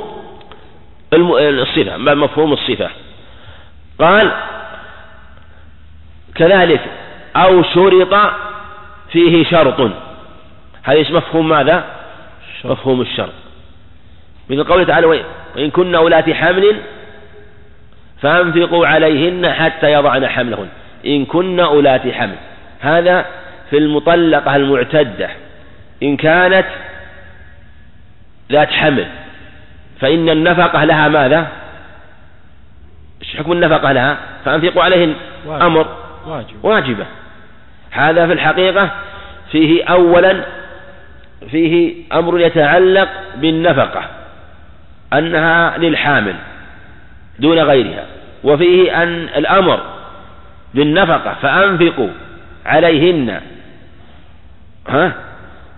[1.13, 2.89] الصفة باب مفهوم الصفة.
[3.99, 4.31] قال
[6.35, 6.81] كذلك
[7.35, 8.33] أو شرط
[9.11, 9.91] فيه شرط.
[10.83, 11.85] هذا مفهوم ماذا؟
[12.65, 13.33] مفهوم الشرط.
[14.49, 15.23] مثل قوله تعالى
[15.55, 16.81] وإن كن أولاة حمل
[18.21, 20.67] فأنفقوا عليهن حتى يضعن حملهن.
[21.05, 22.35] إن كن أولاة حمل.
[22.79, 23.25] هذا
[23.69, 25.29] في المطلقة المعتدة.
[26.03, 26.65] إن كانت
[28.51, 29.07] ذات حمل.
[29.99, 31.47] فإن النفقة لها ماذا؟
[33.21, 35.15] إيش حكم النفقة لها؟ فأنفقوا عليهن.
[35.47, 35.87] أمر.
[36.27, 36.55] واجب.
[36.63, 37.05] واجبة.
[37.91, 38.89] هذا في الحقيقة
[39.51, 40.43] فيه أولا
[41.51, 44.03] فيه أمر يتعلق بالنفقة
[45.13, 46.35] أنها للحامل.
[47.39, 48.05] دون غيرها.
[48.43, 49.79] وفيه أن الأمر
[50.73, 52.09] بالنفقة فأنفقوا
[52.65, 53.41] عليهن.
[54.87, 55.13] ها؟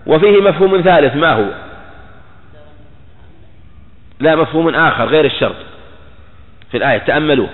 [0.06, 1.48] وفيه مفهوم ثالث ما هو؟
[4.20, 5.56] لا مفهوم آخر غير الشرط.
[6.70, 7.48] في الآية تأملوه.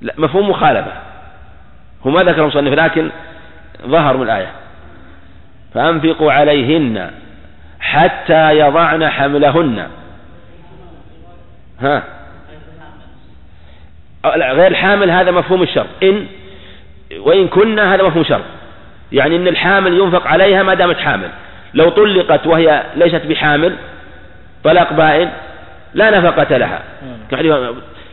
[0.00, 0.92] لا مفهوم مخالفة.
[2.06, 3.10] هو ما ذكر المصنف لكن
[3.86, 4.50] ظهر من الآية.
[5.74, 7.10] فأنفقوا عليهن
[7.80, 9.88] حتى يضعن حملهن.
[11.80, 12.02] ها.
[14.36, 16.26] غير حامل هذا مفهوم الشرط إن
[17.18, 18.44] وإن كنا هذا مفهوم شرط
[19.12, 21.30] يعني إن الحامل ينفق عليها ما دامت حامل.
[21.74, 23.76] لو طلقت وهي ليست بحامل
[24.64, 25.30] طلاق بائن
[25.94, 26.82] لا نفقة لها.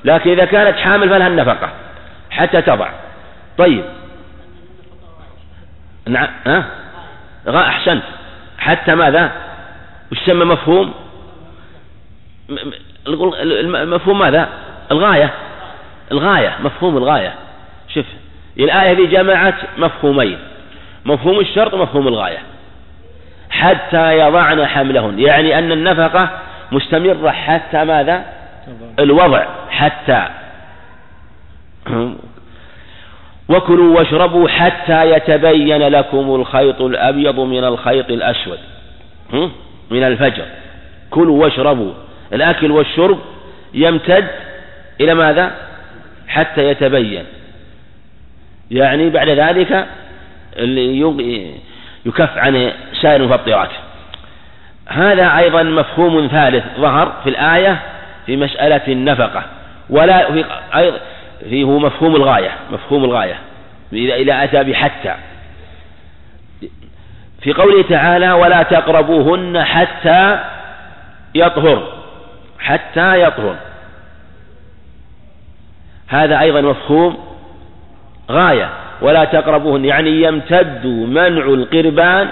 [0.05, 1.69] لكن إذا كانت حامل فلها النفقة
[2.29, 2.89] حتى تضع.
[3.57, 3.83] طيب.
[6.07, 6.65] نعم ها؟
[7.49, 8.03] أحسنت.
[8.57, 9.31] حتى ماذا؟
[10.11, 10.93] وش مفهوم؟
[13.85, 14.49] مفهوم ماذا؟
[14.91, 15.33] الغاية.
[16.11, 17.33] الغاية مفهوم الغاية.
[17.93, 18.05] شوف
[18.59, 20.37] الآية هذه جمعت مفهومين.
[21.05, 22.37] مفهوم الشرط ومفهوم الغاية.
[23.49, 25.19] حتى يضعن حملهن.
[25.19, 26.29] يعني أن النفقة
[26.71, 28.25] مستمرة حتى ماذا؟
[28.99, 29.45] الوضع.
[29.69, 30.27] حتى.
[33.49, 38.59] وكلوا واشربوا حتى يتبين لكم الخيط الأبيض من الخيط الأسود.
[39.91, 40.45] من الفجر.
[41.09, 41.93] كلوا واشربوا.
[42.33, 43.19] الأكل والشرب
[43.73, 44.27] يمتد
[45.01, 45.51] إلى ماذا؟
[46.27, 47.25] حتى يتبين.
[48.71, 49.87] يعني بعد ذلك
[52.05, 53.69] يكف عن سائر المفطرات
[54.87, 57.79] هذا أيضا مفهوم ثالث ظهر في الآية
[58.25, 59.43] في مسألة النفقة.
[59.89, 60.45] ولا في
[60.75, 60.99] أيضا
[61.49, 63.35] فيه مفهوم الغاية مفهوم الغاية.
[63.93, 65.15] إذا أتى بحتى.
[67.41, 70.39] في قوله تعالى ولا تقربوهن حتى
[71.35, 71.92] يطهر
[72.63, 73.55] حتى يطهر.
[76.07, 77.17] هذا أيضا مفهوم
[78.31, 78.69] غاية
[79.01, 79.85] ولا تقربوهن.
[79.85, 82.29] يعني يمتد منع القربان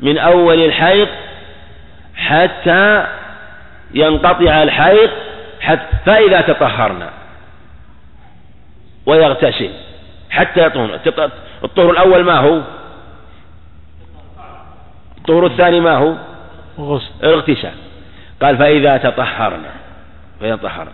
[0.00, 1.08] من أول الحيض
[2.16, 3.06] حتى
[3.94, 5.10] ينقطع الحيض
[5.60, 7.10] حتى فإذا تطهرنا
[9.06, 9.70] ويغتسل
[10.30, 11.00] حتى يطهر
[11.64, 12.60] الطهر الأول ما هو؟
[15.18, 16.14] الطهر الثاني ما هو؟
[17.22, 17.85] الاغتسال.
[18.42, 19.70] قال فإذا تطهرنا
[20.40, 20.92] فإذا تطهرنا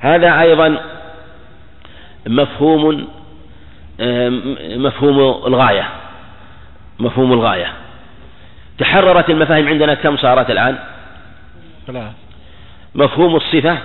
[0.00, 0.76] هذا أيضا
[2.26, 3.08] مفهوم
[4.76, 5.88] مفهوم الغاية
[6.98, 7.72] مفهوم الغاية.
[8.78, 10.78] تحررت المفاهيم عندنا كم صارت الآن؟
[11.86, 12.12] ثلاث.
[12.94, 13.78] مفهوم الصفة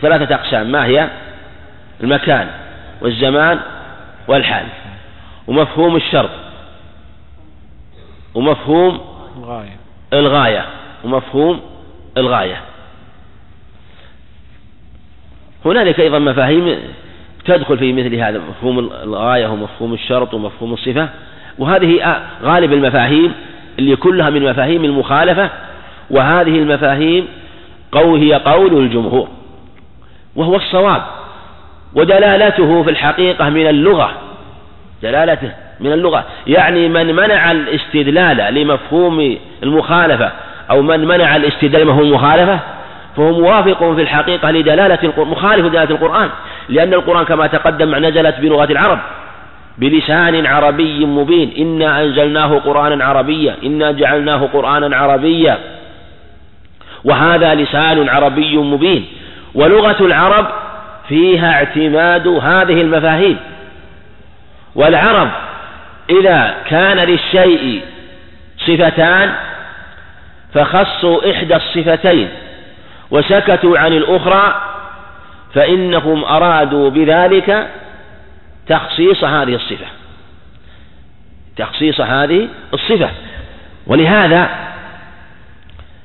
[0.00, 1.10] ثلاثة أقسام ما هي؟
[2.02, 2.50] المكان
[3.00, 3.60] والزمان
[4.28, 4.66] والحال.
[5.46, 6.30] ومفهوم الشرط
[8.34, 9.00] ومفهوم
[9.36, 9.76] الغاية.
[10.12, 10.64] الغاية
[11.04, 11.60] ومفهوم
[12.16, 12.60] الغاية.
[15.64, 16.78] هنالك أيضا مفاهيم
[17.44, 21.08] تدخل في مثل هذا مفهوم الغاية ومفهوم الشرط ومفهوم الصفة.
[21.58, 23.32] وهذه غالب المفاهيم
[23.78, 25.50] اللي كلها من مفاهيم المخالفة
[26.10, 27.28] وهذه المفاهيم
[27.92, 29.28] قول هي قول الجمهور.
[30.36, 31.02] وهو الصواب.
[31.94, 34.12] ودلالته في الحقيقة من اللغة.
[35.02, 36.24] دلالته من اللغة.
[36.46, 40.32] يعني من منع الاستدلال لمفهوم المخالفة
[40.70, 42.58] أو من منع الاستدلال لمفهوم المخالفة
[43.16, 46.30] فهو موافق في الحقيقة لدلالة القرآن مخالف لدلالة القرآن
[46.68, 48.98] لأن القرآن كما تقدم نزلت بلغة العرب
[49.78, 55.58] بلسان عربي مبين إنا أنزلناه قرآنا عربيا إنا جعلناه قرآنا عربيا
[57.04, 59.06] وهذا لسان عربي مبين
[59.54, 60.46] ولغة العرب
[61.08, 63.36] فيها اعتماد هذه المفاهيم
[64.74, 65.28] والعرب
[66.10, 67.80] إذا كان للشيء
[68.66, 69.34] صفتان
[70.56, 72.28] فخصوا إحدى الصفتين
[73.10, 74.62] وسكتوا عن الأخرى
[75.54, 77.68] فإنهم أرادوا بذلك
[78.68, 79.86] تخصيص هذه الصفة.
[81.56, 83.10] تخصيص هذه الصفة.
[83.86, 84.50] ولهذا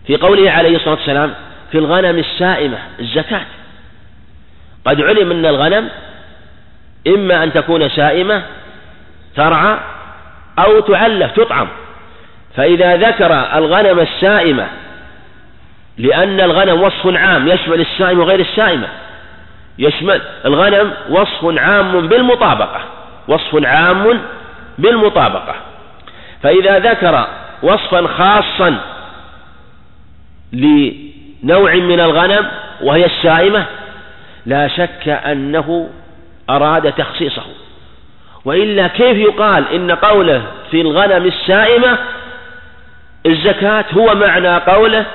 [0.08, 1.34] في قوله عليه الصلاة والسلام
[1.72, 3.42] في الغنم السائمة الزكاة.
[4.86, 5.90] قد علم أن الغنم
[7.08, 8.44] إما أن تكون سائمة
[9.36, 9.78] ترعى
[10.60, 11.68] أو تعلف تطعم.
[12.56, 14.68] فإذا ذكر الغنم السائمة
[15.98, 18.88] لأن الغنم وصف عام يشمل السائم وغير السائمة.
[19.80, 22.82] يشمل الغنم وصف عام بالمطابقة
[23.28, 24.22] وصف عام
[24.78, 25.56] بالمطابقة.
[26.44, 27.28] فإذا ذكر
[27.64, 28.78] وصفا خاصا
[30.54, 32.48] لنوع من الغنم
[32.82, 33.66] وهي السائمة
[34.46, 35.90] لا شك أنه
[36.50, 37.46] أراد تخصيصه.
[38.46, 40.42] وإلا كيف يقال إن قوله
[40.72, 41.98] في الغنم السائمة
[43.26, 45.06] الزكاة هو معنى قوله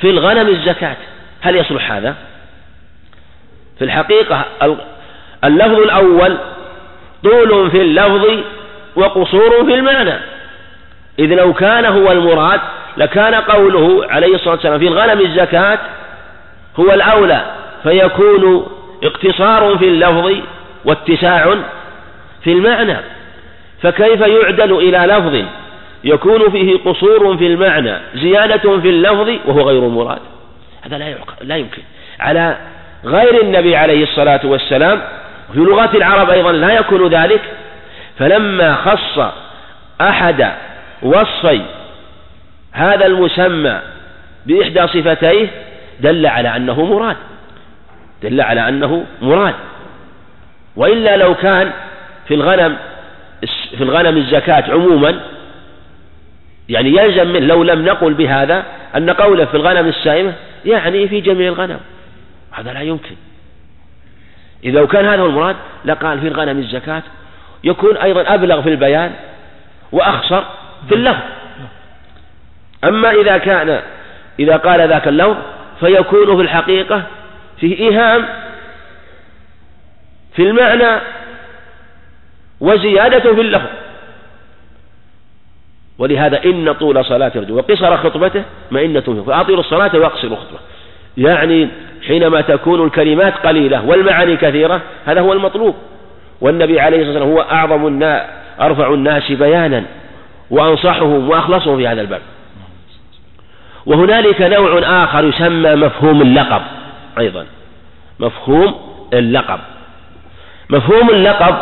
[0.00, 0.96] في الغنم الزكاة.
[1.40, 2.14] هل يصلح هذا؟
[3.78, 4.44] في الحقيقة
[5.44, 6.38] اللفظ الأول
[7.24, 8.26] طول في اللفظ
[8.96, 10.14] وقصور في المعنى.
[11.18, 12.60] إذ لو كان هو المراد
[12.96, 15.78] لكان قوله عليه الصلاة والسلام في الغنم الزكاة
[16.80, 17.46] هو الأولى
[17.82, 18.66] فيكون
[19.02, 20.32] اقتصار في اللفظ
[20.84, 21.54] واتساع
[22.44, 22.96] في المعنى.
[23.82, 25.44] فكيف يعدل إلى لفظ؟
[26.04, 30.18] يكون فيه قصور في المعنى زيادة في اللفظ وهو غير مراد.
[30.82, 31.82] هذا لا لا يمكن.
[32.20, 32.56] على
[33.04, 35.02] غير النبي عليه الصلاة والسلام
[35.52, 37.40] في لغة العرب أيضا لا يكون ذلك.
[38.18, 39.32] فلما خص
[40.00, 40.52] أحد
[41.02, 41.60] وصفي
[42.72, 43.80] هذا المسمى
[44.46, 45.48] بإحدى صفتيه
[46.00, 47.16] دل على أنه مراد.
[48.22, 49.54] دل على أنه مراد.
[50.76, 51.72] وإلا لو كان
[52.28, 52.76] في الغنم
[53.76, 55.20] في الغنم الزكاة عموما
[56.68, 58.64] يعني يلزم من لو لم نقل بهذا
[58.96, 60.34] أن قوله في الغنم السائمة
[60.64, 61.80] يعني في جميع الغنم.
[62.52, 63.16] هذا لا يمكن.
[64.64, 67.02] إذا لو كان هذا هو المراد لقال في الغنم الزكاة
[67.64, 69.12] يكون أيضا أبلغ في البيان
[69.92, 70.42] وأخصر
[70.88, 71.22] في اللفظ
[72.84, 73.82] أما إذا كان
[74.38, 75.36] إذا قال ذاك اللفظ
[75.80, 77.02] فيكون في الحقيقة
[77.60, 78.28] فيه إيهام
[80.36, 81.00] في المعنى
[82.60, 83.68] وزيادة في اللفظ.
[85.98, 90.58] ولهذا إن طول صلاة الرجل وقصر خطبته مئنة فيه فأطيلوا الصلاة وأقصروا الخطبة.
[91.16, 91.68] يعني
[92.06, 95.74] حينما تكون الكلمات قليلة والمعاني كثيرة هذا هو المطلوب.
[96.40, 98.22] والنبي عليه الصلاة والسلام هو أعظم الناس
[98.60, 99.84] أرفع الناس بيانا
[100.50, 102.20] وأنصحهم وأخلصهم في هذا الباب.
[103.86, 106.62] وهنالك نوع آخر يسمى مفهوم اللقب
[107.18, 107.46] أيضا.
[108.20, 108.74] مفهوم
[109.12, 109.58] اللقب.
[110.70, 111.54] مفهوم اللقب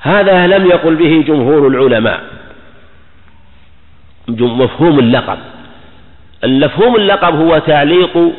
[0.00, 2.20] هذا لم يقل به جمهور العلماء.
[4.28, 5.38] مفهوم اللقب.
[6.44, 8.32] المفهوم اللقب هو تعليق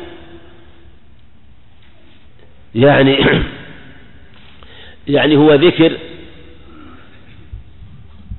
[2.75, 3.25] يعني
[5.07, 5.97] يعني هو ذكر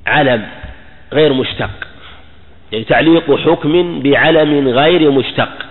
[0.06, 0.48] علم
[1.12, 1.70] غير مشتق.
[2.72, 5.66] يعني تعليق حكم بعلم غير مشتق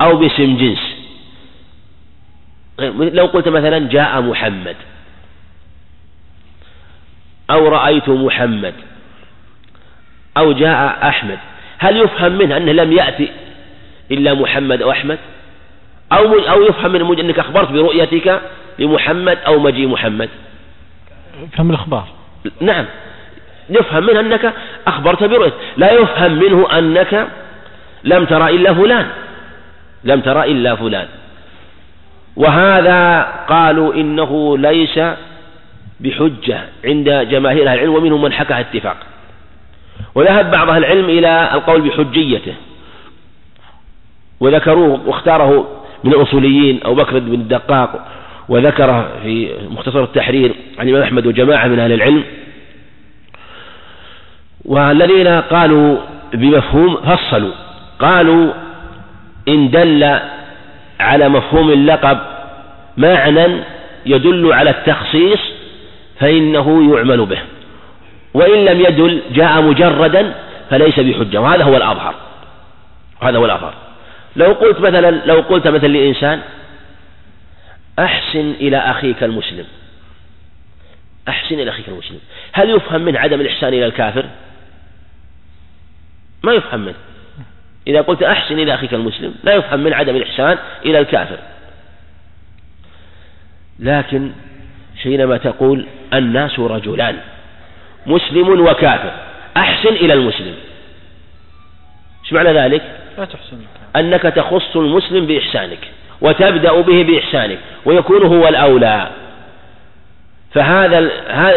[0.00, 0.98] أو باسم جنس.
[3.14, 4.76] لو قلت مثلا جاء محمد
[7.50, 8.74] أو رأيت محمد
[10.36, 11.38] أو جاء أحمد.
[11.78, 13.28] هل يفهم منه أنه لم يأتي
[14.10, 15.18] إلا محمد أو أحمد؟
[16.12, 18.40] أو أو يفهم من أنك أخبرت برؤيتك
[18.78, 20.28] لمحمد أو مجيء محمد؟
[21.52, 22.08] فهم الإخبار.
[22.60, 22.84] نعم.
[23.70, 24.52] يفهم منه أنك
[24.86, 27.26] أخبرت برؤية لا يفهم منه أنك
[28.04, 29.06] لم ترى إلا فلان.
[30.04, 31.06] لم ترى إلا فلان.
[32.36, 35.00] وهذا قالوا إنه ليس
[36.00, 38.96] بحجة عند جماهير أهل العلم ومنهم من حكى اتفاق
[40.14, 42.54] وذهب بعض أهل العلم إلى القول بحجيته.
[44.40, 45.68] وذكروه واختاره
[46.04, 48.06] من الأصوليين أو بكر بن الدقاق
[48.48, 52.24] وذكره في مختصر التحرير عن الإمام أحمد وجماعة من أهل العلم.
[54.64, 55.98] والذين قالوا
[56.34, 57.52] بمفهوم فصلوا.
[57.98, 58.52] قالوا
[59.48, 60.18] إن دل
[61.00, 62.18] على مفهوم اللقب
[62.96, 63.62] معنى
[64.06, 65.40] يدل على التخصيص
[66.20, 67.38] فإنه يعمل به.
[68.34, 70.34] وإن لم يدل جاء مجردا
[70.70, 72.14] فليس بحجة وهذا هو الأظهر.
[73.22, 73.74] هذا هو الأظهر.
[74.36, 76.40] لو قلت مثلا لو قلت مثلا لإنسان
[77.98, 79.64] أحسن إلى أخيك المسلم.
[81.28, 82.18] أحسن إلى أخيك المسلم.
[82.52, 84.24] هل يفهم من عدم الإحسان إلى الكافر؟
[86.42, 86.94] ما يفهم منه.
[87.86, 91.38] إذا قلت أحسن إلى أخيك المسلم لا يفهم من عدم الإحسان إلى الكافر.
[93.78, 94.32] لكن
[95.02, 97.18] حينما تقول الناس رجلان
[98.08, 99.12] مسلم وكافر.
[99.56, 100.54] أحسن إلى المسلم.
[102.24, 102.82] إيش معنى ذلك؟
[103.18, 103.56] لا تحسن
[103.96, 105.78] أنك تخص المسلم بإحسانك
[106.20, 109.08] وتبدأ به بإحسانك ويكون هو الأولى.
[110.54, 111.10] فهذا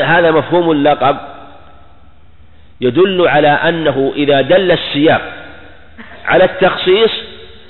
[0.04, 1.18] هذا مفهوم اللقب
[2.82, 5.22] يدل على أنه إذا دل السياق
[6.26, 7.12] على التخصيص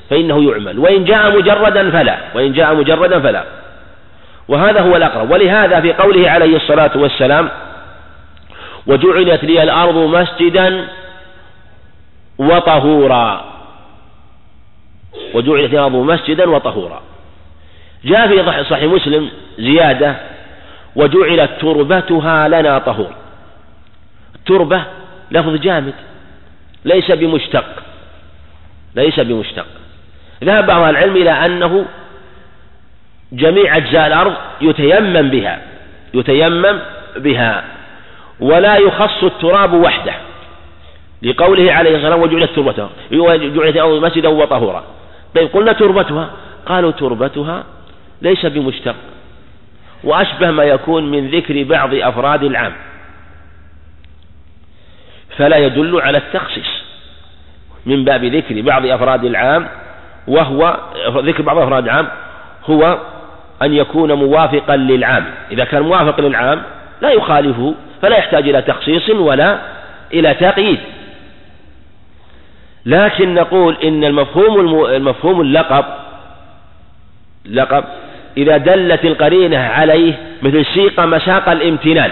[0.09, 0.79] فإنه يعمل.
[0.79, 2.17] وإن جاء مجردا فلا.
[2.35, 3.43] وإن جاء مجردا فلا.
[4.47, 5.31] وهذا هو الأقرب.
[5.31, 7.49] ولهذا في قوله عليه الصلاة والسلام
[8.87, 10.87] وجعلت لي الأرض مسجدا
[12.37, 13.45] وطهورا.
[15.33, 17.01] وجعلت الأرض مسجدا وطهورا.
[18.05, 19.29] جاء في صحيح مسلم
[19.59, 20.15] زيادة
[20.95, 23.13] وجعلت تربتها لنا طهور.
[24.35, 24.83] التربة
[25.31, 25.93] لفظ جامد
[26.85, 27.83] ليس بمشتق
[28.95, 29.65] ليس بمشتق.
[30.43, 31.85] ذهب بعض العلم إلى أنه
[33.31, 35.61] جميع أجزاء الأرض يتيمم بها
[36.13, 36.79] يتيمم
[37.15, 37.63] بها.
[38.41, 40.13] ولا يخص التراب وحده
[41.21, 42.89] لقوله عليه الصلاة والسلام وجعلت تربتها.
[43.11, 44.83] وجعلت مسجدا وطهورا.
[45.35, 46.29] طيب قلنا تربتها.
[46.65, 47.63] قالوا تربتها
[48.21, 48.95] ليس بمشتق.
[50.03, 52.73] وأشبه ما يكون من ذكر بعض أفراد العام.
[55.37, 56.67] فلا يدل على التخصيص
[57.85, 59.67] من باب ذكر بعض أفراد العام
[60.27, 60.77] وهو
[61.07, 62.07] ذكر بعض أفراد العام
[62.65, 62.97] هو
[63.61, 65.25] أن يكون موافقا للعام.
[65.51, 66.63] إذا كان موافق للعام
[67.01, 69.59] لا يخالفه فلا يحتاج إلى تخصيص ولا
[70.13, 70.79] إلى تقييد
[72.85, 75.85] لكن نقول إن المفهوم المفهوم اللقب
[77.45, 77.83] لقب
[78.37, 82.11] إذا دلت القرينة عليه مثل سيق مساق الامتنان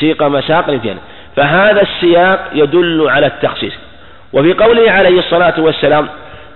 [0.00, 0.98] سيق مساق الامتنان
[1.36, 3.72] فهذا السياق يدل على التخصيص.
[4.32, 6.08] وفي قوله عليه الصلاة والسلام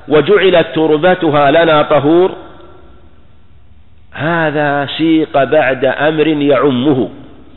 [0.08, 2.36] وجعلت تربتها لنا طهور
[4.12, 7.10] هذا سيق بعد أمر يعمه.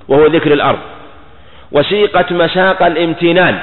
[0.08, 0.80] وهو ذكر الأرض.
[1.72, 3.60] وسيقت مساق الامتنان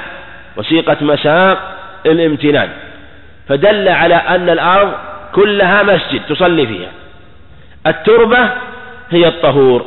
[0.57, 1.77] وسيقت مساق
[2.07, 2.69] الامتنان.
[3.49, 4.93] فدل على أن الأرض
[5.35, 6.89] كلها مسجد تصلي فيها.
[7.87, 8.51] التربة
[9.11, 9.87] هي الطهور.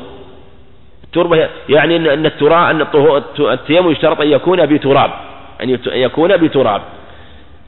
[1.03, 2.87] التربة يعني أن التراب أن
[3.39, 5.11] التيمم يشترط أن يكون بتراب.
[5.63, 6.81] أن يكون بتراب.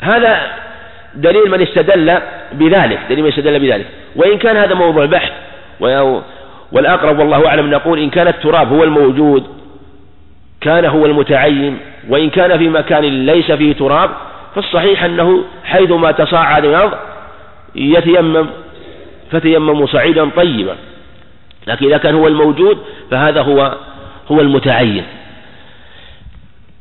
[0.02, 0.52] هذا
[1.16, 2.20] دليل من استدل
[2.52, 3.00] بذلك.
[3.10, 3.86] دليل من استدل بذلك.
[4.16, 5.32] وإن كان هذا موضوع بحث
[6.72, 9.44] والأقرب والله أعلم نقول إن كان التراب هو الموجود
[10.62, 11.78] كان هو المتعين
[12.10, 14.10] وإن كان في مكان ليس فيه تراب
[14.56, 16.94] فالصحيح أنه حيثما تصاعد الأرض
[17.76, 18.48] يتيمم
[19.32, 20.76] فتيمموا صعيدا طيبا.
[21.68, 22.78] لكن إذا كان هو الموجود
[23.12, 23.74] فهذا هو
[24.32, 25.04] هو المتعين.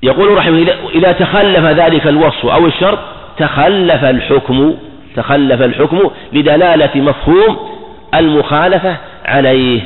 [0.02, 2.98] يقول رحمه إذا تخلف ذلك الوصف أو الشرط
[3.38, 4.74] تخلف الحكم
[5.16, 7.78] تخلف الحكم لدلالة مفهوم
[8.14, 8.96] المخالفة
[9.28, 9.80] عليه.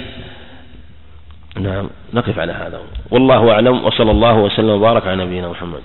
[1.61, 2.81] نعم نقف على هذا.
[3.11, 5.83] والله أعلم وصلى الله وسلم وبارك على نبينا محمد.